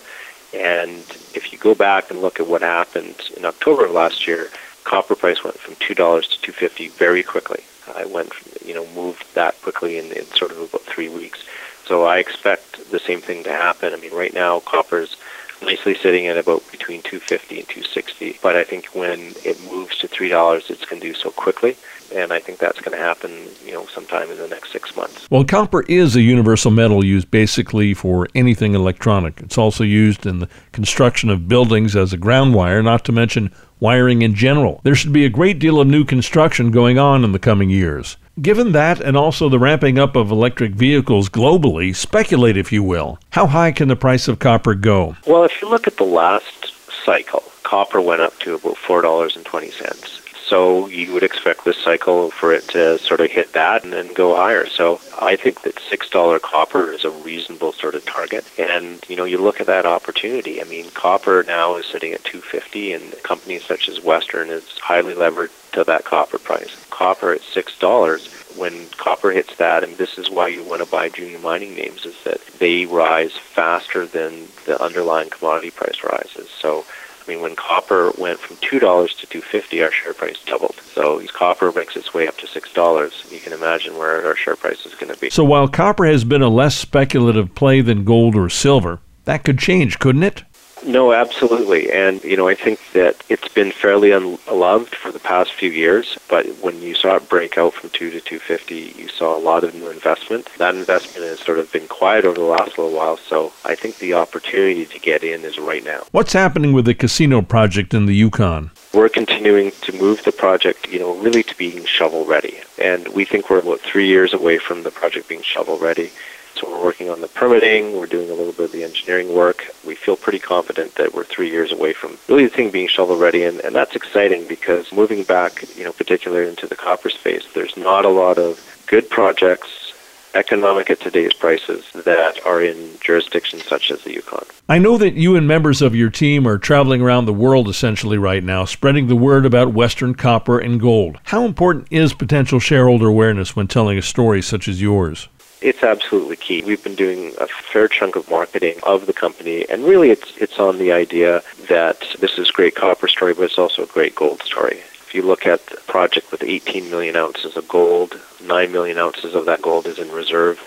And 0.54 1.00
if 1.34 1.52
you 1.52 1.58
go 1.58 1.74
back 1.74 2.10
and 2.10 2.22
look 2.22 2.40
at 2.40 2.46
what 2.46 2.62
happened 2.62 3.20
in 3.36 3.44
October 3.44 3.84
of 3.84 3.92
last 3.92 4.26
year, 4.26 4.48
copper 4.84 5.14
price 5.14 5.44
went 5.44 5.58
from 5.58 5.76
two 5.76 5.94
dollars 5.94 6.26
to 6.28 6.40
two 6.40 6.52
fifty 6.52 6.88
very 6.88 7.22
quickly. 7.22 7.62
I 7.94 8.04
went, 8.06 8.32
you 8.64 8.74
know, 8.74 8.86
moved 8.94 9.34
that 9.34 9.60
quickly 9.62 9.98
in, 9.98 10.06
in 10.12 10.24
sort 10.26 10.50
of 10.50 10.58
about 10.58 10.82
three 10.82 11.08
weeks. 11.08 11.44
So 11.84 12.04
I 12.04 12.18
expect 12.18 12.90
the 12.90 12.98
same 12.98 13.20
thing 13.20 13.44
to 13.44 13.50
happen. 13.50 13.94
I 13.94 13.96
mean, 13.96 14.12
right 14.14 14.32
now 14.34 14.60
copper's 14.60 15.16
nicely 15.62 15.94
sitting 15.94 16.26
at 16.26 16.36
about 16.36 16.62
between 16.70 17.02
250 17.02 17.58
and 17.58 17.68
260. 17.68 18.38
But 18.42 18.56
I 18.56 18.64
think 18.64 18.86
when 18.86 19.32
it 19.44 19.58
moves 19.70 19.98
to 19.98 20.08
three 20.08 20.28
dollars, 20.28 20.70
it's 20.70 20.84
going 20.84 21.00
to 21.00 21.08
do 21.08 21.14
so 21.14 21.30
quickly 21.30 21.76
and 22.14 22.32
I 22.32 22.40
think 22.40 22.58
that's 22.58 22.80
going 22.80 22.96
to 22.96 23.02
happen, 23.02 23.48
you 23.64 23.72
know, 23.72 23.86
sometime 23.86 24.30
in 24.30 24.38
the 24.38 24.48
next 24.48 24.72
six 24.72 24.96
months. 24.96 25.30
Well, 25.30 25.44
copper 25.44 25.82
is 25.82 26.16
a 26.16 26.22
universal 26.22 26.70
metal 26.70 27.04
used 27.04 27.30
basically 27.30 27.94
for 27.94 28.28
anything 28.34 28.74
electronic. 28.74 29.40
It's 29.40 29.58
also 29.58 29.84
used 29.84 30.26
in 30.26 30.38
the 30.38 30.48
construction 30.72 31.30
of 31.30 31.48
buildings 31.48 31.96
as 31.96 32.12
a 32.12 32.16
ground 32.16 32.54
wire, 32.54 32.82
not 32.82 33.04
to 33.06 33.12
mention 33.12 33.52
wiring 33.80 34.22
in 34.22 34.34
general. 34.34 34.80
There 34.84 34.94
should 34.94 35.12
be 35.12 35.24
a 35.24 35.30
great 35.30 35.58
deal 35.58 35.80
of 35.80 35.86
new 35.86 36.04
construction 36.04 36.70
going 36.70 36.98
on 36.98 37.24
in 37.24 37.32
the 37.32 37.38
coming 37.38 37.70
years. 37.70 38.16
Given 38.40 38.70
that 38.72 39.00
and 39.00 39.16
also 39.16 39.48
the 39.48 39.58
ramping 39.58 39.98
up 39.98 40.14
of 40.14 40.30
electric 40.30 40.72
vehicles 40.72 41.28
globally, 41.28 41.94
speculate 41.94 42.56
if 42.56 42.70
you 42.70 42.84
will. 42.84 43.18
How 43.30 43.46
high 43.46 43.72
can 43.72 43.88
the 43.88 43.96
price 43.96 44.28
of 44.28 44.38
copper 44.38 44.74
go? 44.74 45.16
Well, 45.26 45.42
if 45.42 45.60
you 45.60 45.68
look 45.68 45.88
at 45.88 45.96
the 45.96 46.04
last 46.04 46.72
cycle, 47.04 47.42
copper 47.64 48.00
went 48.00 48.20
up 48.20 48.38
to 48.40 48.54
about 48.54 48.76
$4.20 48.76 50.18
so 50.48 50.88
you 50.88 51.12
would 51.12 51.22
expect 51.22 51.66
this 51.66 51.76
cycle 51.76 52.30
for 52.30 52.52
it 52.54 52.66
to 52.68 52.98
sort 52.98 53.20
of 53.20 53.30
hit 53.30 53.52
that 53.52 53.84
and 53.84 53.92
then 53.92 54.12
go 54.14 54.34
higher. 54.34 54.66
So 54.66 54.98
I 55.20 55.36
think 55.36 55.60
that 55.62 55.76
$6 55.76 56.40
copper 56.40 56.90
is 56.90 57.04
a 57.04 57.10
reasonable 57.10 57.72
sort 57.72 57.94
of 57.94 58.06
target. 58.06 58.46
And, 58.58 59.04
you 59.08 59.16
know, 59.16 59.24
you 59.24 59.36
look 59.36 59.60
at 59.60 59.66
that 59.66 59.84
opportunity. 59.84 60.62
I 60.62 60.64
mean, 60.64 60.88
copper 60.90 61.44
now 61.46 61.76
is 61.76 61.84
sitting 61.84 62.14
at 62.14 62.24
250 62.24 62.94
and 62.94 63.22
companies 63.22 63.64
such 63.64 63.90
as 63.90 64.02
Western 64.02 64.48
is 64.48 64.66
highly 64.78 65.14
levered 65.14 65.50
to 65.72 65.84
that 65.84 66.04
copper 66.04 66.38
price. 66.38 66.86
Copper 66.90 67.32
at 67.32 67.40
$6 67.40 68.56
when 68.58 68.88
copper 68.90 69.30
hits 69.30 69.56
that, 69.56 69.84
and 69.84 69.96
this 69.96 70.18
is 70.18 70.30
why 70.30 70.48
you 70.48 70.64
want 70.64 70.82
to 70.82 70.90
buy 70.90 71.08
junior 71.08 71.38
mining 71.38 71.74
names, 71.74 72.04
is 72.04 72.16
that 72.24 72.44
they 72.58 72.86
rise 72.86 73.32
faster 73.32 74.06
than 74.06 74.48
the 74.66 74.80
underlying 74.82 75.30
commodity 75.30 75.70
price 75.70 76.02
rises. 76.02 76.48
So 76.50 76.84
I 77.28 77.30
mean, 77.30 77.42
when 77.42 77.56
copper 77.56 78.10
went 78.16 78.38
from 78.38 78.56
two 78.62 78.78
dollars 78.78 79.14
to 79.16 79.26
two 79.26 79.42
fifty, 79.42 79.82
our 79.82 79.92
share 79.92 80.14
price 80.14 80.42
doubled. 80.46 80.76
So 80.94 81.18
as 81.18 81.30
copper 81.30 81.70
makes 81.72 81.94
its 81.94 82.14
way 82.14 82.26
up 82.26 82.38
to 82.38 82.46
six 82.46 82.72
dollars. 82.72 83.22
You 83.30 83.38
can 83.38 83.52
imagine 83.52 83.98
where 83.98 84.24
our 84.24 84.34
share 84.34 84.56
price 84.56 84.86
is 84.86 84.94
going 84.94 85.12
to 85.12 85.20
be. 85.20 85.28
So 85.28 85.44
while 85.44 85.68
copper 85.68 86.06
has 86.06 86.24
been 86.24 86.40
a 86.40 86.48
less 86.48 86.74
speculative 86.74 87.54
play 87.54 87.82
than 87.82 88.04
gold 88.04 88.34
or 88.34 88.48
silver, 88.48 89.00
that 89.26 89.44
could 89.44 89.58
change, 89.58 89.98
couldn't 89.98 90.22
it? 90.22 90.42
No, 90.86 91.12
absolutely. 91.12 91.90
And, 91.92 92.22
you 92.24 92.36
know, 92.36 92.48
I 92.48 92.54
think 92.54 92.80
that 92.92 93.22
it's 93.28 93.48
been 93.48 93.72
fairly 93.72 94.12
unloved 94.12 94.94
for 94.94 95.12
the 95.12 95.18
past 95.18 95.52
few 95.52 95.70
years, 95.70 96.18
but 96.28 96.46
when 96.62 96.80
you 96.82 96.94
saw 96.94 97.16
it 97.16 97.28
break 97.28 97.58
out 97.58 97.74
from 97.74 97.90
2 97.90 98.10
to 98.10 98.20
250, 98.20 99.00
you 99.00 99.08
saw 99.08 99.36
a 99.36 99.40
lot 99.40 99.64
of 99.64 99.74
new 99.74 99.90
investment. 99.90 100.48
That 100.58 100.74
investment 100.74 101.26
has 101.26 101.40
sort 101.40 101.58
of 101.58 101.70
been 101.72 101.88
quiet 101.88 102.24
over 102.24 102.38
the 102.38 102.46
last 102.46 102.78
little 102.78 102.96
while, 102.96 103.16
so 103.16 103.52
I 103.64 103.74
think 103.74 103.98
the 103.98 104.14
opportunity 104.14 104.86
to 104.86 104.98
get 104.98 105.22
in 105.22 105.44
is 105.44 105.58
right 105.58 105.84
now. 105.84 106.04
What's 106.12 106.32
happening 106.32 106.72
with 106.72 106.84
the 106.84 106.94
casino 106.94 107.42
project 107.42 107.94
in 107.94 108.06
the 108.06 108.14
Yukon? 108.14 108.70
We're 108.94 109.08
continuing 109.08 109.72
to 109.82 109.92
move 109.92 110.24
the 110.24 110.32
project, 110.32 110.88
you 110.88 110.98
know, 110.98 111.14
really 111.16 111.42
to 111.42 111.56
being 111.56 111.84
shovel 111.84 112.24
ready. 112.24 112.60
And 112.80 113.08
we 113.08 113.24
think 113.24 113.50
we're 113.50 113.58
about 113.58 113.80
three 113.80 114.06
years 114.06 114.32
away 114.32 114.58
from 114.58 114.82
the 114.82 114.90
project 114.90 115.28
being 115.28 115.42
shovel 115.42 115.78
ready. 115.78 116.10
So 116.58 116.68
we're 116.68 116.84
working 116.84 117.08
on 117.08 117.20
the 117.20 117.28
permitting, 117.28 117.96
we're 117.96 118.06
doing 118.06 118.30
a 118.30 118.34
little 118.34 118.52
bit 118.52 118.66
of 118.66 118.72
the 118.72 118.82
engineering 118.82 119.32
work. 119.32 119.66
We 119.86 119.94
feel 119.94 120.16
pretty 120.16 120.40
confident 120.40 120.96
that 120.96 121.14
we're 121.14 121.24
three 121.24 121.50
years 121.50 121.70
away 121.70 121.92
from 121.92 122.18
really 122.28 122.46
the 122.46 122.50
thing 122.50 122.70
being 122.70 122.88
shovel 122.88 123.16
ready 123.16 123.44
and, 123.44 123.60
and 123.60 123.76
that's 123.76 123.94
exciting 123.94 124.48
because 124.48 124.92
moving 124.92 125.22
back, 125.22 125.64
you 125.76 125.84
know, 125.84 125.92
particularly 125.92 126.48
into 126.48 126.66
the 126.66 126.74
copper 126.74 127.10
space, 127.10 127.46
there's 127.54 127.76
not 127.76 128.04
a 128.04 128.08
lot 128.08 128.38
of 128.38 128.84
good 128.88 129.08
projects 129.08 129.88
economic 130.34 130.90
at 130.90 131.00
today's 131.00 131.32
prices 131.32 131.90
that 131.92 132.44
are 132.44 132.62
in 132.62 132.90
jurisdictions 133.00 133.64
such 133.64 133.90
as 133.90 134.02
the 134.02 134.12
Yukon. 134.14 134.44
I 134.68 134.78
know 134.78 134.98
that 134.98 135.14
you 135.14 135.36
and 135.36 135.46
members 135.46 135.80
of 135.80 135.94
your 135.94 136.10
team 136.10 136.46
are 136.46 136.58
traveling 136.58 137.00
around 137.00 137.26
the 137.26 137.32
world 137.32 137.68
essentially 137.68 138.18
right 138.18 138.42
now, 138.44 138.64
spreading 138.64 139.06
the 139.06 139.16
word 139.16 139.46
about 139.46 139.72
Western 139.72 140.14
copper 140.14 140.58
and 140.58 140.80
gold. 140.80 141.18
How 141.24 141.44
important 141.44 141.88
is 141.90 142.12
potential 142.12 142.60
shareholder 142.60 143.06
awareness 143.06 143.56
when 143.56 143.68
telling 143.68 143.96
a 143.96 144.02
story 144.02 144.42
such 144.42 144.68
as 144.68 144.82
yours? 144.82 145.28
It's 145.60 145.82
absolutely 145.82 146.36
key. 146.36 146.62
We've 146.62 146.82
been 146.82 146.94
doing 146.94 147.34
a 147.38 147.48
fair 147.48 147.88
chunk 147.88 148.14
of 148.14 148.30
marketing 148.30 148.78
of 148.84 149.06
the 149.06 149.12
company, 149.12 149.68
and 149.68 149.84
really 149.84 150.10
it's, 150.10 150.36
it's 150.36 150.60
on 150.60 150.78
the 150.78 150.92
idea 150.92 151.42
that 151.68 152.00
this 152.20 152.38
is 152.38 152.50
a 152.50 152.52
great 152.52 152.76
copper 152.76 153.08
story, 153.08 153.34
but 153.34 153.42
it's 153.42 153.58
also 153.58 153.82
a 153.82 153.86
great 153.86 154.14
gold 154.14 154.42
story. 154.42 154.78
If 155.06 155.14
you 155.14 155.22
look 155.22 155.46
at 155.46 155.66
the 155.66 155.78
project 155.88 156.30
with 156.30 156.44
18 156.44 156.90
million 156.90 157.16
ounces 157.16 157.56
of 157.56 157.66
gold, 157.66 158.20
9 158.44 158.70
million 158.70 158.98
ounces 158.98 159.34
of 159.34 159.46
that 159.46 159.62
gold 159.62 159.86
is 159.86 159.98
in 159.98 160.12
reserve. 160.12 160.60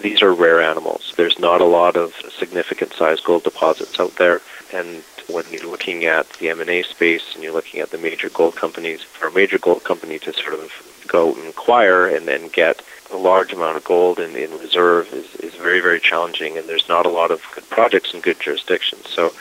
These 0.00 0.20
are 0.20 0.34
rare 0.34 0.60
animals. 0.60 1.14
There's 1.16 1.38
not 1.38 1.62
a 1.62 1.64
lot 1.66 1.96
of 1.96 2.14
significant 2.36 2.92
sized 2.92 3.24
gold 3.24 3.44
deposits 3.44 3.98
out 3.98 4.16
there, 4.16 4.42
and 4.74 5.02
when 5.28 5.44
you're 5.50 5.70
looking 5.70 6.04
at 6.04 6.28
the 6.34 6.50
M&A 6.50 6.82
space 6.82 7.34
and 7.34 7.42
you're 7.42 7.52
looking 7.52 7.80
at 7.80 7.90
the 7.90 7.98
major 7.98 8.28
gold 8.28 8.56
companies, 8.56 9.02
for 9.02 9.28
a 9.28 9.32
major 9.32 9.58
gold 9.58 9.84
company 9.84 10.18
to 10.18 10.34
sort 10.34 10.54
of 10.54 10.70
go 11.06 11.34
and 11.34 11.46
acquire 11.46 12.06
and 12.06 12.28
then 12.28 12.48
get 12.48 12.82
a 13.12 13.16
large 13.16 13.52
amount 13.52 13.76
of 13.76 13.84
gold 13.84 14.18
in, 14.18 14.36
in 14.36 14.50
reserve 14.58 15.12
is, 15.12 15.34
is 15.36 15.54
very, 15.54 15.80
very 15.80 16.00
challenging, 16.00 16.56
and 16.56 16.68
there's 16.68 16.88
not 16.88 17.06
a 17.06 17.10
lot 17.10 17.30
of 17.30 17.42
good 17.54 17.68
projects 17.70 18.14
in 18.14 18.20
good 18.20 18.40
jurisdictions. 18.40 19.08
So 19.08 19.32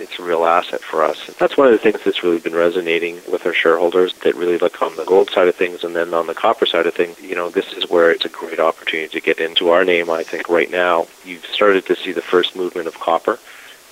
it's 0.00 0.18
a 0.18 0.22
real 0.22 0.44
asset 0.44 0.80
for 0.80 1.04
us. 1.04 1.26
That's 1.38 1.56
one 1.56 1.66
of 1.66 1.72
the 1.72 1.78
things 1.78 2.00
that's 2.04 2.22
really 2.22 2.38
been 2.38 2.54
resonating 2.54 3.20
with 3.30 3.44
our 3.44 3.52
shareholders 3.52 4.14
that 4.24 4.34
really 4.34 4.58
look 4.58 4.80
on 4.82 4.96
the 4.96 5.04
gold 5.04 5.30
side 5.30 5.48
of 5.48 5.54
things 5.54 5.84
and 5.84 5.94
then 5.94 6.14
on 6.14 6.26
the 6.26 6.34
copper 6.34 6.66
side 6.66 6.86
of 6.86 6.94
things. 6.94 7.20
You 7.20 7.34
know, 7.34 7.50
this 7.50 7.72
is 7.74 7.88
where 7.90 8.10
it's 8.10 8.24
a 8.24 8.30
great 8.30 8.58
opportunity 8.60 9.08
to 9.08 9.20
get 9.20 9.40
into 9.40 9.70
our 9.70 9.84
name, 9.84 10.10
I 10.10 10.22
think, 10.22 10.48
right 10.48 10.70
now. 10.70 11.06
You've 11.24 11.44
started 11.46 11.86
to 11.86 11.96
see 11.96 12.12
the 12.12 12.22
first 12.22 12.56
movement 12.56 12.88
of 12.88 12.98
copper. 12.98 13.38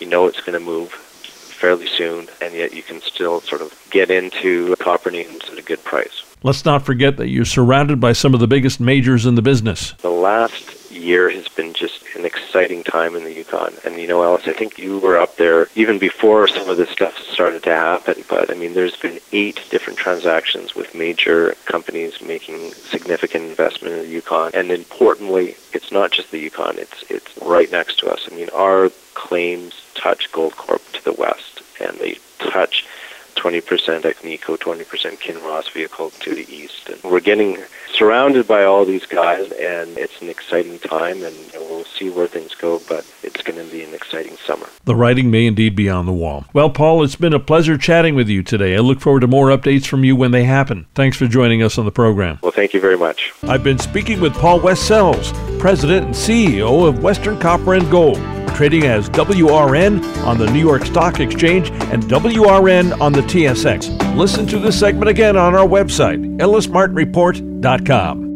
You 0.01 0.07
know 0.07 0.27
it's 0.27 0.41
going 0.41 0.59
to 0.59 0.65
move 0.65 0.91
fairly 0.91 1.87
soon, 1.87 2.29
and 2.41 2.55
yet 2.55 2.73
you 2.73 2.83
can 2.83 3.01
still 3.03 3.41
sort 3.43 3.61
of 3.61 3.75
get 3.91 4.11
into 4.11 4.75
copper 4.77 5.11
names 5.11 5.43
at 5.51 5.59
a 5.59 5.63
good 5.63 5.83
price. 5.85 6.23
Let's 6.43 6.65
not 6.65 6.85
forget 6.85 7.17
that 7.17 7.29
you're 7.29 7.45
surrounded 7.45 8.01
by 8.01 8.13
some 8.13 8.33
of 8.33 8.41
the 8.41 8.47
biggest 8.47 8.79
majors 8.79 9.27
in 9.27 9.35
the 9.35 9.43
business. 9.43 9.93
The 9.95 10.11
last 10.11 10.93
year 10.93 11.31
has 11.31 11.49
been 11.49 11.73
just 11.75 12.05
an 12.17 12.25
exciting 12.25 12.85
time 12.85 13.17
in 13.17 13.25
the 13.25 13.33
Yukon. 13.33 13.73
And 13.85 13.97
you 13.97 14.07
know, 14.07 14.23
Ellis, 14.23 14.47
I 14.47 14.53
think 14.53 14.79
you 14.79 14.99
were 14.99 15.19
up 15.19 15.37
there 15.37 15.69
even 15.75 15.99
before 15.99 16.47
some 16.49 16.69
of 16.69 16.77
this 16.77 16.91
stuff 16.91 17.17
started 17.19 17.63
to 17.65 17.75
happen. 17.75 18.25
But 18.29 18.51
I 18.51 18.55
mean, 18.55 18.75
there's 18.75 18.97
been 18.97 19.19
eight 19.33 19.61
different 19.71 19.99
transactions 19.99 20.75
with 20.75 20.95
major 20.95 21.55
companies 21.65 22.21
making 22.21 22.73
significant 22.73 23.45
investment 23.45 23.95
in 23.95 24.01
the 24.03 24.09
Yukon. 24.09 24.53
And 24.55 24.71
importantly, 24.71 25.57
it's 25.73 25.91
not 25.91 26.13
just 26.13 26.31
the 26.31 26.39
Yukon; 26.39 26.79
it's 26.79 27.05
it's 27.11 27.37
right 27.43 27.71
next 27.71 27.99
to 28.01 28.11
us. 28.11 28.29
I 28.31 28.35
mean, 28.35 28.49
our 28.55 28.91
claims 29.15 29.83
touch 29.95 30.31
Goldcorp 30.33 30.93
to 30.93 31.05
the 31.05 31.13
west, 31.13 31.63
and 31.81 31.99
they 31.99 32.19
touch 32.39 32.87
20% 33.39 33.63
Agnico, 34.03 34.59
20% 34.59 34.85
Kinross 35.19 35.73
vehicle 35.73 36.11
to 36.11 36.35
the 36.35 36.53
east. 36.53 36.89
And 36.89 37.03
we're 37.05 37.21
getting 37.21 37.59
surrounded 37.95 38.47
by 38.47 38.65
all 38.65 38.85
these 38.85 39.07
guys, 39.07 39.51
and 39.53 39.97
it's 39.97 40.21
an 40.21 40.29
exciting 40.29 40.79
time, 40.79 41.23
and 41.23 41.35
we'll 41.55 41.85
see 41.85 42.11
where 42.11 42.27
things 42.27 42.55
go, 42.55 42.81
but 42.89 43.07
it's 43.23 43.43
going 43.43 43.65
to 43.65 43.71
be 43.73 43.83
an 43.83 43.95
exciting 43.95 44.37
summer. 44.37 44.67
The 44.85 44.97
writing 44.97 45.31
may 45.31 45.47
indeed 45.47 45.77
be 45.77 45.89
on 45.89 46.07
the 46.07 46.13
wall. 46.13 46.45
Well, 46.53 46.71
Paul, 46.71 47.03
it's 47.03 47.17
been 47.17 47.33
a 47.33 47.41
pleasure 47.41 47.79
chatting 47.79 48.15
with 48.15 48.29
you 48.29 48.43
today. 48.43 48.75
I 48.75 48.79
look 48.79 49.01
forward 49.01 49.21
to 49.21 49.27
more 49.27 49.49
updates 49.49 49.87
from 49.87 50.05
you 50.05 50.17
when 50.17 50.31
they 50.33 50.45
happen. 50.45 50.87
Thanks 50.95 51.17
for 51.17 51.27
joining 51.27 51.63
us 51.63 51.79
on 51.79 51.85
the 51.85 51.93
program. 51.93 52.39
Well, 52.43 52.53
thank 52.53 52.75
you 52.75 52.81
very 52.81 52.99
much. 52.99 53.33
I've 53.45 53.65
been 53.65 53.79
speaking 53.79 54.21
with 54.21 54.35
Paul 54.35 54.61
West-Sells, 54.61 55.33
President 55.61 56.07
and 56.07 56.15
CEO 56.15 56.89
of 56.89 57.03
Western 57.03 57.39
Copper 57.39 57.75
and 57.75 57.91
Gold 57.91 58.19
trading 58.55 58.85
as 58.85 59.09
WRN 59.11 60.05
on 60.25 60.39
the 60.39 60.51
New 60.51 60.61
York 60.61 60.85
Stock 60.85 61.21
Exchange 61.21 61.71
and 61.93 62.03
WRN 62.05 63.01
on 63.01 63.13
the 63.13 63.23
TSX. 63.23 64.17
Listen 64.17 64.47
to 64.47 64.59
this 64.59 64.79
segment 64.79 65.09
again 65.09 65.37
on 65.37 65.55
our 65.55 65.67
website, 65.67 66.39
ellismartinreport.com. 66.39 68.28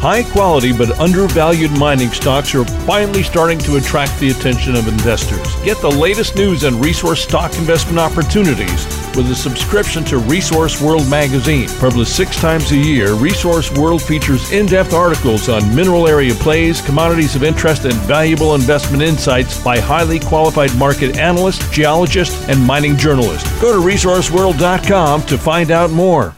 High 0.00 0.22
quality 0.22 0.72
but 0.72 0.98
undervalued 0.98 1.70
mining 1.78 2.10
stocks 2.10 2.54
are 2.54 2.64
finally 2.86 3.22
starting 3.22 3.58
to 3.60 3.76
attract 3.76 4.18
the 4.18 4.30
attention 4.30 4.74
of 4.74 4.88
investors. 4.88 5.54
Get 5.64 5.78
the 5.78 5.90
latest 5.90 6.36
news 6.36 6.64
and 6.64 6.84
resource 6.84 7.22
stock 7.22 7.54
investment 7.56 7.98
opportunities 7.98 8.86
with 9.16 9.30
a 9.30 9.34
subscription 9.34 10.04
to 10.04 10.18
Resource 10.18 10.80
World 10.80 11.08
magazine. 11.08 11.68
Published 11.78 12.16
six 12.16 12.40
times 12.40 12.70
a 12.72 12.76
year, 12.76 13.14
Resource 13.14 13.70
World 13.72 14.02
features 14.02 14.50
in 14.52 14.66
depth 14.66 14.92
articles 14.92 15.48
on 15.48 15.74
mineral 15.74 16.08
area 16.08 16.34
plays, 16.34 16.80
commodities 16.80 17.36
of 17.36 17.42
interest, 17.42 17.84
and 17.84 17.94
valuable 17.94 18.54
investment 18.54 19.02
insights 19.02 19.62
by 19.62 19.78
highly 19.78 20.18
qualified 20.18 20.74
market 20.76 21.16
analysts, 21.16 21.68
geologists, 21.70 22.48
and 22.48 22.60
mining 22.64 22.96
journalists. 22.96 23.48
Go 23.60 23.72
to 23.72 23.86
resourceworld.com 23.86 25.22
to 25.22 25.38
find 25.38 25.70
out 25.70 25.90
more. 25.90 26.34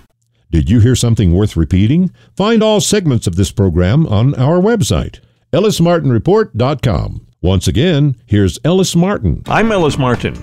Did 0.55 0.71
you 0.71 0.79
hear 0.79 0.95
something 0.95 1.33
worth 1.33 1.57
repeating? 1.57 2.13
Find 2.37 2.63
all 2.63 2.81
segments 2.81 3.27
of 3.27 3.35
this 3.35 3.51
program 3.51 4.07
on 4.07 4.37
our 4.37 4.61
website, 4.61 5.19
ellismartinreport.com. 5.53 7.27
Once 7.43 7.67
again, 7.67 8.15
here's 8.25 8.61
Ellis 8.65 8.95
Martin. 8.95 9.43
I'm 9.47 9.73
Ellis 9.73 9.99
Martin. 9.99 10.37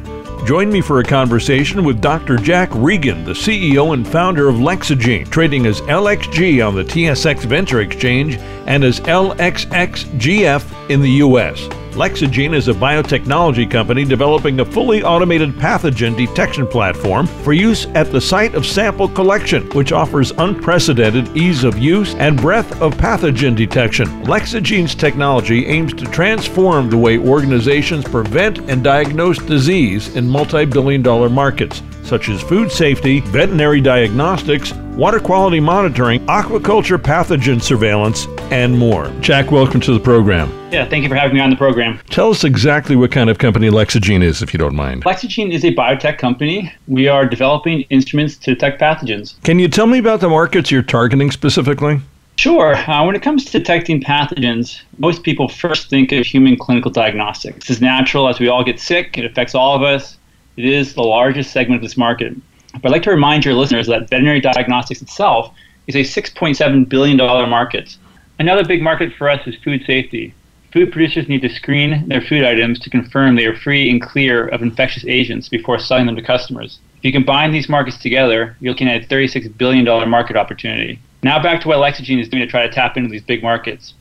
Join 0.45 0.69
me 0.69 0.81
for 0.81 0.99
a 0.99 1.03
conversation 1.05 1.85
with 1.85 2.01
Dr. 2.01 2.35
Jack 2.35 2.67
Regan, 2.73 3.23
the 3.23 3.31
CEO 3.31 3.93
and 3.93 4.05
founder 4.05 4.49
of 4.49 4.55
Lexagene, 4.55 5.29
trading 5.29 5.65
as 5.65 5.79
LXG 5.83 6.67
on 6.67 6.75
the 6.75 6.83
TSX 6.83 7.45
Venture 7.45 7.79
Exchange 7.79 8.35
and 8.67 8.83
as 8.83 8.99
LXXGF 8.99 10.89
in 10.89 11.01
the 11.01 11.11
U.S. 11.11 11.69
Lexagene 11.91 12.55
is 12.55 12.69
a 12.69 12.73
biotechnology 12.73 13.69
company 13.69 14.05
developing 14.05 14.61
a 14.61 14.65
fully 14.65 15.03
automated 15.03 15.51
pathogen 15.55 16.15
detection 16.15 16.65
platform 16.65 17.27
for 17.27 17.51
use 17.51 17.85
at 17.87 18.11
the 18.11 18.21
site 18.21 18.55
of 18.55 18.65
sample 18.65 19.09
collection, 19.09 19.69
which 19.71 19.91
offers 19.91 20.31
unprecedented 20.37 21.35
ease 21.35 21.65
of 21.65 21.77
use 21.77 22.15
and 22.15 22.39
breadth 22.39 22.81
of 22.81 22.93
pathogen 22.95 23.55
detection. 23.55 24.07
Lexagene's 24.23 24.95
technology 24.95 25.65
aims 25.65 25.93
to 25.93 26.05
transform 26.05 26.89
the 26.89 26.97
way 26.97 27.17
organizations 27.17 28.05
prevent 28.05 28.59
and 28.69 28.83
diagnose 28.83 29.37
disease 29.39 30.15
in 30.15 30.27
multi 30.27 30.63
billion 30.63 31.01
dollar 31.01 31.29
markets 31.29 31.81
such 32.11 32.27
as 32.27 32.41
food 32.41 32.69
safety, 32.69 33.21
veterinary 33.21 33.79
diagnostics, 33.79 34.73
water 34.97 35.17
quality 35.17 35.61
monitoring, 35.61 36.19
aquaculture 36.25 36.97
pathogen 36.97 37.61
surveillance, 37.61 38.27
and 38.51 38.77
more. 38.77 39.09
Jack, 39.21 39.49
welcome 39.49 39.79
to 39.79 39.93
the 39.93 39.99
program. 39.99 40.51
Yeah, 40.73 40.85
thank 40.89 41.03
you 41.03 41.09
for 41.09 41.15
having 41.15 41.35
me 41.35 41.39
on 41.39 41.49
the 41.49 41.55
program. 41.55 42.01
Tell 42.09 42.29
us 42.29 42.43
exactly 42.43 42.97
what 42.97 43.13
kind 43.13 43.29
of 43.29 43.37
company 43.37 43.69
Lexagene 43.69 44.21
is, 44.21 44.41
if 44.41 44.53
you 44.53 44.57
don't 44.57 44.75
mind. 44.75 45.05
Lexagene 45.05 45.53
is 45.53 45.63
a 45.63 45.73
biotech 45.73 46.17
company. 46.17 46.73
We 46.89 47.07
are 47.07 47.25
developing 47.25 47.83
instruments 47.83 48.35
to 48.39 48.55
detect 48.55 48.81
pathogens. 48.81 49.41
Can 49.43 49.57
you 49.57 49.69
tell 49.69 49.87
me 49.87 49.97
about 49.97 50.19
the 50.19 50.27
markets 50.27 50.69
you're 50.69 50.81
targeting 50.81 51.31
specifically? 51.31 52.01
Sure. 52.35 52.75
Uh, 52.75 53.05
when 53.05 53.15
it 53.15 53.21
comes 53.21 53.45
to 53.45 53.51
detecting 53.53 54.01
pathogens, 54.01 54.81
most 54.97 55.23
people 55.23 55.47
first 55.47 55.89
think 55.89 56.11
of 56.11 56.25
human 56.25 56.57
clinical 56.57 56.91
diagnostics. 56.91 57.67
This 57.67 57.77
is 57.77 57.81
natural 57.81 58.27
as 58.27 58.37
we 58.37 58.49
all 58.49 58.65
get 58.65 58.81
sick, 58.81 59.17
it 59.17 59.23
affects 59.23 59.55
all 59.55 59.77
of 59.77 59.83
us. 59.83 60.17
It 60.57 60.65
is 60.65 60.93
the 60.93 61.03
largest 61.03 61.51
segment 61.51 61.77
of 61.77 61.83
this 61.83 61.97
market. 61.97 62.35
But 62.73 62.85
I'd 62.85 62.91
like 62.91 63.03
to 63.03 63.11
remind 63.11 63.45
your 63.45 63.53
listeners 63.53 63.87
that 63.87 64.09
veterinary 64.09 64.39
diagnostics 64.39 65.01
itself 65.01 65.53
is 65.87 65.95
a 65.95 66.21
$6.7 66.21 66.89
billion 66.89 67.17
market. 67.17 67.97
Another 68.39 68.65
big 68.65 68.81
market 68.81 69.13
for 69.17 69.29
us 69.29 69.45
is 69.47 69.55
food 69.63 69.83
safety. 69.85 70.33
Food 70.71 70.91
producers 70.91 71.27
need 71.27 71.41
to 71.41 71.49
screen 71.49 72.07
their 72.07 72.21
food 72.21 72.45
items 72.45 72.79
to 72.79 72.89
confirm 72.89 73.35
they 73.35 73.45
are 73.45 73.55
free 73.55 73.89
and 73.89 74.01
clear 74.01 74.47
of 74.47 74.61
infectious 74.61 75.03
agents 75.05 75.49
before 75.49 75.77
selling 75.77 76.05
them 76.05 76.15
to 76.15 76.21
customers. 76.21 76.79
If 76.97 77.05
you 77.05 77.11
combine 77.11 77.51
these 77.51 77.67
markets 77.67 77.97
together, 77.97 78.55
you're 78.59 78.71
looking 78.71 78.87
at 78.87 79.03
a 79.03 79.07
$36 79.07 79.57
billion 79.57 79.85
market 80.09 80.37
opportunity. 80.37 80.99
Now 81.23 81.41
back 81.41 81.61
to 81.61 81.67
what 81.67 81.77
Lexagene 81.77 82.21
is 82.21 82.29
doing 82.29 82.41
to 82.41 82.47
try 82.49 82.65
to 82.65 82.73
tap 82.73 82.95
into 82.95 83.09
these 83.09 83.21
big 83.21 83.43
markets. 83.43 83.95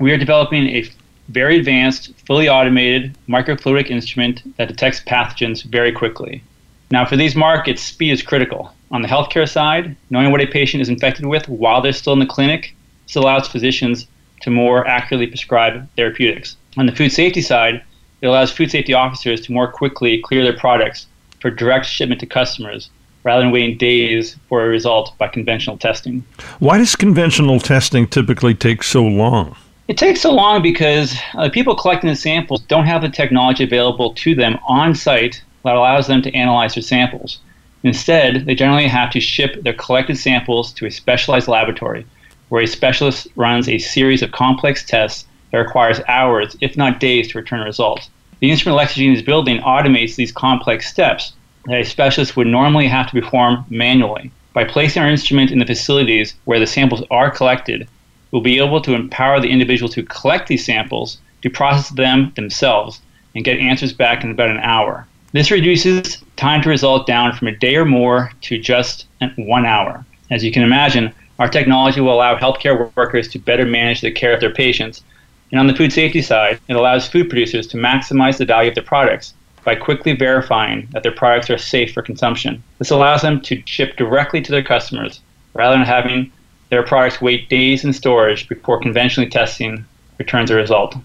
We 0.00 0.10
are 0.12 0.18
developing 0.18 0.66
a 0.66 0.84
very 1.28 1.58
advanced, 1.58 2.12
fully 2.26 2.48
automated 2.48 3.16
microfluidic 3.28 3.90
instrument 3.90 4.42
that 4.56 4.68
detects 4.68 5.00
pathogens 5.00 5.64
very 5.64 5.92
quickly. 5.92 6.42
Now, 6.90 7.06
for 7.06 7.16
these 7.16 7.34
markets, 7.34 7.82
speed 7.82 8.10
is 8.12 8.22
critical. 8.22 8.74
On 8.90 9.02
the 9.02 9.08
healthcare 9.08 9.48
side, 9.48 9.96
knowing 10.10 10.30
what 10.30 10.42
a 10.42 10.46
patient 10.46 10.82
is 10.82 10.88
infected 10.88 11.24
with 11.24 11.48
while 11.48 11.80
they're 11.80 11.92
still 11.92 12.12
in 12.12 12.18
the 12.18 12.26
clinic 12.26 12.74
still 13.06 13.22
allows 13.22 13.48
physicians 13.48 14.06
to 14.42 14.50
more 14.50 14.86
accurately 14.86 15.26
prescribe 15.26 15.88
therapeutics. 15.96 16.56
On 16.76 16.86
the 16.86 16.94
food 16.94 17.10
safety 17.10 17.40
side, 17.40 17.82
it 18.20 18.26
allows 18.26 18.52
food 18.52 18.70
safety 18.70 18.92
officers 18.92 19.40
to 19.42 19.52
more 19.52 19.70
quickly 19.70 20.20
clear 20.20 20.42
their 20.42 20.56
products 20.56 21.06
for 21.40 21.50
direct 21.50 21.86
shipment 21.86 22.20
to 22.20 22.26
customers 22.26 22.90
rather 23.24 23.42
than 23.42 23.52
waiting 23.52 23.78
days 23.78 24.36
for 24.48 24.64
a 24.64 24.68
result 24.68 25.16
by 25.18 25.28
conventional 25.28 25.76
testing. 25.76 26.24
Why 26.58 26.78
does 26.78 26.96
conventional 26.96 27.60
testing 27.60 28.06
typically 28.06 28.54
take 28.54 28.82
so 28.82 29.02
long? 29.02 29.56
It 29.88 29.98
takes 29.98 30.20
so 30.20 30.32
long 30.32 30.62
because 30.62 31.18
uh, 31.34 31.50
people 31.50 31.74
collecting 31.74 32.08
the 32.08 32.16
samples 32.16 32.60
don't 32.62 32.86
have 32.86 33.02
the 33.02 33.08
technology 33.08 33.64
available 33.64 34.14
to 34.14 34.34
them 34.34 34.58
on 34.66 34.94
site 34.94 35.42
that 35.64 35.74
allows 35.74 36.06
them 36.06 36.22
to 36.22 36.34
analyze 36.34 36.74
their 36.74 36.82
samples. 36.82 37.40
Instead, 37.82 38.46
they 38.46 38.54
generally 38.54 38.86
have 38.86 39.10
to 39.10 39.20
ship 39.20 39.60
their 39.62 39.72
collected 39.72 40.16
samples 40.16 40.72
to 40.74 40.86
a 40.86 40.90
specialized 40.90 41.48
laboratory 41.48 42.06
where 42.48 42.62
a 42.62 42.66
specialist 42.66 43.26
runs 43.34 43.68
a 43.68 43.78
series 43.78 44.22
of 44.22 44.30
complex 44.30 44.84
tests 44.84 45.26
that 45.50 45.58
requires 45.58 46.00
hours, 46.06 46.56
if 46.60 46.76
not 46.76 47.00
days, 47.00 47.28
to 47.28 47.38
return 47.38 47.60
a 47.60 47.64
result. 47.64 48.08
The 48.38 48.50
instrument 48.50 48.80
Lexagene 48.80 49.14
is 49.14 49.22
building 49.22 49.60
automates 49.62 50.14
these 50.14 50.30
complex 50.30 50.88
steps 50.88 51.32
that 51.66 51.80
a 51.80 51.84
specialist 51.84 52.36
would 52.36 52.46
normally 52.46 52.86
have 52.86 53.10
to 53.10 53.20
perform 53.20 53.64
manually. 53.68 54.30
By 54.52 54.64
placing 54.64 55.02
our 55.02 55.08
instrument 55.08 55.50
in 55.50 55.58
the 55.58 55.66
facilities 55.66 56.34
where 56.44 56.60
the 56.60 56.66
samples 56.66 57.02
are 57.10 57.30
collected, 57.30 57.88
we'll 58.32 58.42
be 58.42 58.58
able 58.58 58.80
to 58.80 58.94
empower 58.94 59.38
the 59.38 59.50
individuals 59.50 59.94
who 59.94 60.02
collect 60.02 60.48
these 60.48 60.64
samples 60.64 61.18
to 61.42 61.50
process 61.50 61.90
them 61.90 62.32
themselves 62.34 63.00
and 63.34 63.44
get 63.44 63.58
answers 63.58 63.92
back 63.92 64.24
in 64.24 64.30
about 64.30 64.50
an 64.50 64.58
hour. 64.58 65.06
This 65.32 65.50
reduces 65.50 66.22
time 66.36 66.60
to 66.62 66.68
result 66.68 67.06
down 67.06 67.32
from 67.34 67.48
a 67.48 67.56
day 67.56 67.76
or 67.76 67.84
more 67.84 68.32
to 68.42 68.58
just 68.58 69.06
one 69.36 69.64
hour. 69.64 70.04
As 70.30 70.42
you 70.44 70.52
can 70.52 70.62
imagine, 70.62 71.14
our 71.38 71.48
technology 71.48 72.00
will 72.00 72.14
allow 72.14 72.36
healthcare 72.36 72.94
workers 72.96 73.28
to 73.28 73.38
better 73.38 73.64
manage 73.64 74.00
the 74.00 74.10
care 74.10 74.34
of 74.34 74.40
their 74.40 74.52
patients. 74.52 75.02
And 75.50 75.58
on 75.58 75.66
the 75.66 75.74
food 75.74 75.92
safety 75.92 76.22
side, 76.22 76.60
it 76.68 76.76
allows 76.76 77.08
food 77.08 77.28
producers 77.28 77.66
to 77.68 77.76
maximize 77.76 78.38
the 78.38 78.44
value 78.44 78.68
of 78.68 78.74
their 78.74 78.84
products 78.84 79.34
by 79.64 79.74
quickly 79.74 80.12
verifying 80.12 80.88
that 80.92 81.02
their 81.02 81.12
products 81.12 81.48
are 81.48 81.58
safe 81.58 81.92
for 81.92 82.02
consumption. 82.02 82.62
This 82.78 82.90
allows 82.90 83.22
them 83.22 83.40
to 83.42 83.62
ship 83.64 83.96
directly 83.96 84.40
to 84.42 84.52
their 84.52 84.62
customers 84.62 85.20
rather 85.54 85.76
than 85.76 85.86
having 85.86 86.32
their 86.72 86.82
products 86.82 87.20
wait 87.20 87.50
days 87.50 87.84
in 87.84 87.92
storage 87.92 88.48
before 88.48 88.80
conventionally 88.80 89.28
testing 89.28 89.84
returns 90.18 90.50
a 90.50 90.54
result. 90.54 90.96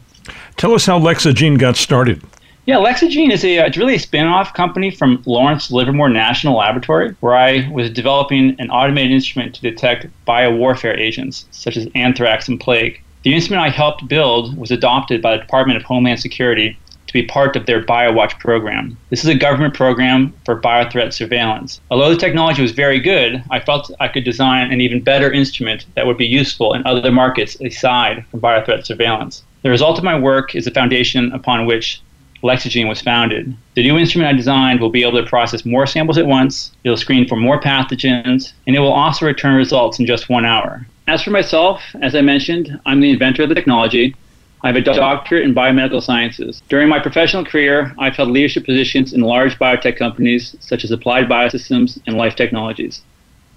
Tell 0.55 0.73
us 0.73 0.85
how 0.85 0.97
Lexagene 0.97 1.59
got 1.59 1.75
started. 1.75 2.23
Yeah, 2.65 2.77
Lexagene 2.77 3.31
is 3.31 3.43
a 3.43 3.59
uh, 3.59 3.65
it's 3.65 3.75
really 3.75 3.95
a 3.95 3.99
spin-off 3.99 4.53
company 4.53 4.91
from 4.91 5.21
Lawrence 5.25 5.69
Livermore 5.69 6.07
National 6.07 6.57
Laboratory, 6.57 7.15
where 7.19 7.35
I 7.35 7.69
was 7.69 7.89
developing 7.89 8.55
an 8.59 8.71
automated 8.71 9.11
instrument 9.11 9.55
to 9.55 9.61
detect 9.61 10.07
biowarfare 10.25 10.97
agents 10.97 11.45
such 11.51 11.75
as 11.75 11.89
anthrax 11.95 12.47
and 12.47 12.57
plague. 12.59 13.01
The 13.23 13.35
instrument 13.35 13.65
I 13.65 13.69
helped 13.69 14.07
build 14.07 14.57
was 14.57 14.71
adopted 14.71 15.21
by 15.21 15.35
the 15.35 15.41
Department 15.41 15.75
of 15.75 15.83
Homeland 15.83 16.21
Security 16.21 16.77
be 17.21 17.27
part 17.27 17.55
of 17.55 17.65
their 17.65 17.83
BioWatch 17.83 18.39
program. 18.39 18.97
This 19.09 19.23
is 19.23 19.29
a 19.29 19.35
government 19.35 19.73
program 19.73 20.33
for 20.45 20.61
biothreat 20.61 21.13
surveillance. 21.13 21.81
Although 21.89 22.11
the 22.11 22.19
technology 22.19 22.61
was 22.61 22.71
very 22.71 22.99
good, 22.99 23.43
I 23.49 23.59
felt 23.59 23.91
I 23.99 24.07
could 24.07 24.23
design 24.23 24.71
an 24.71 24.81
even 24.81 25.01
better 25.01 25.31
instrument 25.31 25.85
that 25.95 26.05
would 26.05 26.17
be 26.17 26.27
useful 26.27 26.73
in 26.73 26.85
other 26.85 27.11
markets 27.11 27.59
aside 27.59 28.25
from 28.29 28.41
biothreat 28.41 28.85
surveillance. 28.85 29.43
The 29.63 29.71
result 29.71 29.97
of 29.97 30.03
my 30.03 30.17
work 30.17 30.55
is 30.55 30.65
the 30.65 30.71
foundation 30.71 31.31
upon 31.31 31.65
which 31.65 32.01
Lexagene 32.43 32.87
was 32.87 33.01
founded. 33.01 33.55
The 33.73 33.83
new 33.83 33.97
instrument 33.97 34.29
I 34.29 34.37
designed 34.37 34.79
will 34.79 34.91
be 34.91 35.01
able 35.01 35.19
to 35.19 35.27
process 35.27 35.65
more 35.65 35.87
samples 35.87 36.19
at 36.19 36.27
once, 36.27 36.71
it'll 36.83 36.97
screen 36.97 37.27
for 37.27 37.35
more 37.35 37.59
pathogens, 37.59 38.53
and 38.67 38.75
it 38.75 38.79
will 38.79 38.93
also 38.93 39.25
return 39.25 39.55
results 39.55 39.97
in 39.97 40.05
just 40.05 40.29
one 40.29 40.45
hour. 40.45 40.85
As 41.07 41.23
for 41.23 41.31
myself, 41.31 41.81
as 42.01 42.13
I 42.13 42.21
mentioned, 42.21 42.79
I'm 42.85 42.99
the 42.99 43.09
inventor 43.09 43.43
of 43.43 43.49
the 43.49 43.55
technology. 43.55 44.15
I 44.63 44.67
have 44.67 44.75
a 44.75 44.81
doctorate 44.81 45.43
in 45.43 45.53
biomedical 45.53 46.01
sciences. 46.01 46.61
During 46.67 46.89
my 46.89 46.99
professional 46.99 47.45
career, 47.45 47.93
I've 47.99 48.15
held 48.15 48.31
leadership 48.31 48.65
positions 48.65 49.13
in 49.13 49.21
large 49.21 49.57
biotech 49.59 49.97
companies 49.97 50.55
such 50.59 50.83
as 50.83 50.91
Applied 50.91 51.29
Biosystems 51.29 51.99
and 52.07 52.17
Life 52.17 52.35
Technologies. 52.35 53.03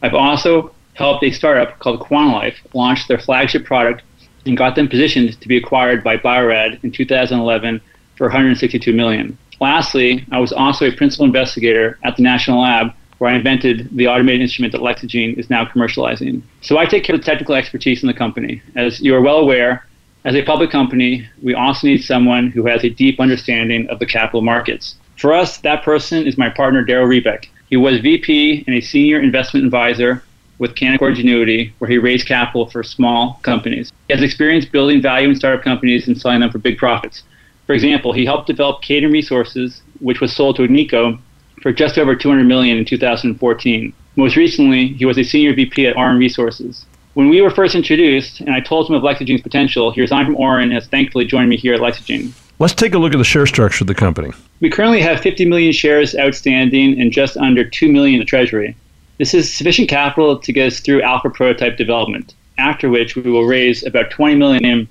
I've 0.03 0.14
also 0.14 0.74
helped 0.94 1.24
a 1.24 1.30
startup 1.30 1.78
called 1.78 2.01
QuantaLife 2.01 2.57
launch 2.74 3.09
their 3.09 3.18
flagship 3.18 3.64
product 3.64 4.03
and 4.44 4.57
got 4.57 4.74
them 4.74 4.88
positioned 4.88 5.40
to 5.40 5.48
be 5.48 5.57
acquired 5.57 6.05
by 6.05 6.16
Bio-Rad 6.16 6.80
in 6.82 6.92
2011 6.92 7.80
for 8.16 8.26
162 8.26 8.92
million. 8.92 9.38
Lastly, 9.61 10.24
I 10.30 10.38
was 10.38 10.53
also 10.53 10.86
a 10.86 10.92
principal 10.92 11.24
investigator 11.24 11.98
at 12.05 12.16
the 12.16 12.22
National 12.22 12.62
Lab 12.62 12.92
where 13.18 13.30
I 13.30 13.36
invented 13.36 13.90
the 13.92 14.09
automated 14.09 14.40
instrument 14.40 14.72
that 14.72 14.80
Lexagene 14.80 15.38
is 15.38 15.51
now 15.51 15.66
commercializing. 15.66 16.42
So 16.62 16.78
I 16.78 16.86
take 16.86 17.05
care 17.05 17.14
of 17.14 17.20
the 17.20 17.26
technical 17.26 17.55
expertise 17.55 18.03
in 18.03 18.07
the 18.07 18.14
company. 18.14 18.62
As 18.76 19.01
you 19.01 19.14
are 19.14 19.20
well 19.20 19.36
aware, 19.36 19.86
as 20.24 20.34
a 20.34 20.42
public 20.42 20.70
company, 20.70 21.26
we 21.42 21.54
also 21.54 21.86
need 21.86 22.04
someone 22.04 22.50
who 22.50 22.66
has 22.66 22.84
a 22.84 22.90
deep 22.90 23.20
understanding 23.20 23.88
of 23.88 23.98
the 23.98 24.06
capital 24.06 24.42
markets. 24.42 24.96
For 25.16 25.32
us, 25.32 25.58
that 25.58 25.82
person 25.82 26.26
is 26.26 26.36
my 26.36 26.50
partner, 26.50 26.84
Daryl 26.84 27.08
Rebeck. 27.08 27.46
He 27.70 27.76
was 27.76 28.00
VP 28.00 28.64
and 28.66 28.76
a 28.76 28.80
senior 28.80 29.20
investment 29.20 29.64
advisor 29.64 30.22
with 30.58 30.74
Canaccord 30.74 31.16
Genuity, 31.16 31.72
where 31.78 31.90
he 31.90 31.96
raised 31.96 32.26
capital 32.28 32.68
for 32.68 32.82
small 32.82 33.40
companies. 33.42 33.92
He 34.08 34.14
has 34.14 34.22
experience 34.22 34.66
building 34.66 35.00
value 35.00 35.30
in 35.30 35.36
startup 35.36 35.64
companies 35.64 36.06
and 36.06 36.20
selling 36.20 36.40
them 36.40 36.50
for 36.50 36.58
big 36.58 36.76
profits. 36.76 37.22
For 37.66 37.72
example, 37.72 38.12
he 38.12 38.26
helped 38.26 38.46
develop 38.46 38.82
Cayden 38.82 39.10
Resources, 39.10 39.82
which 40.00 40.20
was 40.20 40.34
sold 40.34 40.56
to 40.56 40.62
Agnico 40.62 41.18
for 41.62 41.72
just 41.72 41.96
over 41.96 42.14
200 42.14 42.44
million 42.44 42.76
in 42.76 42.84
2014. 42.84 43.92
Most 44.16 44.36
recently, 44.36 44.88
he 44.88 45.06
was 45.06 45.16
a 45.16 45.22
senior 45.22 45.54
VP 45.54 45.86
at 45.86 45.96
Auryn 45.96 46.18
Resources. 46.18 46.84
When 47.14 47.28
we 47.28 47.40
were 47.40 47.50
first 47.50 47.74
introduced, 47.74 48.40
and 48.40 48.50
I 48.50 48.61
told 48.61 48.88
him 48.88 48.94
of 48.94 49.02
Lexagene's 49.02 49.42
potential, 49.42 49.90
he 49.90 50.00
resigned 50.00 50.26
from 50.26 50.36
Auryn 50.36 50.64
and 50.64 50.72
has 50.72 50.86
thankfully 50.86 51.24
joined 51.24 51.48
me 51.48 51.56
here 51.56 51.74
at 51.74 51.80
Lexagene. 51.80 52.32
Let's 52.61 52.74
take 52.74 52.94
a 52.94 52.98
look 52.98 53.12
at 53.12 53.18
the 53.18 53.24
share 53.24 53.46
structure 53.46 53.82
of 53.82 53.88
the 53.88 53.94
company. 53.94 54.30
We 54.61 54.70
currently 54.70 55.00
have 55.00 55.20
50 55.20 55.46
million 55.46 55.72
shares 55.72 56.14
outstanding 56.14 57.00
and 57.00 57.11
just 57.11 57.36
under 57.36 57.64
2 57.64 57.90
million 57.90 58.14
in 58.14 58.20
the 58.20 58.26
treasury. 58.26 58.76
This 59.18 59.34
is 59.34 59.52
sufficient 59.52 59.88
capital 59.88 60.38
to 60.38 60.52
get 60.52 60.68
us 60.68 60.80
through 60.80 61.02
alpha 61.02 61.30
prototype 61.30 61.76
development, 61.76 62.34
after 62.58 62.88
which 62.88 63.16
we 63.16 63.22
will 63.22 63.44
raise 63.44 63.84
about 63.84 64.11
20 64.11 64.36
million 64.36 64.88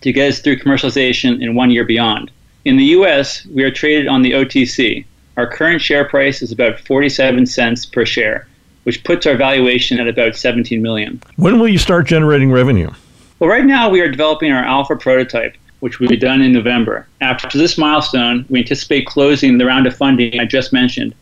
to 0.00 0.12
get 0.12 0.30
us 0.30 0.38
through 0.38 0.60
commercialization 0.60 1.42
in 1.42 1.54
one 1.54 1.70
year 1.70 1.84
beyond. 1.84 2.30
In 2.64 2.76
the 2.76 2.84
US, 2.96 3.44
we 3.46 3.64
are 3.64 3.70
traded 3.70 4.08
on 4.08 4.22
the 4.22 4.32
OTC, 4.32 5.04
our 5.36 5.46
current 5.46 5.80
share 5.80 6.04
price 6.04 6.42
is 6.42 6.52
about 6.52 6.80
47 6.80 7.46
cents 7.46 7.86
per 7.86 8.04
share, 8.04 8.46
which 8.84 9.04
puts 9.04 9.26
our 9.26 9.36
valuation 9.36 10.00
at 10.00 10.08
about 10.08 10.36
17 10.36 10.80
million. 10.80 11.20
When 11.36 11.58
will 11.60 11.68
you 11.68 11.78
start 11.78 12.06
generating 12.06 12.50
revenue? 12.50 12.90
Well, 13.38 13.50
right 13.50 13.64
now 13.64 13.88
we 13.88 14.00
are 14.00 14.10
developing 14.10 14.52
our 14.52 14.64
alpha 14.64 14.96
prototype, 14.96 15.56
which 15.80 15.98
will 15.98 16.08
be 16.08 16.16
done 16.16 16.42
in 16.42 16.52
November. 16.52 17.06
After 17.20 17.56
this 17.56 17.78
milestone, 17.78 18.44
we 18.48 18.60
anticipate 18.60 19.06
closing 19.06 19.58
the 19.58 19.66
round 19.66 19.86
of 19.86 19.96
funding 19.96 20.38
I 20.38 20.44
just 20.44 20.72
mentioned, 20.72 21.14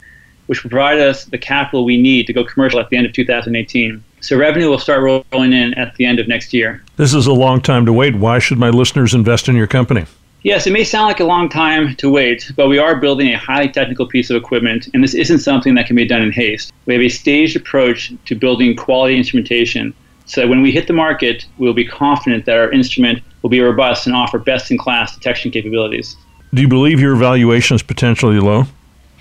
which 0.46 0.62
will 0.62 0.70
provide 0.70 0.98
us 0.98 1.24
the 1.24 1.38
capital 1.38 1.84
we 1.84 2.00
need 2.00 2.26
to 2.26 2.32
go 2.32 2.44
commercial 2.44 2.80
at 2.80 2.88
the 2.90 2.96
end 2.96 3.06
of 3.06 3.12
2018. 3.12 4.02
So 4.20 4.36
revenue 4.36 4.68
will 4.68 4.80
start 4.80 5.02
rolling 5.02 5.52
in 5.52 5.74
at 5.74 5.94
the 5.94 6.04
end 6.04 6.18
of 6.18 6.26
next 6.26 6.52
year. 6.52 6.82
This 6.96 7.14
is 7.14 7.26
a 7.26 7.32
long 7.32 7.60
time 7.60 7.86
to 7.86 7.92
wait. 7.92 8.16
Why 8.16 8.40
should 8.40 8.58
my 8.58 8.70
listeners 8.70 9.14
invest 9.14 9.48
in 9.48 9.54
your 9.54 9.68
company? 9.68 10.06
Yes, 10.42 10.68
it 10.68 10.72
may 10.72 10.84
sound 10.84 11.08
like 11.08 11.18
a 11.18 11.24
long 11.24 11.48
time 11.48 11.96
to 11.96 12.08
wait, 12.08 12.52
but 12.54 12.68
we 12.68 12.78
are 12.78 12.94
building 12.94 13.32
a 13.32 13.36
highly 13.36 13.68
technical 13.68 14.06
piece 14.06 14.30
of 14.30 14.36
equipment, 14.36 14.88
and 14.94 15.02
this 15.02 15.14
isn't 15.14 15.40
something 15.40 15.74
that 15.74 15.86
can 15.86 15.96
be 15.96 16.06
done 16.06 16.22
in 16.22 16.30
haste. 16.30 16.72
We 16.86 16.94
have 16.94 17.02
a 17.02 17.08
staged 17.08 17.56
approach 17.56 18.12
to 18.26 18.36
building 18.36 18.76
quality 18.76 19.16
instrumentation 19.16 19.92
so 20.26 20.42
that 20.42 20.48
when 20.48 20.62
we 20.62 20.70
hit 20.70 20.86
the 20.86 20.92
market, 20.92 21.44
we'll 21.58 21.74
be 21.74 21.84
confident 21.84 22.44
that 22.46 22.56
our 22.56 22.70
instrument 22.70 23.20
will 23.42 23.50
be 23.50 23.60
robust 23.60 24.06
and 24.06 24.14
offer 24.14 24.38
best 24.38 24.70
in 24.70 24.78
class 24.78 25.12
detection 25.12 25.50
capabilities. 25.50 26.16
Do 26.54 26.62
you 26.62 26.68
believe 26.68 27.00
your 27.00 27.16
valuation 27.16 27.74
is 27.74 27.82
potentially 27.82 28.38
low? 28.38 28.64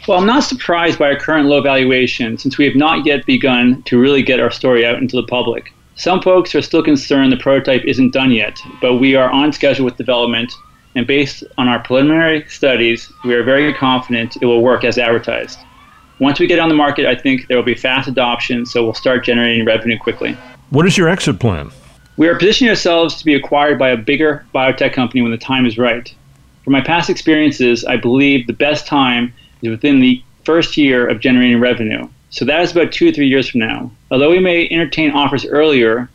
Well, 0.07 0.19
I'm 0.19 0.27
not 0.27 0.43
surprised 0.43 0.99
by 0.99 1.05
our 1.05 1.19
current 1.19 1.47
low 1.47 1.61
valuation 1.61 2.37
since 2.37 2.59
we 2.59 2.65
have 2.65 2.75
not 2.75 3.07
yet 3.07 3.25
begun 3.25 3.81
to 3.83 3.99
really 3.99 4.21
get 4.21 4.39
our 4.39 4.51
story 4.51 4.85
out 4.85 4.99
into 4.99 5.15
the 5.15 5.23
public. 5.23 5.73
Some 5.95 6.21
folks 6.21 6.53
are 6.53 6.61
still 6.61 6.83
concerned 6.83 7.31
the 7.31 7.37
prototype 7.37 7.83
isn't 7.85 8.13
done 8.13 8.29
yet, 8.29 8.59
but 8.81 8.97
we 8.97 9.15
are 9.15 9.31
on 9.31 9.51
schedule 9.51 9.83
with 9.83 9.97
development 9.97 10.53
and 10.95 11.05
based 11.05 11.43
on 11.57 11.67
our 11.67 11.79
preliminary 11.79 12.45
studies, 12.49 13.11
we 13.23 13.33
are 13.33 13.43
very 13.43 13.73
confident 13.73 14.37
it 14.41 14.45
will 14.45 14.61
work 14.61 14.83
as 14.83 14.97
advertised. 14.97 15.59
Once 16.19 16.39
we 16.39 16.47
get 16.47 16.57
on 16.57 16.69
the 16.69 16.75
market, 16.75 17.05
I 17.05 17.15
think 17.15 17.47
there 17.47 17.57
will 17.57 17.63
be 17.63 17.75
fast 17.75 18.07
adoption, 18.07 18.65
so 18.65 18.83
we'll 18.83 18.93
start 18.93 19.23
generating 19.23 19.65
revenue 19.65 19.99
quickly. 19.99 20.35
What 20.71 20.87
is 20.87 20.97
your 20.97 21.09
exit 21.09 21.39
plan? 21.39 21.69
We 22.17 22.27
are 22.27 22.37
positioning 22.37 22.71
ourselves 22.71 23.15
to 23.17 23.25
be 23.25 23.35
acquired 23.35 23.77
by 23.77 23.89
a 23.89 23.97
bigger 23.97 24.43
biotech 24.53 24.93
company 24.93 25.21
when 25.21 25.31
the 25.31 25.37
time 25.37 25.67
is 25.67 25.77
right. 25.77 26.11
From 26.63 26.73
my 26.73 26.81
past 26.81 27.09
experiences, 27.09 27.85
I 27.85 27.97
believe 27.97 28.47
the 28.47 28.53
best 28.53 28.87
time 28.87 29.33
is 29.61 29.69
within 29.69 29.99
the 29.99 30.23
first 30.43 30.75
year 30.77 31.07
of 31.07 31.19
generating 31.19 31.59
revenue. 31.59 32.09
So 32.31 32.43
that 32.45 32.61
is 32.61 32.71
about 32.71 32.91
two 32.91 33.09
or 33.09 33.11
three 33.11 33.27
years 33.27 33.47
from 33.47 33.59
now. 33.59 33.91
Although 34.11 34.31
we 34.31 34.39
may 34.39 34.67
entertain 34.69 35.11
offers 35.11 35.45
earlier, 35.45 36.09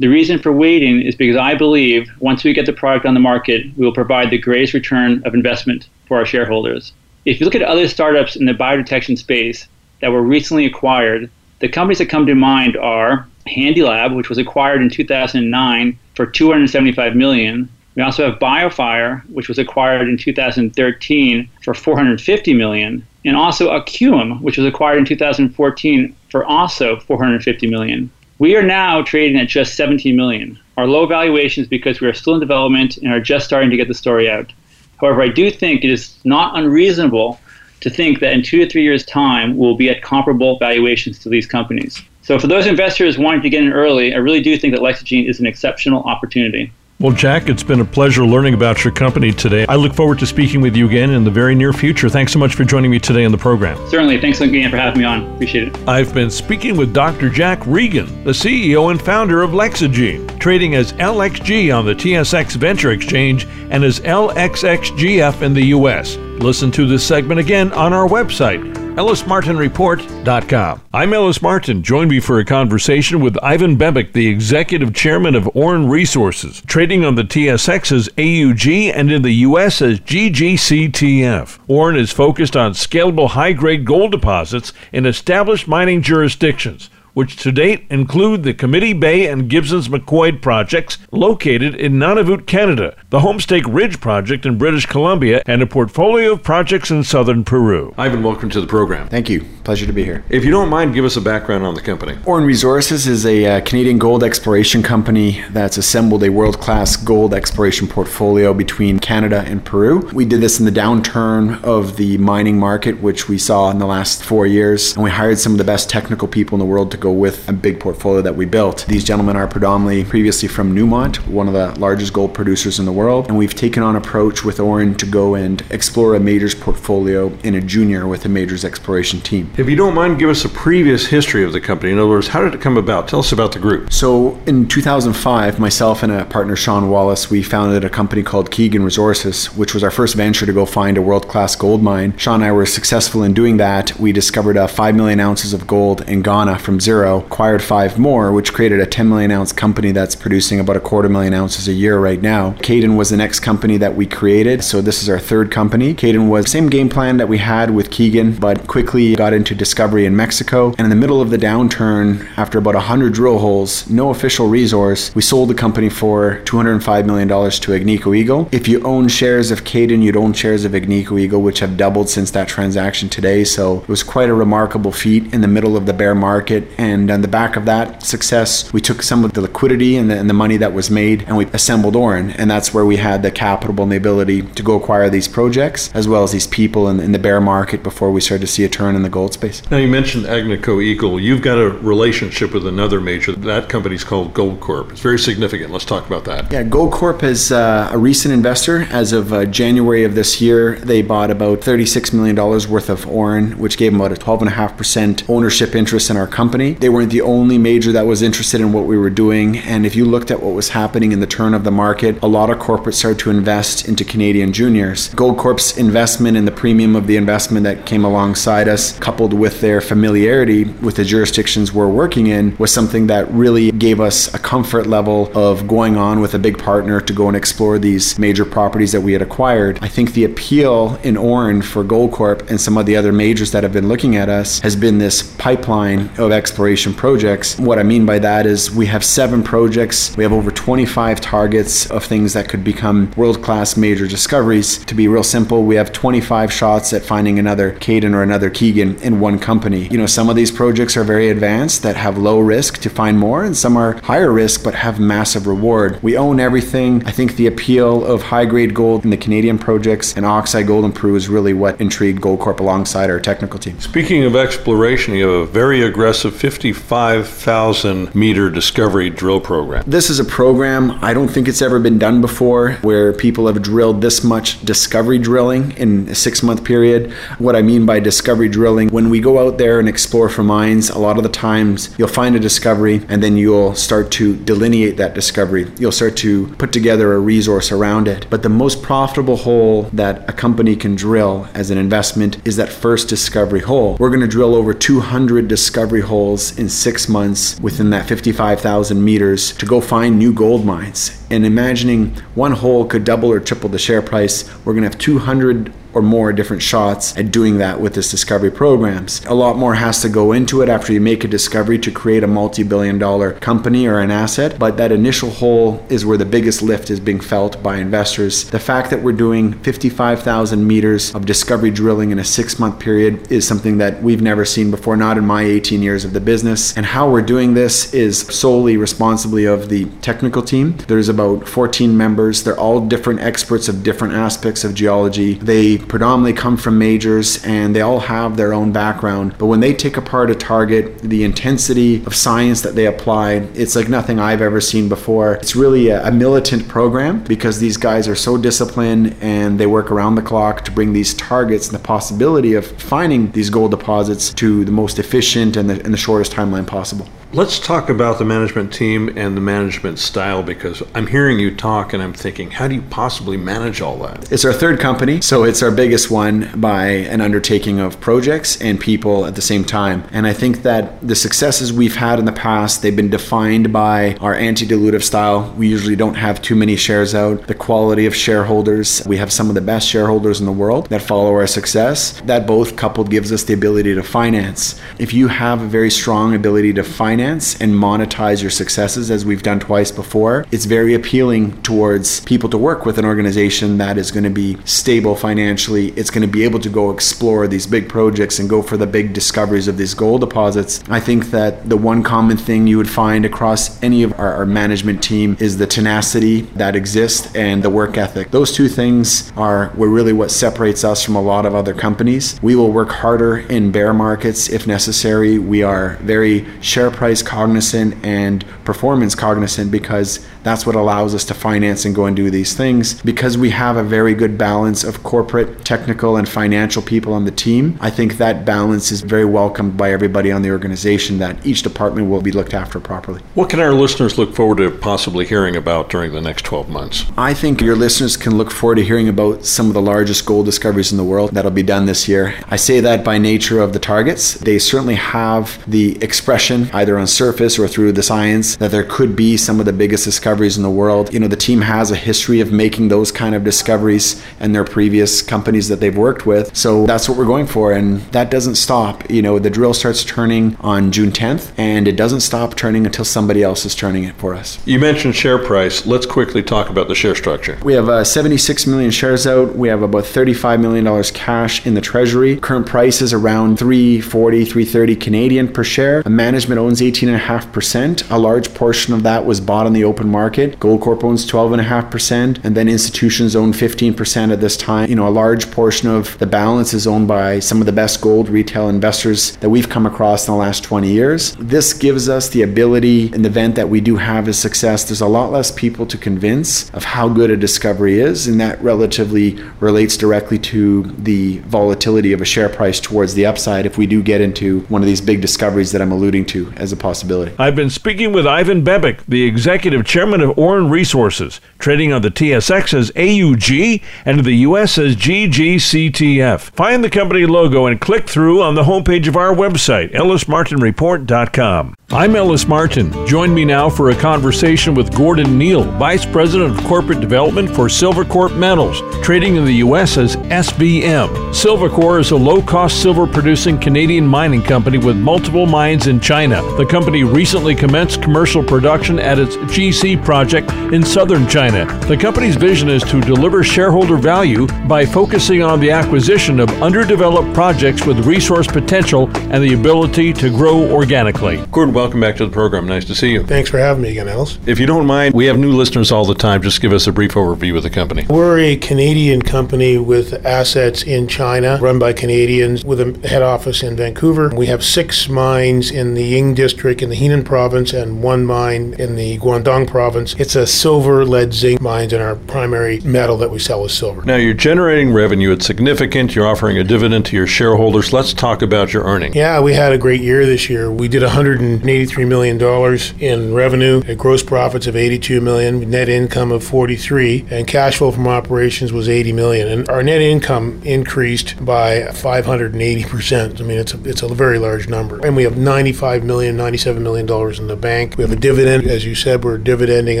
the 0.00 0.08
reason 0.08 0.38
for 0.38 0.52
waiting 0.52 1.02
is 1.02 1.16
because 1.16 1.36
I 1.36 1.54
believe 1.54 2.08
once 2.20 2.44
we 2.44 2.52
get 2.52 2.66
the 2.66 2.72
product 2.72 3.04
on 3.04 3.14
the 3.14 3.20
market, 3.20 3.66
we 3.76 3.84
will 3.84 3.92
provide 3.92 4.30
the 4.30 4.38
greatest 4.38 4.72
return 4.72 5.22
of 5.24 5.34
investment 5.34 5.88
for 6.06 6.18
our 6.18 6.26
shareholders. 6.26 6.92
If 7.24 7.40
you 7.40 7.44
look 7.44 7.56
at 7.56 7.62
other 7.62 7.88
startups 7.88 8.36
in 8.36 8.46
the 8.46 8.52
biodetection 8.52 9.18
space 9.18 9.66
that 10.00 10.12
were 10.12 10.22
recently 10.22 10.66
acquired, 10.66 11.30
the 11.58 11.68
companies 11.68 11.98
that 11.98 12.06
come 12.06 12.26
to 12.26 12.34
mind 12.36 12.76
are 12.76 13.26
HandyLab, 13.48 14.14
which 14.14 14.28
was 14.28 14.38
acquired 14.38 14.82
in 14.82 14.88
2009 14.88 15.98
for 16.14 16.26
275 16.26 17.16
million. 17.16 17.68
We 17.96 18.02
also 18.02 18.30
have 18.30 18.38
BioFire, 18.38 19.28
which 19.30 19.48
was 19.48 19.58
acquired 19.58 20.08
in 20.08 20.16
2013 20.16 21.48
for 21.64 21.74
450 21.74 22.54
million, 22.54 23.04
and 23.24 23.36
also 23.36 23.70
IQuum, 23.70 24.40
which 24.42 24.56
was 24.56 24.66
acquired 24.66 24.98
in 24.98 25.04
2014 25.04 26.14
for 26.30 26.44
also 26.44 27.00
450 27.00 27.66
million. 27.66 28.10
We 28.40 28.54
are 28.54 28.62
now 28.62 29.02
trading 29.02 29.36
at 29.36 29.48
just 29.48 29.74
17 29.74 30.14
million. 30.14 30.60
Our 30.76 30.86
low 30.86 31.06
valuation 31.06 31.62
is 31.64 31.68
because 31.68 32.00
we 32.00 32.06
are 32.06 32.14
still 32.14 32.34
in 32.34 32.40
development 32.40 32.96
and 32.98 33.12
are 33.12 33.20
just 33.20 33.44
starting 33.44 33.68
to 33.70 33.76
get 33.76 33.88
the 33.88 33.94
story 33.94 34.30
out. 34.30 34.52
However, 35.00 35.22
I 35.22 35.28
do 35.28 35.50
think 35.50 35.82
it 35.82 35.90
is 35.90 36.14
not 36.24 36.56
unreasonable 36.56 37.40
to 37.80 37.90
think 37.90 38.20
that 38.20 38.32
in 38.32 38.44
two 38.44 38.58
to 38.58 38.70
three 38.70 38.84
years' 38.84 39.04
time, 39.04 39.56
we'll 39.56 39.76
be 39.76 39.90
at 39.90 40.02
comparable 40.02 40.56
valuations 40.58 41.18
to 41.20 41.28
these 41.28 41.46
companies. 41.46 42.00
So, 42.22 42.38
for 42.38 42.46
those 42.46 42.66
investors 42.66 43.18
wanting 43.18 43.42
to 43.42 43.50
get 43.50 43.64
in 43.64 43.72
early, 43.72 44.14
I 44.14 44.18
really 44.18 44.42
do 44.42 44.56
think 44.56 44.72
that 44.72 44.82
Lexagene 44.82 45.28
is 45.28 45.40
an 45.40 45.46
exceptional 45.46 46.04
opportunity. 46.04 46.70
Well, 47.00 47.14
Jack, 47.14 47.48
it's 47.48 47.62
been 47.62 47.78
a 47.78 47.84
pleasure 47.84 48.26
learning 48.26 48.54
about 48.54 48.82
your 48.82 48.92
company 48.92 49.30
today. 49.30 49.64
I 49.68 49.76
look 49.76 49.94
forward 49.94 50.18
to 50.18 50.26
speaking 50.26 50.60
with 50.60 50.74
you 50.74 50.88
again 50.88 51.10
in 51.10 51.22
the 51.22 51.30
very 51.30 51.54
near 51.54 51.72
future. 51.72 52.08
Thanks 52.08 52.32
so 52.32 52.40
much 52.40 52.56
for 52.56 52.64
joining 52.64 52.90
me 52.90 52.98
today 52.98 53.24
on 53.24 53.30
the 53.30 53.38
program. 53.38 53.76
Certainly. 53.88 54.20
Thanks 54.20 54.40
again 54.40 54.68
for 54.68 54.78
having 54.78 54.98
me 54.98 55.04
on. 55.04 55.32
Appreciate 55.34 55.68
it. 55.68 55.88
I've 55.88 56.12
been 56.12 56.28
speaking 56.28 56.76
with 56.76 56.92
Dr. 56.92 57.30
Jack 57.30 57.64
Regan, 57.66 58.24
the 58.24 58.32
CEO 58.32 58.90
and 58.90 59.00
founder 59.00 59.42
of 59.42 59.50
Lexagene, 59.50 60.40
trading 60.40 60.74
as 60.74 60.92
LXG 60.94 61.72
on 61.72 61.86
the 61.86 61.94
TSX 61.94 62.56
Venture 62.56 62.90
Exchange 62.90 63.46
and 63.70 63.84
as 63.84 64.00
LXXGF 64.00 65.42
in 65.42 65.54
the 65.54 65.66
U.S. 65.66 66.16
Listen 66.16 66.72
to 66.72 66.84
this 66.84 67.06
segment 67.06 67.38
again 67.38 67.70
on 67.74 67.92
our 67.92 68.08
website, 68.08 68.87
ellismartinreport.com. 68.98 70.82
I'm 70.92 71.14
Ellis 71.14 71.40
Martin. 71.40 71.84
Join 71.84 72.08
me 72.08 72.18
for 72.18 72.40
a 72.40 72.44
conversation 72.44 73.20
with 73.20 73.38
Ivan 73.44 73.78
Bebek, 73.78 74.12
the 74.12 74.26
executive 74.26 74.92
chairman 74.92 75.36
of 75.36 75.44
Auryn 75.44 75.88
Resources, 75.88 76.62
trading 76.66 77.04
on 77.04 77.14
the 77.14 77.22
TSX 77.22 77.92
as 77.92 78.08
AUG 78.18 78.92
and 78.92 79.12
in 79.12 79.22
the 79.22 79.30
U.S. 79.30 79.80
as 79.80 80.00
GGCTF. 80.00 81.60
Auryn 81.68 81.96
is 81.96 82.10
focused 82.10 82.56
on 82.56 82.72
scalable 82.72 83.28
high 83.28 83.52
grade 83.52 83.84
gold 83.84 84.10
deposits 84.10 84.72
in 84.92 85.06
established 85.06 85.68
mining 85.68 86.02
jurisdictions 86.02 86.90
which 87.18 87.34
to 87.34 87.50
date 87.50 87.84
include 87.90 88.44
the 88.44 88.54
Committee 88.54 88.92
Bay 88.92 89.26
and 89.26 89.50
Gibsons 89.50 89.88
MacQuoid 89.88 90.40
projects 90.40 90.98
located 91.10 91.74
in 91.74 91.94
Nunavut, 91.94 92.46
Canada, 92.46 92.96
the 93.10 93.18
Homestake 93.18 93.64
Ridge 93.66 94.00
project 94.00 94.46
in 94.46 94.56
British 94.56 94.86
Columbia, 94.86 95.42
and 95.44 95.60
a 95.60 95.66
portfolio 95.66 96.34
of 96.34 96.44
projects 96.44 96.92
in 96.92 97.02
southern 97.02 97.42
Peru. 97.42 97.92
Ivan, 97.98 98.22
welcome 98.22 98.50
to 98.50 98.60
the 98.60 98.68
program. 98.68 99.08
Thank 99.08 99.28
you. 99.28 99.44
Pleasure 99.64 99.84
to 99.84 99.92
be 99.92 100.04
here. 100.04 100.24
If 100.30 100.44
you 100.44 100.52
don't 100.52 100.68
mind, 100.68 100.94
give 100.94 101.04
us 101.04 101.16
a 101.16 101.20
background 101.20 101.66
on 101.66 101.74
the 101.74 101.80
company. 101.80 102.14
Auryn 102.18 102.46
Resources 102.46 103.08
is 103.08 103.26
a 103.26 103.46
uh, 103.46 103.60
Canadian 103.62 103.98
gold 103.98 104.22
exploration 104.22 104.84
company 104.84 105.42
that's 105.50 105.76
assembled 105.76 106.22
a 106.22 106.28
world 106.28 106.60
class 106.60 106.94
gold 106.94 107.34
exploration 107.34 107.88
portfolio 107.88 108.54
between 108.54 109.00
Canada 109.00 109.42
and 109.44 109.64
Peru. 109.64 110.08
We 110.12 110.24
did 110.24 110.40
this 110.40 110.60
in 110.60 110.66
the 110.66 110.70
downturn 110.70 111.64
of 111.64 111.96
the 111.96 112.16
mining 112.18 112.60
market, 112.60 113.02
which 113.02 113.28
we 113.28 113.38
saw 113.38 113.72
in 113.72 113.80
the 113.80 113.86
last 113.86 114.22
four 114.22 114.46
years, 114.46 114.94
and 114.94 115.02
we 115.02 115.10
hired 115.10 115.40
some 115.40 115.50
of 115.50 115.58
the 115.58 115.64
best 115.64 115.90
technical 115.90 116.28
people 116.28 116.54
in 116.54 116.60
the 116.60 116.64
world 116.64 116.92
to 116.92 116.96
go 116.96 117.07
go 117.08 117.12
with 117.12 117.48
a 117.48 117.52
big 117.52 117.80
portfolio 117.80 118.20
that 118.22 118.36
we 118.36 118.44
built. 118.44 118.84
These 118.86 119.04
gentlemen 119.04 119.36
are 119.36 119.46
predominantly 119.46 120.04
previously 120.04 120.48
from 120.48 120.74
Newmont, 120.74 121.16
one 121.28 121.48
of 121.48 121.54
the 121.54 121.78
largest 121.80 122.12
gold 122.12 122.34
producers 122.34 122.78
in 122.78 122.84
the 122.84 122.92
world, 122.92 123.28
and 123.28 123.38
we've 123.38 123.54
taken 123.54 123.82
on 123.82 123.96
approach 123.96 124.44
with 124.44 124.58
Auryn 124.58 124.96
to 124.98 125.06
go 125.06 125.34
and 125.34 125.62
explore 125.70 126.14
a 126.14 126.20
majors 126.20 126.54
portfolio 126.54 127.32
in 127.44 127.54
a 127.54 127.60
junior 127.60 128.06
with 128.06 128.24
a 128.24 128.28
majors 128.28 128.64
exploration 128.64 129.20
team. 129.20 129.50
If 129.56 129.68
you 129.70 129.76
don't 129.76 129.94
mind, 129.94 130.18
give 130.18 130.28
us 130.28 130.44
a 130.44 130.48
previous 130.48 131.06
history 131.06 131.44
of 131.44 131.52
the 131.52 131.60
company. 131.60 131.92
In 131.92 131.98
other 131.98 132.08
words, 132.08 132.28
how 132.28 132.42
did 132.42 132.54
it 132.54 132.60
come 132.60 132.76
about? 132.76 133.08
Tell 133.08 133.20
us 133.20 133.32
about 133.32 133.52
the 133.52 133.58
group. 133.58 133.92
So 133.92 134.38
in 134.46 134.68
2005, 134.68 135.58
myself 135.58 136.02
and 136.02 136.12
a 136.12 136.24
partner, 136.26 136.56
Shawn 136.56 136.90
Wallace, 136.90 137.30
we 137.30 137.42
founded 137.42 137.84
a 137.84 137.90
company 137.90 138.22
called 138.22 138.50
Keegan 138.50 138.82
Resources, 138.82 139.46
which 139.56 139.72
was 139.72 139.82
our 139.82 139.90
first 139.90 140.14
venture 140.14 140.44
to 140.44 140.52
go 140.52 140.66
find 140.66 140.98
a 140.98 141.02
world-class 141.02 141.56
gold 141.56 141.82
mine. 141.82 142.16
Shawn 142.18 142.42
and 142.42 142.44
I 142.44 142.52
were 142.52 142.66
successful 142.66 143.22
in 143.22 143.32
doing 143.32 143.56
that. 143.56 143.98
We 143.98 144.12
discovered 144.12 144.56
uh, 144.56 144.66
5 144.66 144.94
million 144.94 145.20
ounces 145.20 145.52
of 145.52 145.66
gold 145.66 146.02
in 146.02 146.22
Ghana 146.22 146.58
from 146.58 146.80
zero, 146.88 147.18
acquired 147.18 147.62
five 147.62 147.98
more, 147.98 148.32
which 148.32 148.54
created 148.54 148.80
a 148.80 148.86
10 148.86 149.10
million 149.10 149.30
ounce 149.30 149.52
company 149.52 149.92
that's 149.92 150.16
producing 150.16 150.58
about 150.58 150.74
a 150.74 150.80
quarter 150.80 151.10
million 151.10 151.34
ounces 151.34 151.68
a 151.68 151.72
year 151.72 151.98
right 151.98 152.22
now. 152.22 152.52
Cayden 152.62 152.96
was 152.96 153.10
the 153.10 153.16
next 153.18 153.40
company 153.40 153.76
that 153.76 153.94
we 153.94 154.06
created. 154.06 154.64
So 154.64 154.80
this 154.80 155.02
is 155.02 155.10
our 155.10 155.18
third 155.18 155.50
company. 155.50 155.92
Cayden 155.92 156.30
was 156.30 156.46
the 156.46 156.50
same 156.50 156.70
game 156.70 156.88
plan 156.88 157.18
that 157.18 157.28
we 157.28 157.36
had 157.36 157.72
with 157.72 157.90
Keegan, 157.90 158.36
but 158.36 158.66
quickly 158.66 159.14
got 159.16 159.34
into 159.34 159.54
discovery 159.54 160.06
in 160.06 160.16
Mexico. 160.16 160.68
And 160.78 160.86
in 160.86 160.88
the 160.88 160.96
middle 160.96 161.20
of 161.20 161.28
the 161.28 161.36
downturn, 161.36 162.26
after 162.38 162.56
about 162.56 162.74
100 162.74 163.12
drill 163.12 163.38
holes, 163.38 163.88
no 163.90 164.08
official 164.08 164.48
resource, 164.48 165.14
we 165.14 165.20
sold 165.20 165.50
the 165.50 165.54
company 165.54 165.90
for 165.90 166.40
$205 166.44 167.04
million 167.04 167.28
to 167.28 167.34
Agnico 167.34 168.16
Eagle. 168.16 168.48
If 168.50 168.66
you 168.66 168.82
own 168.82 169.08
shares 169.08 169.50
of 169.50 169.64
Cayden, 169.64 170.00
you'd 170.00 170.16
own 170.16 170.32
shares 170.32 170.64
of 170.64 170.72
Agnico 170.72 171.20
Eagle, 171.20 171.42
which 171.42 171.58
have 171.58 171.76
doubled 171.76 172.08
since 172.08 172.30
that 172.30 172.48
transaction 172.48 173.10
today. 173.10 173.44
So 173.44 173.80
it 173.82 173.88
was 173.88 174.02
quite 174.02 174.30
a 174.30 174.34
remarkable 174.34 174.92
feat 174.92 175.34
in 175.34 175.42
the 175.42 175.48
middle 175.48 175.76
of 175.76 175.84
the 175.84 175.92
bear 175.92 176.14
market. 176.14 176.64
And 176.78 177.10
on 177.10 177.22
the 177.22 177.28
back 177.28 177.56
of 177.56 177.64
that 177.66 178.02
success, 178.02 178.72
we 178.72 178.80
took 178.80 179.02
some 179.02 179.24
of 179.24 179.32
the 179.32 179.40
liquidity 179.40 179.96
and 179.96 180.10
the, 180.10 180.16
and 180.18 180.30
the 180.30 180.34
money 180.34 180.56
that 180.56 180.72
was 180.72 180.90
made 180.90 181.24
and 181.26 181.36
we 181.36 181.46
assembled 181.46 181.94
Auryn. 181.94 182.34
And 182.38 182.50
that's 182.50 182.72
where 182.72 182.86
we 182.86 182.96
had 182.96 183.22
the 183.22 183.30
capital 183.30 183.82
and 183.82 183.92
the 183.92 183.96
ability 183.96 184.42
to 184.42 184.62
go 184.62 184.76
acquire 184.76 185.10
these 185.10 185.28
projects 185.28 185.90
as 185.94 186.08
well 186.08 186.22
as 186.22 186.32
these 186.32 186.46
people 186.46 186.88
in, 186.88 187.00
in 187.00 187.12
the 187.12 187.18
bear 187.18 187.40
market 187.40 187.82
before 187.82 188.10
we 188.10 188.20
started 188.20 188.46
to 188.46 188.52
see 188.52 188.64
a 188.64 188.68
turn 188.68 188.94
in 188.94 189.02
the 189.02 189.08
gold 189.08 189.34
space. 189.34 189.68
Now, 189.70 189.78
you 189.78 189.88
mentioned 189.88 190.24
Agnico 190.26 190.82
Eagle. 190.82 191.20
You've 191.20 191.42
got 191.42 191.58
a 191.58 191.68
relationship 191.68 192.54
with 192.54 192.66
another 192.66 193.00
major. 193.00 193.32
That 193.32 193.68
company's 193.68 194.04
called 194.04 194.32
Goldcorp. 194.34 194.92
It's 194.92 195.00
very 195.00 195.18
significant. 195.18 195.72
Let's 195.72 195.84
talk 195.84 196.06
about 196.06 196.24
that. 196.24 196.52
Yeah, 196.52 196.62
Goldcorp 196.62 197.22
is 197.22 197.52
uh, 197.52 197.90
a 197.92 197.98
recent 197.98 198.32
investor. 198.32 198.82
As 198.90 199.12
of 199.12 199.32
uh, 199.32 199.44
January 199.46 200.04
of 200.04 200.14
this 200.14 200.40
year, 200.40 200.76
they 200.76 201.02
bought 201.02 201.30
about 201.30 201.60
$36 201.60 202.12
million 202.12 202.36
worth 202.36 202.88
of 202.88 203.04
Auryn, 203.06 203.56
which 203.56 203.76
gave 203.76 203.92
them 203.92 204.00
about 204.00 204.16
a 204.16 204.20
12.5% 204.20 205.28
ownership 205.28 205.74
interest 205.74 206.10
in 206.10 206.16
our 206.16 206.26
company. 206.26 206.67
They 206.74 206.88
weren't 206.88 207.10
the 207.10 207.20
only 207.22 207.58
major 207.58 207.92
that 207.92 208.06
was 208.06 208.22
interested 208.22 208.60
in 208.60 208.72
what 208.72 208.84
we 208.84 208.96
were 208.96 209.10
doing. 209.10 209.58
And 209.58 209.86
if 209.86 209.94
you 209.94 210.04
looked 210.04 210.30
at 210.30 210.42
what 210.42 210.54
was 210.54 210.70
happening 210.70 211.12
in 211.12 211.20
the 211.20 211.26
turn 211.26 211.54
of 211.54 211.64
the 211.64 211.70
market, 211.70 212.22
a 212.22 212.28
lot 212.28 212.50
of 212.50 212.58
corporates 212.58 212.94
started 212.94 213.18
to 213.20 213.30
invest 213.30 213.88
into 213.88 214.04
Canadian 214.04 214.52
juniors. 214.52 215.14
Goldcorp's 215.14 215.76
investment 215.78 216.36
and 216.36 216.46
the 216.46 216.52
premium 216.52 216.96
of 216.96 217.06
the 217.06 217.16
investment 217.16 217.64
that 217.64 217.86
came 217.86 218.04
alongside 218.04 218.68
us, 218.68 218.98
coupled 218.98 219.32
with 219.32 219.60
their 219.60 219.80
familiarity 219.80 220.64
with 220.64 220.96
the 220.96 221.04
jurisdictions 221.04 221.72
we're 221.72 221.88
working 221.88 222.26
in, 222.26 222.56
was 222.58 222.72
something 222.72 223.06
that 223.06 223.30
really 223.30 223.70
gave 223.72 224.00
us 224.00 224.32
a 224.34 224.38
comfort 224.38 224.86
level 224.86 225.30
of 225.36 225.66
going 225.66 225.96
on 225.96 226.20
with 226.20 226.34
a 226.34 226.38
big 226.38 226.58
partner 226.58 227.00
to 227.00 227.12
go 227.12 227.28
and 227.28 227.36
explore 227.36 227.78
these 227.78 228.18
major 228.18 228.44
properties 228.44 228.92
that 228.92 229.00
we 229.00 229.12
had 229.12 229.22
acquired. 229.22 229.78
I 229.82 229.88
think 229.88 230.12
the 230.12 230.24
appeal 230.24 230.98
in 231.02 231.14
Auryn 231.14 231.62
for 231.62 231.84
Goldcorp 231.84 232.50
and 232.50 232.60
some 232.60 232.76
of 232.76 232.86
the 232.86 232.96
other 232.96 233.12
majors 233.12 233.52
that 233.52 233.62
have 233.62 233.72
been 233.72 233.88
looking 233.88 234.16
at 234.16 234.28
us 234.28 234.60
has 234.60 234.76
been 234.76 234.98
this 234.98 235.22
pipeline 235.36 236.10
of 236.18 236.32
exploration 236.32 236.57
projects. 236.58 237.58
What 237.58 237.78
I 237.78 237.82
mean 237.82 238.06
by 238.06 238.18
that 238.18 238.46
is 238.46 238.70
we 238.70 238.86
have 238.86 239.04
seven 239.04 239.42
projects, 239.42 240.16
we 240.16 240.24
have 240.24 240.32
over 240.32 240.50
25 240.50 241.20
targets 241.20 241.90
of 241.90 242.04
things 242.04 242.32
that 242.32 242.48
could 242.48 242.64
become 242.64 243.12
world 243.16 243.42
class 243.42 243.76
major 243.76 244.06
discoveries. 244.06 244.78
To 244.86 244.94
be 244.94 245.08
real 245.08 245.22
simple, 245.22 245.64
we 245.64 245.76
have 245.76 245.92
25 245.92 246.52
shots 246.52 246.92
at 246.92 247.02
finding 247.02 247.38
another 247.38 247.72
Cayden 247.72 248.14
or 248.14 248.22
another 248.22 248.50
Keegan 248.50 249.00
in 249.02 249.20
one 249.20 249.38
company. 249.38 249.88
You 249.88 249.98
know, 249.98 250.06
some 250.06 250.28
of 250.28 250.36
these 250.36 250.50
projects 250.50 250.96
are 250.96 251.04
very 251.04 251.28
advanced 251.30 251.82
that 251.82 251.96
have 251.96 252.18
low 252.18 252.40
risk 252.40 252.78
to 252.78 252.90
find 252.90 253.18
more, 253.18 253.44
and 253.44 253.56
some 253.56 253.76
are 253.76 253.92
higher 254.02 254.32
risk 254.32 254.64
but 254.64 254.74
have 254.74 254.98
massive 254.98 255.46
reward. 255.46 256.02
We 256.02 256.16
own 256.16 256.40
everything. 256.40 257.06
I 257.06 257.12
think 257.12 257.36
the 257.36 257.46
appeal 257.46 258.04
of 258.04 258.22
high 258.22 258.44
grade 258.44 258.74
gold 258.74 259.04
in 259.04 259.10
the 259.10 259.16
Canadian 259.16 259.58
projects 259.58 260.16
and 260.16 260.26
oxide 260.26 260.66
gold 260.66 260.84
in 260.84 260.92
Peru 260.92 261.14
is 261.14 261.28
really 261.28 261.52
what 261.52 261.80
intrigued 261.80 262.20
Goldcorp 262.20 262.60
alongside 262.60 263.10
our 263.10 263.20
technical 263.20 263.58
team. 263.58 263.78
Speaking 263.80 264.24
of 264.24 264.34
exploration, 264.34 265.14
you 265.14 265.28
have 265.28 265.48
a 265.48 265.52
very 265.52 265.82
aggressive 265.82 266.34
55,000 266.50 268.14
meter 268.14 268.48
discovery 268.48 269.10
drill 269.10 269.38
program. 269.38 269.84
This 269.86 270.08
is 270.08 270.18
a 270.18 270.24
program 270.24 270.92
I 271.04 271.12
don't 271.12 271.28
think 271.28 271.46
it's 271.46 271.60
ever 271.60 271.78
been 271.78 271.98
done 271.98 272.22
before 272.22 272.72
where 272.80 273.12
people 273.12 273.46
have 273.48 273.60
drilled 273.60 274.00
this 274.00 274.24
much 274.24 274.64
discovery 274.64 275.18
drilling 275.18 275.72
in 275.72 276.08
a 276.08 276.14
six 276.14 276.42
month 276.42 276.64
period. 276.64 277.12
What 277.36 277.54
I 277.54 277.60
mean 277.60 277.84
by 277.84 278.00
discovery 278.00 278.48
drilling, 278.48 278.88
when 278.88 279.10
we 279.10 279.20
go 279.20 279.46
out 279.46 279.58
there 279.58 279.78
and 279.78 279.86
explore 279.90 280.30
for 280.30 280.42
mines, 280.42 280.88
a 280.88 280.98
lot 280.98 281.18
of 281.18 281.22
the 281.22 281.28
times 281.28 281.94
you'll 281.98 282.08
find 282.08 282.34
a 282.34 282.40
discovery 282.40 283.02
and 283.10 283.22
then 283.22 283.36
you'll 283.36 283.74
start 283.74 284.10
to 284.12 284.34
delineate 284.34 284.96
that 284.96 285.14
discovery. 285.14 285.70
You'll 285.78 285.92
start 285.92 286.16
to 286.18 286.46
put 286.56 286.72
together 286.72 287.12
a 287.12 287.18
resource 287.18 287.70
around 287.70 288.08
it. 288.08 288.26
But 288.30 288.42
the 288.42 288.48
most 288.48 288.82
profitable 288.82 289.36
hole 289.36 289.82
that 289.92 290.26
a 290.30 290.32
company 290.32 290.76
can 290.76 290.94
drill 290.94 291.46
as 291.52 291.70
an 291.70 291.76
investment 291.76 292.40
is 292.46 292.56
that 292.56 292.70
first 292.70 293.06
discovery 293.10 293.60
hole. 293.60 293.98
We're 294.00 294.08
going 294.08 294.20
to 294.20 294.26
drill 294.26 294.54
over 294.54 294.72
200 294.72 295.46
discovery 295.46 296.00
holes 296.00 296.37
in 296.58 296.68
six 296.68 297.08
months 297.08 297.58
within 297.60 297.90
that 297.90 298.06
55,000 298.06 299.02
meters 299.04 299.52
to 299.56 299.66
go 299.66 299.80
find 299.80 300.18
new 300.18 300.32
gold 300.32 300.64
mines. 300.64 301.24
And 301.30 301.44
imagining 301.44 302.14
one 302.34 302.52
hole 302.52 302.84
could 302.86 303.04
double 303.04 303.30
or 303.30 303.40
triple 303.40 303.68
the 303.68 303.78
share 303.78 304.02
price, 304.02 304.44
we're 304.64 304.72
going 304.74 304.84
to 304.84 304.88
have 304.88 304.98
200 304.98 305.72
or 305.92 306.02
more 306.02 306.32
different 306.32 306.62
shots 306.62 307.16
at 307.16 307.30
doing 307.30 307.58
that 307.58 307.80
with 307.80 307.94
this 307.94 308.10
discovery 308.10 308.50
programs. 308.50 309.24
A 309.26 309.34
lot 309.34 309.56
more 309.56 309.74
has 309.74 310.02
to 310.02 310.08
go 310.08 310.32
into 310.32 310.62
it 310.62 310.68
after 310.68 310.92
you 310.92 311.00
make 311.00 311.24
a 311.24 311.28
discovery 311.28 311.78
to 311.78 311.90
create 311.90 312.22
a 312.22 312.26
multi-billion 312.26 312.98
dollar 312.98 313.32
company 313.32 313.86
or 313.86 313.98
an 313.98 314.10
asset, 314.10 314.58
but 314.58 314.76
that 314.76 314.92
initial 314.92 315.30
hole 315.30 315.84
is 315.88 316.04
where 316.04 316.18
the 316.18 316.24
biggest 316.24 316.62
lift 316.62 316.90
is 316.90 317.00
being 317.00 317.20
felt 317.20 317.62
by 317.62 317.76
investors. 317.76 318.50
The 318.50 318.58
fact 318.58 318.90
that 318.90 319.02
we're 319.02 319.12
doing 319.12 319.52
55,000 319.60 320.66
meters 320.66 321.14
of 321.14 321.26
discovery 321.26 321.70
drilling 321.70 322.10
in 322.10 322.18
a 322.18 322.22
6-month 322.22 322.78
period 322.78 323.30
is 323.30 323.46
something 323.46 323.78
that 323.78 324.02
we've 324.02 324.22
never 324.22 324.44
seen 324.44 324.70
before, 324.70 324.96
not 324.96 325.18
in 325.18 325.24
my 325.24 325.42
18 325.42 325.82
years 325.82 326.04
of 326.04 326.12
the 326.12 326.20
business. 326.20 326.76
And 326.76 326.86
how 326.86 327.10
we're 327.10 327.22
doing 327.22 327.54
this 327.54 327.94
is 327.94 328.20
solely 328.20 328.76
responsibly 328.76 329.44
of 329.44 329.68
the 329.68 329.86
technical 330.02 330.42
team. 330.42 330.76
There's 330.88 331.08
about 331.08 331.48
14 331.48 331.96
members. 331.96 332.44
They're 332.44 332.58
all 332.58 332.86
different 332.86 333.20
experts 333.20 333.68
of 333.68 333.82
different 333.82 334.14
aspects 334.14 334.64
of 334.64 334.74
geology. 334.74 335.34
They 335.34 335.77
predominantly 335.78 336.32
come 336.32 336.56
from 336.56 336.78
majors 336.78 337.44
and 337.44 337.74
they 337.74 337.80
all 337.80 338.00
have 338.00 338.36
their 338.36 338.52
own 338.52 338.72
background. 338.72 339.36
But 339.38 339.46
when 339.46 339.60
they 339.60 339.74
take 339.74 339.96
apart 339.96 340.30
a 340.30 340.34
target, 340.34 340.98
the 340.98 341.24
intensity 341.24 342.04
of 342.04 342.14
science 342.14 342.62
that 342.62 342.74
they 342.74 342.86
apply, 342.86 343.48
it's 343.54 343.76
like 343.76 343.88
nothing 343.88 344.18
I've 344.18 344.42
ever 344.42 344.60
seen 344.60 344.88
before. 344.88 345.34
It's 345.34 345.56
really 345.56 345.88
a, 345.88 346.06
a 346.06 346.10
militant 346.10 346.68
program 346.68 347.22
because 347.24 347.60
these 347.60 347.76
guys 347.76 348.08
are 348.08 348.16
so 348.16 348.36
disciplined 348.36 349.16
and 349.20 349.58
they 349.58 349.66
work 349.66 349.90
around 349.90 350.14
the 350.14 350.22
clock 350.22 350.64
to 350.64 350.70
bring 350.70 350.92
these 350.92 351.14
targets 351.14 351.68
and 351.68 351.74
the 351.74 351.82
possibility 351.82 352.54
of 352.54 352.66
finding 352.66 353.30
these 353.32 353.50
gold 353.50 353.70
deposits 353.70 354.32
to 354.34 354.64
the 354.64 354.72
most 354.72 354.98
efficient 354.98 355.56
and 355.56 355.68
the, 355.70 355.82
and 355.84 355.92
the 355.92 355.98
shortest 355.98 356.32
timeline 356.32 356.66
possible. 356.66 357.08
Let's 357.30 357.58
talk 357.58 357.90
about 357.90 358.18
the 358.18 358.24
management 358.24 358.72
team 358.72 359.10
and 359.14 359.36
the 359.36 359.42
management 359.42 359.98
style 359.98 360.42
because 360.42 360.82
I'm 360.94 361.06
hearing 361.06 361.38
you 361.38 361.54
talk 361.54 361.92
and 361.92 362.02
I'm 362.02 362.14
thinking, 362.14 362.50
how 362.52 362.68
do 362.68 362.74
you 362.74 362.80
possibly 362.80 363.36
manage 363.36 363.82
all 363.82 363.98
that? 363.98 364.32
It's 364.32 364.46
our 364.46 364.52
third 364.54 364.80
company, 364.80 365.20
so 365.20 365.44
it's 365.44 365.62
our 365.62 365.70
biggest 365.70 366.10
one 366.10 366.50
by 366.58 366.86
an 366.86 367.20
undertaking 367.20 367.80
of 367.80 368.00
projects 368.00 368.58
and 368.62 368.80
people 368.80 369.26
at 369.26 369.34
the 369.34 369.42
same 369.42 369.62
time. 369.62 370.08
And 370.10 370.26
I 370.26 370.32
think 370.32 370.62
that 370.62 371.06
the 371.06 371.14
successes 371.14 371.70
we've 371.70 371.96
had 371.96 372.18
in 372.18 372.24
the 372.24 372.32
past, 372.32 372.80
they've 372.80 372.96
been 372.96 373.10
defined 373.10 373.74
by 373.74 374.14
our 374.22 374.34
anti-dilutive 374.34 375.02
style. 375.02 375.54
We 375.58 375.68
usually 375.68 375.96
don't 375.96 376.14
have 376.14 376.40
too 376.40 376.56
many 376.56 376.76
shares 376.76 377.14
out. 377.14 377.46
The 377.46 377.54
quality 377.54 378.06
of 378.06 378.16
shareholders, 378.16 379.02
we 379.04 379.18
have 379.18 379.30
some 379.30 379.50
of 379.50 379.54
the 379.54 379.60
best 379.60 379.86
shareholders 379.86 380.40
in 380.40 380.46
the 380.46 380.52
world 380.52 380.86
that 380.86 381.02
follow 381.02 381.34
our 381.34 381.46
success. 381.46 382.18
That 382.22 382.46
both 382.46 382.76
coupled 382.76 383.10
gives 383.10 383.32
us 383.32 383.42
the 383.44 383.52
ability 383.52 383.94
to 383.96 384.02
finance. 384.02 384.80
If 384.98 385.12
you 385.12 385.28
have 385.28 385.60
a 385.60 385.66
very 385.66 385.90
strong 385.90 386.34
ability 386.34 386.72
to 386.72 386.82
finance 386.82 387.17
and 387.18 387.72
monetize 387.74 388.42
your 388.42 388.50
successes 388.50 389.10
as 389.10 389.24
we've 389.24 389.42
done 389.42 389.60
twice 389.60 389.90
before, 389.90 390.46
it's 390.52 390.64
very 390.66 390.94
appealing 390.94 391.60
towards 391.62 392.20
people 392.20 392.48
to 392.50 392.58
work 392.58 392.86
with 392.86 392.98
an 392.98 393.04
organization 393.04 393.78
that 393.78 393.98
is 393.98 394.10
going 394.10 394.24
to 394.24 394.30
be 394.30 394.56
stable 394.64 395.16
financially. 395.16 395.88
It's 395.90 396.10
going 396.10 396.22
to 396.22 396.28
be 396.28 396.44
able 396.44 396.60
to 396.60 396.68
go 396.68 396.90
explore 396.90 397.48
these 397.48 397.66
big 397.66 397.88
projects 397.88 398.38
and 398.38 398.48
go 398.48 398.62
for 398.62 398.76
the 398.76 398.86
big 398.86 399.12
discoveries 399.12 399.66
of 399.68 399.76
these 399.76 399.94
gold 399.94 400.20
deposits. 400.20 400.84
I 400.88 401.00
think 401.00 401.30
that 401.30 401.68
the 401.68 401.76
one 401.76 402.02
common 402.02 402.36
thing 402.36 402.66
you 402.66 402.76
would 402.76 402.90
find 402.90 403.24
across 403.24 403.82
any 403.82 404.02
of 404.02 404.12
our, 404.18 404.34
our 404.34 404.46
management 404.46 405.02
team 405.02 405.36
is 405.40 405.58
the 405.58 405.66
tenacity 405.66 406.42
that 406.56 406.76
exists 406.76 407.34
and 407.34 407.62
the 407.62 407.70
work 407.70 407.96
ethic. 407.96 408.30
Those 408.30 408.52
two 408.52 408.68
things 408.68 409.32
are 409.36 409.72
were 409.74 409.88
really 409.88 410.12
what 410.12 410.30
separates 410.30 410.84
us 410.84 411.02
from 411.04 411.16
a 411.16 411.22
lot 411.22 411.46
of 411.46 411.54
other 411.54 411.74
companies. 411.74 412.38
We 412.42 412.54
will 412.54 412.70
work 412.70 412.90
harder 412.90 413.38
in 413.38 413.72
bear 413.72 413.92
markets 413.92 414.48
if 414.48 414.66
necessary. 414.66 415.38
We 415.38 415.62
are 415.62 415.96
very 416.02 416.46
share 416.60 416.90
price 416.90 417.07
cognizant 417.22 417.94
and 418.04 418.44
performance 418.64 419.14
cognizant 419.14 419.70
because 419.70 420.26
That's 420.48 420.64
what 420.64 420.76
allows 420.76 421.14
us 421.14 421.26
to 421.26 421.34
finance 421.34 421.84
and 421.84 421.94
go 421.94 422.06
and 422.06 422.16
do 422.16 422.30
these 422.30 422.54
things. 422.54 423.02
Because 423.02 423.36
we 423.36 423.50
have 423.50 423.76
a 423.76 423.82
very 423.82 424.14
good 424.14 424.38
balance 424.38 424.82
of 424.82 425.02
corporate, 425.02 425.62
technical, 425.62 426.16
and 426.16 426.26
financial 426.26 426.80
people 426.80 427.12
on 427.12 427.26
the 427.26 427.30
team, 427.30 427.76
I 427.82 427.90
think 427.90 428.16
that 428.16 428.46
balance 428.46 428.90
is 428.90 429.02
very 429.02 429.26
welcomed 429.26 429.76
by 429.76 429.92
everybody 429.92 430.32
on 430.32 430.40
the 430.40 430.50
organization 430.50 431.18
that 431.18 431.46
each 431.46 431.62
department 431.62 432.08
will 432.08 432.22
be 432.22 432.32
looked 432.32 432.54
after 432.54 432.80
properly. 432.80 433.20
What 433.34 433.50
can 433.50 433.60
our 433.60 433.74
listeners 433.74 434.16
look 434.16 434.34
forward 434.34 434.56
to 434.56 434.70
possibly 434.70 435.26
hearing 435.26 435.54
about 435.54 435.90
during 435.90 436.12
the 436.12 436.22
next 436.22 436.46
12 436.46 436.70
months? 436.70 437.04
I 437.18 437.34
think 437.34 437.60
your 437.60 437.76
listeners 437.76 438.16
can 438.16 438.38
look 438.38 438.50
forward 438.50 438.76
to 438.76 438.84
hearing 438.84 439.10
about 439.10 439.44
some 439.44 439.66
of 439.66 439.74
the 439.74 439.82
largest 439.82 440.24
gold 440.24 440.46
discoveries 440.46 440.92
in 440.92 440.96
the 440.96 441.04
world 441.04 441.32
that'll 441.32 441.50
be 441.50 441.62
done 441.62 441.84
this 441.84 442.08
year. 442.08 442.34
I 442.48 442.56
say 442.56 442.80
that 442.80 443.04
by 443.04 443.18
nature 443.18 443.60
of 443.60 443.74
the 443.74 443.78
targets. 443.78 444.32
They 444.32 444.58
certainly 444.58 444.94
have 444.94 445.62
the 445.70 446.02
expression, 446.02 446.70
either 446.72 446.98
on 446.98 447.06
surface 447.06 447.58
or 447.58 447.68
through 447.68 447.92
the 447.92 448.02
science, 448.02 448.56
that 448.56 448.70
there 448.70 448.82
could 448.82 449.14
be 449.14 449.36
some 449.36 449.60
of 449.60 449.66
the 449.66 449.74
biggest 449.74 450.06
discoveries 450.06 450.37
in 450.46 450.62
the 450.62 450.70
world. 450.70 451.12
You 451.12 451.20
know, 451.20 451.28
the 451.28 451.36
team 451.36 451.62
has 451.62 451.90
a 451.90 451.96
history 451.96 452.40
of 452.40 452.52
making 452.52 452.88
those 452.88 453.10
kind 453.10 453.34
of 453.34 453.44
discoveries 453.44 454.22
in 454.40 454.52
their 454.52 454.64
previous 454.64 455.22
companies 455.22 455.68
that 455.68 455.80
they've 455.80 455.96
worked 455.96 456.26
with. 456.26 456.56
So 456.56 456.86
that's 456.86 457.08
what 457.08 457.18
we're 457.18 457.26
going 457.26 457.46
for. 457.46 457.72
And 457.72 458.00
that 458.12 458.30
doesn't 458.30 458.56
stop. 458.56 459.08
You 459.10 459.22
know, 459.22 459.38
the 459.38 459.50
drill 459.50 459.74
starts 459.74 460.04
turning 460.04 460.56
on 460.60 460.92
June 460.92 461.10
10th, 461.10 461.52
and 461.58 461.88
it 461.88 461.96
doesn't 461.96 462.20
stop 462.20 462.54
turning 462.54 462.86
until 462.86 463.04
somebody 463.04 463.42
else 463.42 463.64
is 463.64 463.74
turning 463.74 464.04
it 464.04 464.14
for 464.16 464.34
us. 464.34 464.58
You 464.66 464.78
mentioned 464.78 465.14
share 465.14 465.38
price. 465.38 465.86
Let's 465.86 466.06
quickly 466.06 466.42
talk 466.42 466.70
about 466.70 466.88
the 466.88 466.94
share 466.94 467.14
structure. 467.14 467.58
We 467.62 467.74
have 467.74 467.88
uh, 467.88 468.04
76 468.04 468.66
million 468.66 468.90
shares 468.90 469.26
out. 469.26 469.56
We 469.56 469.68
have 469.68 469.82
about 469.82 470.06
35 470.06 470.60
million 470.60 470.84
dollars 470.84 471.10
cash 471.10 471.66
in 471.66 471.74
the 471.74 471.80
treasury. 471.80 472.36
Current 472.36 472.66
price 472.66 473.02
is 473.02 473.12
around 473.12 473.58
340, 473.58 474.44
330 474.44 474.96
Canadian 474.96 475.48
per 475.48 475.64
share. 475.64 476.02
Management 476.08 476.58
owns 476.58 476.80
18.5%. 476.80 478.10
A 478.10 478.18
large 478.18 478.52
portion 478.54 478.94
of 478.94 479.02
that 479.02 479.24
was 479.24 479.40
bought 479.40 479.66
on 479.66 479.72
the 479.72 479.84
open 479.84 480.08
market. 480.08 480.27
Goldcorp 480.30 481.04
owns 481.04 481.30
12.5%, 481.30 482.44
and 482.44 482.56
then 482.56 482.68
institutions 482.68 483.34
own 483.34 483.52
15% 483.52 484.32
at 484.32 484.40
this 484.40 484.56
time. 484.56 484.88
You 484.88 484.96
know, 484.96 485.08
a 485.08 485.10
large 485.10 485.50
portion 485.50 485.88
of 485.88 486.18
the 486.18 486.26
balance 486.26 486.74
is 486.74 486.86
owned 486.86 487.08
by 487.08 487.38
some 487.40 487.60
of 487.60 487.66
the 487.66 487.72
best 487.72 488.00
gold 488.00 488.28
retail 488.28 488.68
investors 488.68 489.36
that 489.36 489.50
we've 489.50 489.68
come 489.68 489.86
across 489.86 490.26
in 490.26 490.32
the 490.32 490.38
last 490.38 490.64
20 490.64 490.90
years. 490.90 491.34
This 491.36 491.72
gives 491.72 492.08
us 492.08 492.28
the 492.28 492.42
ability, 492.42 493.12
in 493.12 493.22
the 493.22 493.28
event 493.28 493.54
that 493.56 493.68
we 493.68 493.80
do 493.80 493.96
have 493.96 494.26
a 494.26 494.32
success, 494.32 494.84
there's 494.84 495.00
a 495.00 495.06
lot 495.06 495.30
less 495.30 495.50
people 495.50 495.86
to 495.86 495.98
convince 495.98 496.70
of 496.70 496.84
how 496.84 497.08
good 497.08 497.30
a 497.30 497.36
discovery 497.36 498.00
is, 498.00 498.26
and 498.26 498.40
that 498.40 498.60
relatively 498.62 499.38
relates 499.60 499.96
directly 499.96 500.38
to 500.38 500.82
the 500.98 501.38
volatility 501.40 502.12
of 502.12 502.20
a 502.20 502.24
share 502.24 502.48
price 502.48 502.80
towards 502.80 503.14
the 503.14 503.26
upside 503.26 503.66
if 503.66 503.76
we 503.76 503.86
do 503.86 504.02
get 504.02 504.20
into 504.20 504.60
one 504.68 504.82
of 504.82 504.86
these 504.86 505.00
big 505.00 505.20
discoveries 505.20 505.72
that 505.72 505.82
I'm 505.82 505.92
alluding 505.92 506.24
to 506.26 506.52
as 506.56 506.72
a 506.72 506.76
possibility. 506.76 507.34
I've 507.38 507.56
been 507.56 507.70
speaking 507.70 508.12
with 508.12 508.26
Ivan 508.26 508.64
Bebek, 508.64 509.04
the 509.06 509.24
executive 509.24 509.84
chairman 509.84 510.07
of 510.14 510.36
Auryn 510.36 510.70
Resources, 510.70 511.40
trading 511.58 511.92
on 511.92 512.02
the 512.02 512.10
TSX 512.10 512.72
as 512.72 512.90
AUG 512.92 513.82
and 514.04 514.18
in 514.18 514.24
the 514.24 514.36
US 514.36 514.78
as 514.78 514.96
GGCTF. 514.96 516.40
Find 516.40 516.82
the 516.82 516.90
company 516.90 517.26
logo 517.26 517.66
and 517.66 517.80
click 517.80 518.08
through 518.08 518.42
on 518.42 518.54
the 518.54 518.64
homepage 518.64 519.06
of 519.06 519.16
our 519.16 519.34
website, 519.34 519.92
ellismartinreport.com. 519.92 521.74
I'm 521.90 522.16
Ellis 522.16 522.46
Martin. 522.46 522.92
Join 523.06 523.34
me 523.34 523.46
now 523.46 523.70
for 523.70 523.88
a 523.88 523.94
conversation 523.94 524.74
with 524.74 524.94
Gordon 524.94 525.38
Neal, 525.38 525.64
Vice 525.78 526.04
President 526.04 526.50
of 526.50 526.62
Corporate 526.66 527.00
Development 527.00 527.48
for 527.48 527.64
Silvercorp 527.64 528.36
Metals, 528.36 528.82
trading 529.02 529.36
in 529.36 529.46
the 529.46 529.54
U.S. 529.54 529.96
as 529.96 530.16
SBM. 530.16 531.08
Silvercorp 531.32 532.00
is 532.00 532.10
a 532.10 532.16
low 532.16 532.42
cost 532.42 532.82
silver 532.82 533.06
producing 533.06 533.58
Canadian 533.58 534.06
mining 534.06 534.42
company 534.42 534.76
with 534.76 534.98
multiple 534.98 535.46
mines 535.46 535.86
in 535.86 535.98
China. 535.98 536.42
The 536.58 536.66
company 536.66 537.04
recently 537.04 537.54
commenced 537.54 538.02
commercial 538.02 538.44
production 538.44 538.98
at 538.98 539.18
its 539.18 539.36
GC 539.36 539.97
project 539.98 540.50
in 540.72 540.84
southern 540.84 541.26
China. 541.28 541.64
The 541.86 541.96
company's 541.96 542.36
vision 542.36 542.68
is 542.68 542.82
to 542.84 543.00
deliver 543.00 543.42
shareholder 543.42 543.96
value 543.96 544.46
by 544.66 544.84
focusing 544.86 545.42
on 545.42 545.60
the 545.60 545.70
acquisition 545.70 546.40
of 546.40 546.50
underdeveloped 546.62 547.34
projects 547.34 547.86
with 547.86 548.04
resource 548.06 548.46
potential 548.46 549.08
and 549.32 549.42
the 549.42 549.54
ability 549.54 550.12
to 550.14 550.30
grow 550.30 550.70
organically. 550.70 551.44
Gordon, 551.50 551.74
welcome 551.74 552.00
back 552.00 552.16
to 552.16 552.26
the 552.26 552.32
program. 552.32 552.66
Nice 552.66 552.84
to 552.86 552.94
see 552.94 553.10
you. 553.10 553.24
Thanks 553.24 553.50
for 553.50 553.58
having 553.58 553.82
me 553.82 553.90
again, 553.90 554.08
Ellis. 554.08 554.38
If 554.46 554.58
you 554.58 554.66
don't 554.66 554.86
mind, 554.86 555.14
we 555.14 555.26
have 555.26 555.38
new 555.38 555.52
listeners 555.52 555.90
all 555.90 556.04
the 556.04 556.14
time. 556.14 556.42
Just 556.42 556.60
give 556.60 556.72
us 556.72 556.86
a 556.86 556.92
brief 556.92 557.12
overview 557.14 557.56
of 557.56 557.62
the 557.62 557.70
company. 557.70 558.06
We're 558.08 558.38
a 558.38 558.56
Canadian 558.56 559.22
company 559.22 559.78
with 559.78 560.24
assets 560.26 560.82
in 560.82 561.08
China, 561.08 561.58
run 561.60 561.78
by 561.78 561.92
Canadians, 561.92 562.64
with 562.64 562.80
a 562.80 563.08
head 563.08 563.22
office 563.22 563.62
in 563.62 563.76
Vancouver. 563.76 564.30
We 564.34 564.46
have 564.46 564.62
six 564.64 565.08
mines 565.08 565.70
in 565.70 565.94
the 565.94 566.04
Ying 566.04 566.34
district 566.34 566.82
in 566.82 566.90
the 566.90 566.96
Henan 566.96 567.24
province 567.24 567.72
and 567.72 568.02
one 568.02 568.24
mine 568.24 568.74
in 568.78 568.96
the 568.96 569.18
Guangdong 569.18 569.66
province. 569.66 569.87
It's 569.96 570.36
a 570.36 570.46
silver, 570.46 571.04
lead, 571.04 571.32
zinc 571.32 571.60
mines, 571.60 571.92
and 571.92 572.02
our 572.02 572.16
primary 572.16 572.80
metal 572.80 573.16
that 573.18 573.30
we 573.30 573.38
sell 573.38 573.64
is 573.64 573.72
silver. 573.72 574.02
Now, 574.02 574.16
you're 574.16 574.34
generating 574.34 574.92
revenue. 574.92 575.32
It's 575.32 575.46
significant. 575.46 576.14
You're 576.14 576.26
offering 576.26 576.58
a 576.58 576.64
dividend 576.64 577.06
to 577.06 577.16
your 577.16 577.26
shareholders. 577.26 577.92
Let's 577.92 578.12
talk 578.12 578.42
about 578.42 578.72
your 578.72 578.84
earnings. 578.84 579.14
Yeah, 579.14 579.40
we 579.40 579.54
had 579.54 579.72
a 579.72 579.78
great 579.78 580.00
year 580.00 580.26
this 580.26 580.48
year. 580.48 580.70
We 580.70 580.88
did 580.88 581.02
183 581.02 582.04
million 582.04 582.38
dollars 582.38 582.92
in 583.00 583.34
revenue, 583.34 583.82
a 583.86 583.94
gross 583.94 584.22
profits 584.22 584.66
of 584.66 584.76
82 584.76 585.20
million, 585.20 585.70
net 585.70 585.88
income 585.88 586.32
of 586.32 586.44
43, 586.44 587.26
and 587.30 587.46
cash 587.46 587.76
flow 587.78 587.90
from 587.90 588.06
operations 588.08 588.72
was 588.72 588.88
80 588.88 589.12
million. 589.12 589.48
And 589.48 589.68
our 589.68 589.82
net 589.82 590.00
income 590.00 590.60
increased 590.64 591.44
by 591.44 591.90
580 591.92 592.84
percent. 592.84 593.40
I 593.40 593.44
mean, 593.44 593.58
it's 593.58 593.74
a, 593.74 593.88
it's 593.88 594.02
a 594.02 594.08
very 594.08 594.38
large 594.38 594.68
number. 594.68 595.04
And 595.04 595.16
we 595.16 595.24
have 595.24 595.36
95 595.36 596.04
million, 596.04 596.36
97 596.36 596.82
million 596.82 597.06
dollars 597.06 597.38
in 597.38 597.46
the 597.46 597.56
bank. 597.56 597.96
We 597.96 598.02
have 598.02 598.12
a 598.12 598.16
dividend, 598.16 598.66
as 598.66 598.84
you 598.84 598.94
said, 598.94 599.24
we're 599.24 599.38
dividending 599.78 600.00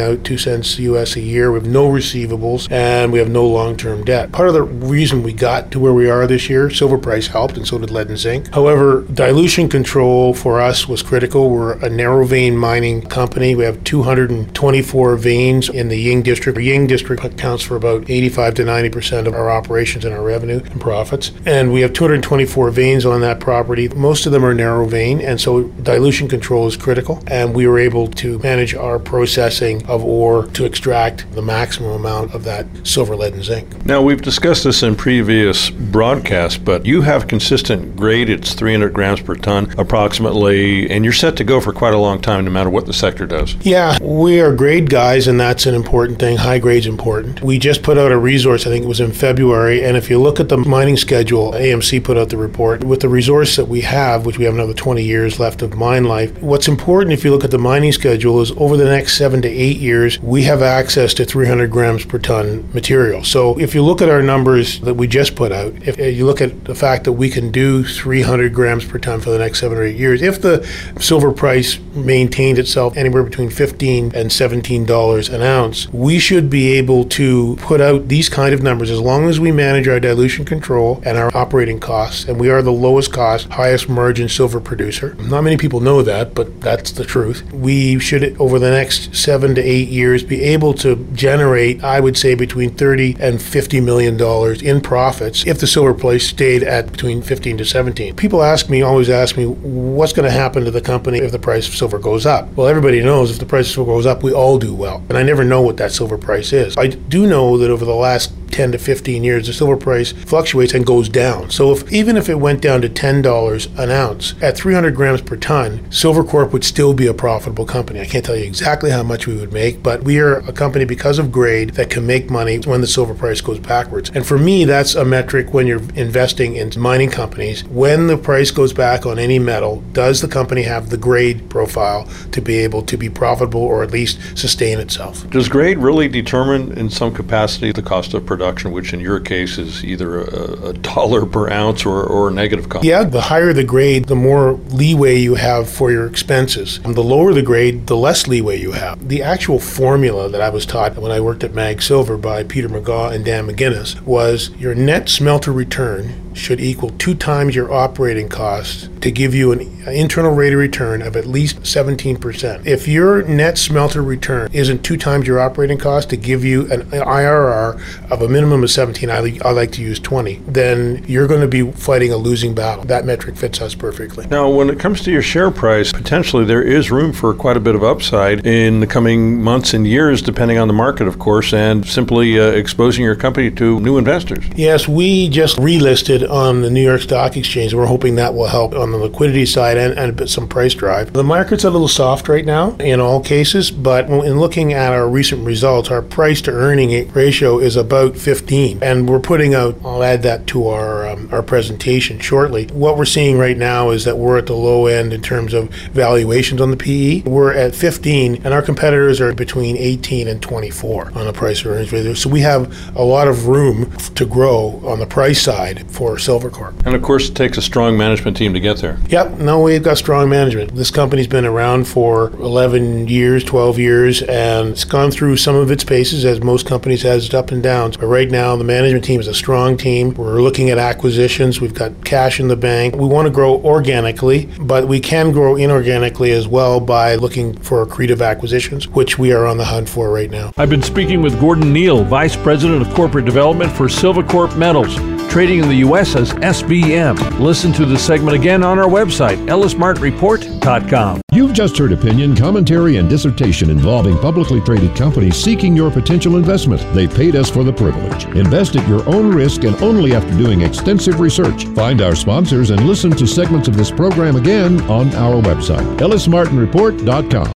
out 0.00 0.24
two 0.24 0.38
cents 0.38 0.78
US 0.78 1.16
a 1.16 1.20
year. 1.20 1.52
We 1.52 1.58
have 1.58 1.68
no 1.68 1.88
receivables, 1.88 2.70
and 2.70 3.12
we 3.12 3.18
have 3.18 3.30
no 3.30 3.46
long-term 3.46 4.04
debt. 4.04 4.32
Part 4.32 4.48
of 4.48 4.54
the 4.54 4.62
reason 4.62 5.22
we 5.22 5.32
got 5.32 5.70
to 5.72 5.80
where 5.80 5.94
we 5.94 6.10
are 6.10 6.26
this 6.26 6.48
year, 6.48 6.70
silver 6.70 6.98
price 6.98 7.28
helped, 7.28 7.56
and 7.56 7.66
so 7.66 7.78
did 7.78 7.90
lead 7.90 8.08
and 8.08 8.18
zinc. 8.18 8.52
However, 8.52 9.02
dilution 9.12 9.68
control 9.68 10.34
for 10.34 10.60
us 10.60 10.88
was 10.88 11.02
critical. 11.02 11.50
We're 11.50 11.78
a 11.78 11.88
narrow 11.88 12.24
vein 12.24 12.56
mining 12.56 13.02
company. 13.02 13.54
We 13.54 13.64
have 13.64 13.82
224 13.84 15.16
veins 15.16 15.68
in 15.68 15.88
the 15.88 15.98
Ying 15.98 16.22
district. 16.22 16.56
The 16.56 16.64
Ying 16.64 16.86
district 16.86 17.24
accounts 17.24 17.62
for 17.62 17.76
about 17.76 18.08
85 18.08 18.54
to 18.54 18.64
90 18.64 18.88
percent 18.90 19.26
of 19.26 19.34
our 19.34 19.50
operations 19.50 20.04
and 20.04 20.14
our 20.14 20.22
revenue 20.22 20.60
and 20.64 20.80
profits. 20.80 21.32
And 21.46 21.72
we 21.72 21.80
have 21.82 21.92
224 21.92 22.70
veins 22.70 23.06
on 23.06 23.20
that 23.20 23.40
property. 23.40 23.88
Most 23.88 24.26
of 24.26 24.32
them 24.32 24.44
are 24.44 24.54
narrow 24.54 24.86
vein, 24.86 25.20
and 25.20 25.40
so 25.40 25.64
dilution 25.82 26.28
control 26.28 26.66
is 26.66 26.76
critical. 26.76 27.22
And 27.26 27.54
we 27.54 27.66
were 27.66 27.78
able 27.78 28.08
to 28.08 28.38
manage 28.40 28.74
our 28.74 28.98
processing 28.98 29.67
of 29.88 30.04
ore 30.04 30.46
to 30.48 30.64
extract 30.64 31.30
the 31.32 31.42
maximum 31.42 31.92
amount 31.92 32.34
of 32.34 32.44
that 32.44 32.66
silver, 32.84 33.14
lead, 33.16 33.34
and 33.34 33.44
zinc. 33.44 33.86
Now, 33.86 34.02
we've 34.02 34.22
discussed 34.22 34.64
this 34.64 34.82
in 34.82 34.96
previous 34.96 35.70
broadcasts, 35.70 36.58
but 36.58 36.86
you 36.86 37.02
have 37.02 37.28
consistent 37.28 37.96
grade. 37.96 38.30
It's 38.30 38.54
300 38.54 38.92
grams 38.92 39.20
per 39.20 39.34
ton 39.34 39.72
approximately, 39.78 40.90
and 40.90 41.04
you're 41.04 41.12
set 41.12 41.36
to 41.36 41.44
go 41.44 41.60
for 41.60 41.72
quite 41.72 41.94
a 41.94 41.98
long 41.98 42.20
time 42.20 42.44
no 42.44 42.50
matter 42.50 42.70
what 42.70 42.86
the 42.86 42.92
sector 42.92 43.26
does. 43.26 43.54
Yeah, 43.60 43.96
we 44.00 44.40
are 44.40 44.54
grade 44.54 44.90
guys, 44.90 45.28
and 45.28 45.38
that's 45.38 45.66
an 45.66 45.74
important 45.74 46.18
thing. 46.18 46.36
High 46.36 46.58
grade's 46.58 46.86
important. 46.86 47.42
We 47.42 47.58
just 47.58 47.82
put 47.82 47.98
out 47.98 48.12
a 48.12 48.18
resource, 48.18 48.66
I 48.66 48.70
think 48.70 48.84
it 48.84 48.88
was 48.88 49.00
in 49.00 49.12
February, 49.12 49.84
and 49.84 49.96
if 49.96 50.10
you 50.10 50.18
look 50.18 50.40
at 50.40 50.48
the 50.48 50.56
mining 50.56 50.96
schedule, 50.96 51.52
AMC 51.52 52.02
put 52.02 52.16
out 52.16 52.30
the 52.30 52.36
report, 52.36 52.84
with 52.84 53.00
the 53.00 53.08
resource 53.08 53.56
that 53.56 53.66
we 53.66 53.82
have, 53.82 54.26
which 54.26 54.38
we 54.38 54.44
have 54.44 54.54
another 54.54 54.74
20 54.74 55.02
years 55.02 55.38
left 55.38 55.62
of 55.62 55.76
mine 55.76 56.04
life, 56.04 56.36
what's 56.42 56.68
important 56.68 57.12
if 57.12 57.24
you 57.24 57.30
look 57.30 57.44
at 57.44 57.50
the 57.50 57.58
mining 57.58 57.92
schedule 57.92 58.40
is 58.40 58.52
over 58.56 58.76
the 58.76 58.84
next 58.84 59.16
seven 59.16 59.42
to 59.42 59.48
eight 59.58 59.78
years, 59.78 60.20
we 60.20 60.44
have 60.44 60.62
access 60.62 61.14
to 61.14 61.24
300 61.24 61.70
grams 61.70 62.04
per 62.04 62.18
ton 62.18 62.70
material. 62.72 63.24
So 63.24 63.58
if 63.58 63.74
you 63.74 63.82
look 63.82 64.00
at 64.00 64.08
our 64.08 64.22
numbers 64.22 64.80
that 64.80 64.94
we 64.94 65.06
just 65.06 65.34
put 65.34 65.52
out, 65.52 65.74
if 65.86 65.98
you 65.98 66.26
look 66.26 66.40
at 66.40 66.64
the 66.64 66.74
fact 66.74 67.04
that 67.04 67.12
we 67.12 67.28
can 67.28 67.50
do 67.50 67.84
300 67.84 68.54
grams 68.54 68.84
per 68.84 68.98
ton 68.98 69.20
for 69.20 69.30
the 69.30 69.38
next 69.38 69.60
seven 69.60 69.76
or 69.78 69.82
eight 69.82 69.96
years, 69.96 70.22
if 70.22 70.40
the 70.40 70.66
silver 71.00 71.32
price 71.32 71.78
maintained 71.94 72.58
itself 72.58 72.96
anywhere 72.96 73.22
between 73.22 73.50
15 73.50 74.12
and 74.14 74.32
17 74.32 74.84
dollars 74.86 75.28
an 75.28 75.42
ounce, 75.42 75.88
we 75.92 76.18
should 76.18 76.48
be 76.48 76.72
able 76.74 77.04
to 77.04 77.56
put 77.56 77.80
out 77.80 78.08
these 78.08 78.28
kind 78.28 78.54
of 78.54 78.62
numbers 78.62 78.90
as 78.90 79.00
long 79.00 79.28
as 79.28 79.40
we 79.40 79.50
manage 79.50 79.88
our 79.88 80.00
dilution 80.00 80.44
control 80.44 81.02
and 81.04 81.18
our 81.18 81.34
operating 81.36 81.80
costs. 81.80 82.24
And 82.24 82.38
we 82.38 82.50
are 82.50 82.62
the 82.62 82.72
lowest 82.72 83.12
cost, 83.12 83.48
highest 83.48 83.88
margin 83.88 84.28
silver 84.28 84.60
producer. 84.60 85.14
Not 85.14 85.42
many 85.42 85.56
people 85.56 85.80
know 85.80 86.02
that, 86.02 86.34
but 86.34 86.60
that's 86.60 86.92
the 86.92 87.04
truth. 87.04 87.42
We 87.52 87.98
should, 87.98 88.40
over 88.40 88.58
the 88.58 88.70
next 88.70 89.14
seven 89.14 89.47
to 89.54 89.62
eight 89.62 89.88
years, 89.88 90.22
be 90.22 90.42
able 90.42 90.74
to 90.74 90.96
generate, 91.12 91.82
I 91.82 92.00
would 92.00 92.16
say, 92.16 92.34
between 92.34 92.70
30 92.70 93.16
and 93.20 93.40
50 93.40 93.80
million 93.80 94.16
dollars 94.16 94.62
in 94.62 94.80
profits 94.80 95.46
if 95.46 95.58
the 95.58 95.66
silver 95.66 95.94
price 95.94 96.26
stayed 96.26 96.62
at 96.62 96.92
between 96.92 97.22
15 97.22 97.58
to 97.58 97.64
17. 97.64 98.16
People 98.16 98.42
ask 98.42 98.68
me, 98.68 98.82
always 98.82 99.10
ask 99.10 99.36
me, 99.36 99.46
what's 99.46 100.12
going 100.12 100.24
to 100.24 100.30
happen 100.30 100.64
to 100.64 100.70
the 100.70 100.80
company 100.80 101.18
if 101.18 101.32
the 101.32 101.38
price 101.38 101.68
of 101.68 101.74
silver 101.74 101.98
goes 101.98 102.26
up? 102.26 102.52
Well, 102.54 102.66
everybody 102.66 103.02
knows 103.02 103.30
if 103.30 103.38
the 103.38 103.46
price 103.46 103.66
of 103.68 103.74
silver 103.74 103.92
goes 103.92 104.06
up, 104.06 104.22
we 104.22 104.32
all 104.32 104.58
do 104.58 104.74
well. 104.74 105.02
And 105.08 105.16
I 105.16 105.22
never 105.22 105.44
know 105.44 105.62
what 105.62 105.76
that 105.78 105.92
silver 105.92 106.18
price 106.18 106.52
is. 106.52 106.76
I 106.76 106.88
do 106.88 107.26
know 107.26 107.58
that 107.58 107.70
over 107.70 107.84
the 107.84 107.94
last 107.94 108.32
10 108.50 108.72
to 108.72 108.78
15 108.78 109.24
years, 109.24 109.46
the 109.46 109.52
silver 109.52 109.76
price 109.76 110.12
fluctuates 110.12 110.74
and 110.74 110.86
goes 110.86 111.08
down. 111.08 111.50
So 111.50 111.72
if 111.72 111.90
even 111.92 112.16
if 112.16 112.28
it 112.28 112.36
went 112.36 112.62
down 112.62 112.80
to 112.82 112.88
$10 112.88 113.78
an 113.78 113.90
ounce 113.90 114.34
at 114.42 114.56
300 114.56 114.94
grams 114.94 115.20
per 115.20 115.36
ton, 115.36 115.78
Silvercorp 115.90 116.52
would 116.52 116.64
still 116.64 116.94
be 116.94 117.06
a 117.06 117.14
profitable 117.14 117.64
company. 117.64 118.00
I 118.00 118.06
can't 118.06 118.24
tell 118.24 118.36
you 118.36 118.44
exactly 118.44 118.90
how 118.90 119.02
much 119.02 119.26
we 119.26 119.36
would 119.36 119.52
make, 119.52 119.82
but 119.82 120.04
we 120.04 120.18
are 120.18 120.38
a 120.38 120.52
company 120.52 120.84
because 120.84 121.18
of 121.18 121.32
grade 121.32 121.70
that 121.70 121.90
can 121.90 122.06
make 122.06 122.30
money 122.30 122.58
when 122.58 122.80
the 122.80 122.86
silver 122.86 123.14
price 123.14 123.40
goes 123.40 123.58
backwards. 123.58 124.10
And 124.14 124.26
for 124.26 124.38
me, 124.38 124.64
that's 124.64 124.94
a 124.94 125.04
metric 125.04 125.52
when 125.52 125.66
you're 125.66 125.82
investing 125.94 126.56
in 126.56 126.72
mining 126.76 127.10
companies. 127.10 127.64
When 127.64 128.06
the 128.06 128.16
price 128.16 128.50
goes 128.50 128.72
back 128.72 129.06
on 129.06 129.18
any 129.18 129.38
metal, 129.38 129.82
does 129.92 130.20
the 130.20 130.28
company 130.28 130.62
have 130.62 130.90
the 130.90 130.96
grade 130.96 131.48
profile 131.50 132.04
to 132.32 132.40
be 132.40 132.58
able 132.58 132.82
to 132.82 132.96
be 132.96 133.08
profitable 133.08 133.62
or 133.62 133.82
at 133.82 133.90
least 133.90 134.18
sustain 134.36 134.78
itself? 134.78 135.28
Does 135.30 135.48
grade 135.48 135.78
really 135.78 136.08
determine 136.08 136.76
in 136.78 136.90
some 136.90 137.12
capacity 137.12 137.72
the 137.72 137.82
cost 137.82 138.14
of 138.14 138.26
production, 138.26 138.37
which 138.72 138.92
in 138.92 139.00
your 139.00 139.20
case 139.20 139.58
is 139.58 139.84
either 139.84 140.22
a, 140.22 140.68
a 140.68 140.72
dollar 140.72 141.26
per 141.26 141.50
ounce 141.50 141.84
or, 141.84 142.02
or 142.02 142.28
a 142.28 142.32
negative 142.32 142.68
cost? 142.68 142.84
Yeah, 142.84 143.04
the 143.04 143.22
higher 143.22 143.52
the 143.52 143.64
grade, 143.64 144.06
the 144.06 144.14
more 144.14 144.52
leeway 144.52 145.16
you 145.16 145.34
have 145.34 145.68
for 145.68 145.90
your 145.90 146.06
expenses. 146.06 146.80
And 146.84 146.94
the 146.94 147.02
lower 147.02 147.34
the 147.34 147.42
grade, 147.42 147.86
the 147.86 147.96
less 147.96 148.26
leeway 148.26 148.60
you 148.60 148.72
have. 148.72 149.08
The 149.08 149.22
actual 149.22 149.58
formula 149.58 150.28
that 150.28 150.40
I 150.40 150.50
was 150.50 150.66
taught 150.66 150.96
when 150.96 151.12
I 151.12 151.20
worked 151.20 151.44
at 151.44 151.54
Mag 151.54 151.82
Silver 151.82 152.16
by 152.16 152.44
Peter 152.44 152.68
Megaw 152.68 153.12
and 153.14 153.24
Dan 153.24 153.46
MacInnis 153.46 154.00
was 154.02 154.50
your 154.56 154.74
net 154.74 155.08
smelter 155.08 155.52
return 155.52 156.27
should 156.38 156.60
equal 156.60 156.90
two 156.90 157.14
times 157.14 157.54
your 157.54 157.72
operating 157.72 158.28
costs 158.28 158.88
to 159.00 159.10
give 159.10 159.34
you 159.34 159.52
an 159.52 159.60
internal 159.88 160.34
rate 160.34 160.52
of 160.52 160.58
return 160.58 161.02
of 161.02 161.16
at 161.16 161.26
least 161.26 161.60
17%. 161.62 162.66
If 162.66 162.88
your 162.88 163.22
net 163.22 163.58
smelter 163.58 164.02
return 164.02 164.48
isn't 164.52 164.82
two 164.82 164.96
times 164.96 165.26
your 165.26 165.40
operating 165.40 165.78
cost 165.78 166.10
to 166.10 166.16
give 166.16 166.44
you 166.44 166.70
an 166.72 166.82
IRR 166.90 168.10
of 168.10 168.22
a 168.22 168.28
minimum 168.28 168.62
of 168.62 168.70
17, 168.70 169.10
I, 169.10 169.38
I 169.44 169.50
like 169.52 169.72
to 169.72 169.82
use 169.82 169.98
20, 170.00 170.36
then 170.46 171.04
you're 171.06 171.26
going 171.26 171.40
to 171.40 171.48
be 171.48 171.70
fighting 171.72 172.12
a 172.12 172.16
losing 172.16 172.54
battle. 172.54 172.84
That 172.84 173.04
metric 173.04 173.36
fits 173.36 173.60
us 173.60 173.74
perfectly. 173.74 174.26
Now, 174.26 174.48
when 174.50 174.70
it 174.70 174.78
comes 174.78 175.02
to 175.02 175.10
your 175.10 175.22
share 175.22 175.50
price, 175.50 175.92
potentially 175.92 176.44
there 176.44 176.62
is 176.62 176.90
room 176.90 177.12
for 177.12 177.34
quite 177.34 177.56
a 177.56 177.60
bit 177.60 177.74
of 177.74 177.82
upside 177.82 178.46
in 178.46 178.80
the 178.80 178.86
coming 178.86 179.42
months 179.42 179.74
and 179.74 179.86
years, 179.86 180.22
depending 180.22 180.58
on 180.58 180.68
the 180.68 180.74
market, 180.74 181.06
of 181.06 181.18
course, 181.18 181.52
and 181.52 181.86
simply 181.86 182.38
uh, 182.38 182.44
exposing 182.44 183.04
your 183.04 183.16
company 183.16 183.50
to 183.50 183.80
new 183.80 183.98
investors. 183.98 184.44
Yes, 184.56 184.88
we 184.88 185.28
just 185.28 185.56
relisted 185.56 186.27
on 186.28 186.62
the 186.62 186.70
New 186.70 186.82
York 186.82 187.00
Stock 187.02 187.36
Exchange. 187.36 187.74
We're 187.74 187.86
hoping 187.86 188.14
that 188.16 188.34
will 188.34 188.46
help 188.46 188.74
on 188.74 188.90
the 188.90 188.98
liquidity 188.98 189.46
side 189.46 189.76
and, 189.76 189.98
and 189.98 190.28
some 190.28 190.48
price 190.48 190.74
drive. 190.74 191.12
The 191.12 191.24
market's 191.24 191.64
a 191.64 191.70
little 191.70 191.88
soft 191.88 192.28
right 192.28 192.44
now 192.44 192.76
in 192.76 193.00
all 193.00 193.20
cases, 193.20 193.70
but 193.70 194.08
in 194.08 194.38
looking 194.38 194.72
at 194.72 194.92
our 194.92 195.08
recent 195.08 195.44
results, 195.44 195.90
our 195.90 196.02
price 196.02 196.40
to 196.42 196.50
earning 196.50 197.10
ratio 197.12 197.58
is 197.58 197.76
about 197.76 198.16
15, 198.16 198.82
and 198.82 199.08
we're 199.08 199.20
putting 199.20 199.54
out. 199.54 199.76
I'll 199.84 200.02
add 200.02 200.22
that 200.22 200.46
to 200.48 200.68
our 200.68 201.08
um, 201.08 201.28
our 201.32 201.42
presentation 201.42 202.18
shortly. 202.18 202.66
What 202.66 202.96
we're 202.96 203.04
seeing 203.04 203.38
right 203.38 203.56
now 203.56 203.90
is 203.90 204.04
that 204.04 204.18
we're 204.18 204.38
at 204.38 204.46
the 204.46 204.54
low 204.54 204.86
end 204.86 205.12
in 205.12 205.22
terms 205.22 205.54
of 205.54 205.70
valuations 205.92 206.60
on 206.60 206.70
the 206.70 206.76
PE. 206.76 207.22
We're 207.22 207.52
at 207.52 207.74
15, 207.74 208.42
and 208.44 208.54
our 208.54 208.62
competitors 208.62 209.20
are 209.20 209.32
between 209.32 209.76
18 209.76 210.28
and 210.28 210.42
24 210.42 211.12
on 211.14 211.26
the 211.26 211.32
price 211.32 211.62
to 211.62 211.70
earnings 211.70 211.92
ratio. 211.92 212.14
So 212.14 212.30
we 212.30 212.40
have 212.40 212.96
a 212.96 213.02
lot 213.02 213.28
of 213.28 213.46
room 213.46 213.90
to 214.14 214.26
grow 214.26 214.80
on 214.84 214.98
the 214.98 215.06
price 215.06 215.40
side 215.40 215.90
for 215.90 216.17
Silvercorp. 216.18 216.86
And 216.86 216.94
of 216.94 217.02
course, 217.02 217.28
it 217.28 217.34
takes 217.34 217.58
a 217.58 217.62
strong 217.62 217.96
management 217.96 218.36
team 218.36 218.52
to 218.54 218.60
get 218.60 218.78
there. 218.78 218.98
Yep, 219.08 219.38
no, 219.38 219.60
we've 219.60 219.82
got 219.82 219.98
strong 219.98 220.28
management. 220.28 220.74
This 220.74 220.90
company's 220.90 221.26
been 221.26 221.44
around 221.44 221.86
for 221.86 222.30
11 222.34 223.08
years, 223.08 223.44
12 223.44 223.78
years, 223.78 224.22
and 224.22 224.70
it's 224.70 224.84
gone 224.84 225.10
through 225.10 225.36
some 225.36 225.54
of 225.54 225.70
its 225.70 225.84
paces, 225.84 226.24
as 226.24 226.40
most 226.42 226.66
companies 226.66 227.02
has 227.02 227.26
its 227.26 227.34
up 227.34 227.50
and 227.50 227.62
downs. 227.62 227.96
But 227.96 228.06
right 228.06 228.30
now, 228.30 228.56
the 228.56 228.64
management 228.64 229.04
team 229.04 229.20
is 229.20 229.28
a 229.28 229.34
strong 229.34 229.76
team. 229.76 230.14
We're 230.14 230.42
looking 230.42 230.70
at 230.70 230.78
acquisitions. 230.78 231.60
We've 231.60 231.74
got 231.74 232.04
cash 232.04 232.40
in 232.40 232.48
the 232.48 232.56
bank. 232.56 232.96
We 232.96 233.06
want 233.06 233.26
to 233.26 233.32
grow 233.32 233.56
organically, 233.62 234.48
but 234.60 234.88
we 234.88 235.00
can 235.00 235.32
grow 235.32 235.54
inorganically 235.54 236.30
as 236.30 236.46
well 236.46 236.80
by 236.80 237.14
looking 237.14 237.58
for 237.60 237.84
accretive 237.84 238.24
acquisitions, 238.24 238.88
which 238.88 239.18
we 239.18 239.32
are 239.32 239.46
on 239.46 239.58
the 239.58 239.64
hunt 239.64 239.88
for 239.88 240.10
right 240.10 240.30
now. 240.30 240.52
I've 240.56 240.70
been 240.70 240.82
speaking 240.82 241.22
with 241.22 241.40
Gordon 241.40 241.72
Neal, 241.72 242.04
Vice 242.04 242.36
President 242.36 242.82
of 242.82 242.92
Corporate 242.94 243.24
Development 243.24 243.70
for 243.72 243.84
Silvercorp 243.84 244.56
Metals 244.56 244.96
trading 245.38 245.60
in 245.60 245.68
the 245.68 245.86
U.S. 245.86 246.16
as 246.16 246.32
SBM. 246.32 247.38
Listen 247.38 247.72
to 247.74 247.86
the 247.86 247.96
segment 247.96 248.34
again 248.34 248.64
on 248.64 248.76
our 248.76 248.88
website, 248.88 249.36
ellismartinreport.com. 249.46 251.20
You've 251.30 251.52
just 251.52 251.78
heard 251.78 251.92
opinion, 251.92 252.34
commentary, 252.34 252.96
and 252.96 253.08
dissertation 253.08 253.70
involving 253.70 254.18
publicly 254.18 254.60
traded 254.62 254.96
companies 254.96 255.36
seeking 255.36 255.76
your 255.76 255.92
potential 255.92 256.34
investment. 256.38 256.82
They 256.92 257.06
paid 257.06 257.36
us 257.36 257.48
for 257.48 257.62
the 257.62 257.72
privilege. 257.72 258.24
Invest 258.34 258.74
at 258.74 258.88
your 258.88 259.08
own 259.08 259.32
risk 259.32 259.62
and 259.62 259.80
only 259.80 260.12
after 260.12 260.36
doing 260.36 260.62
extensive 260.62 261.20
research. 261.20 261.66
Find 261.66 262.02
our 262.02 262.16
sponsors 262.16 262.70
and 262.70 262.84
listen 262.84 263.12
to 263.12 263.24
segments 263.24 263.68
of 263.68 263.76
this 263.76 263.92
program 263.92 264.34
again 264.34 264.80
on 264.90 265.14
our 265.14 265.40
website, 265.40 265.98
ellismartinreport.com. 265.98 267.46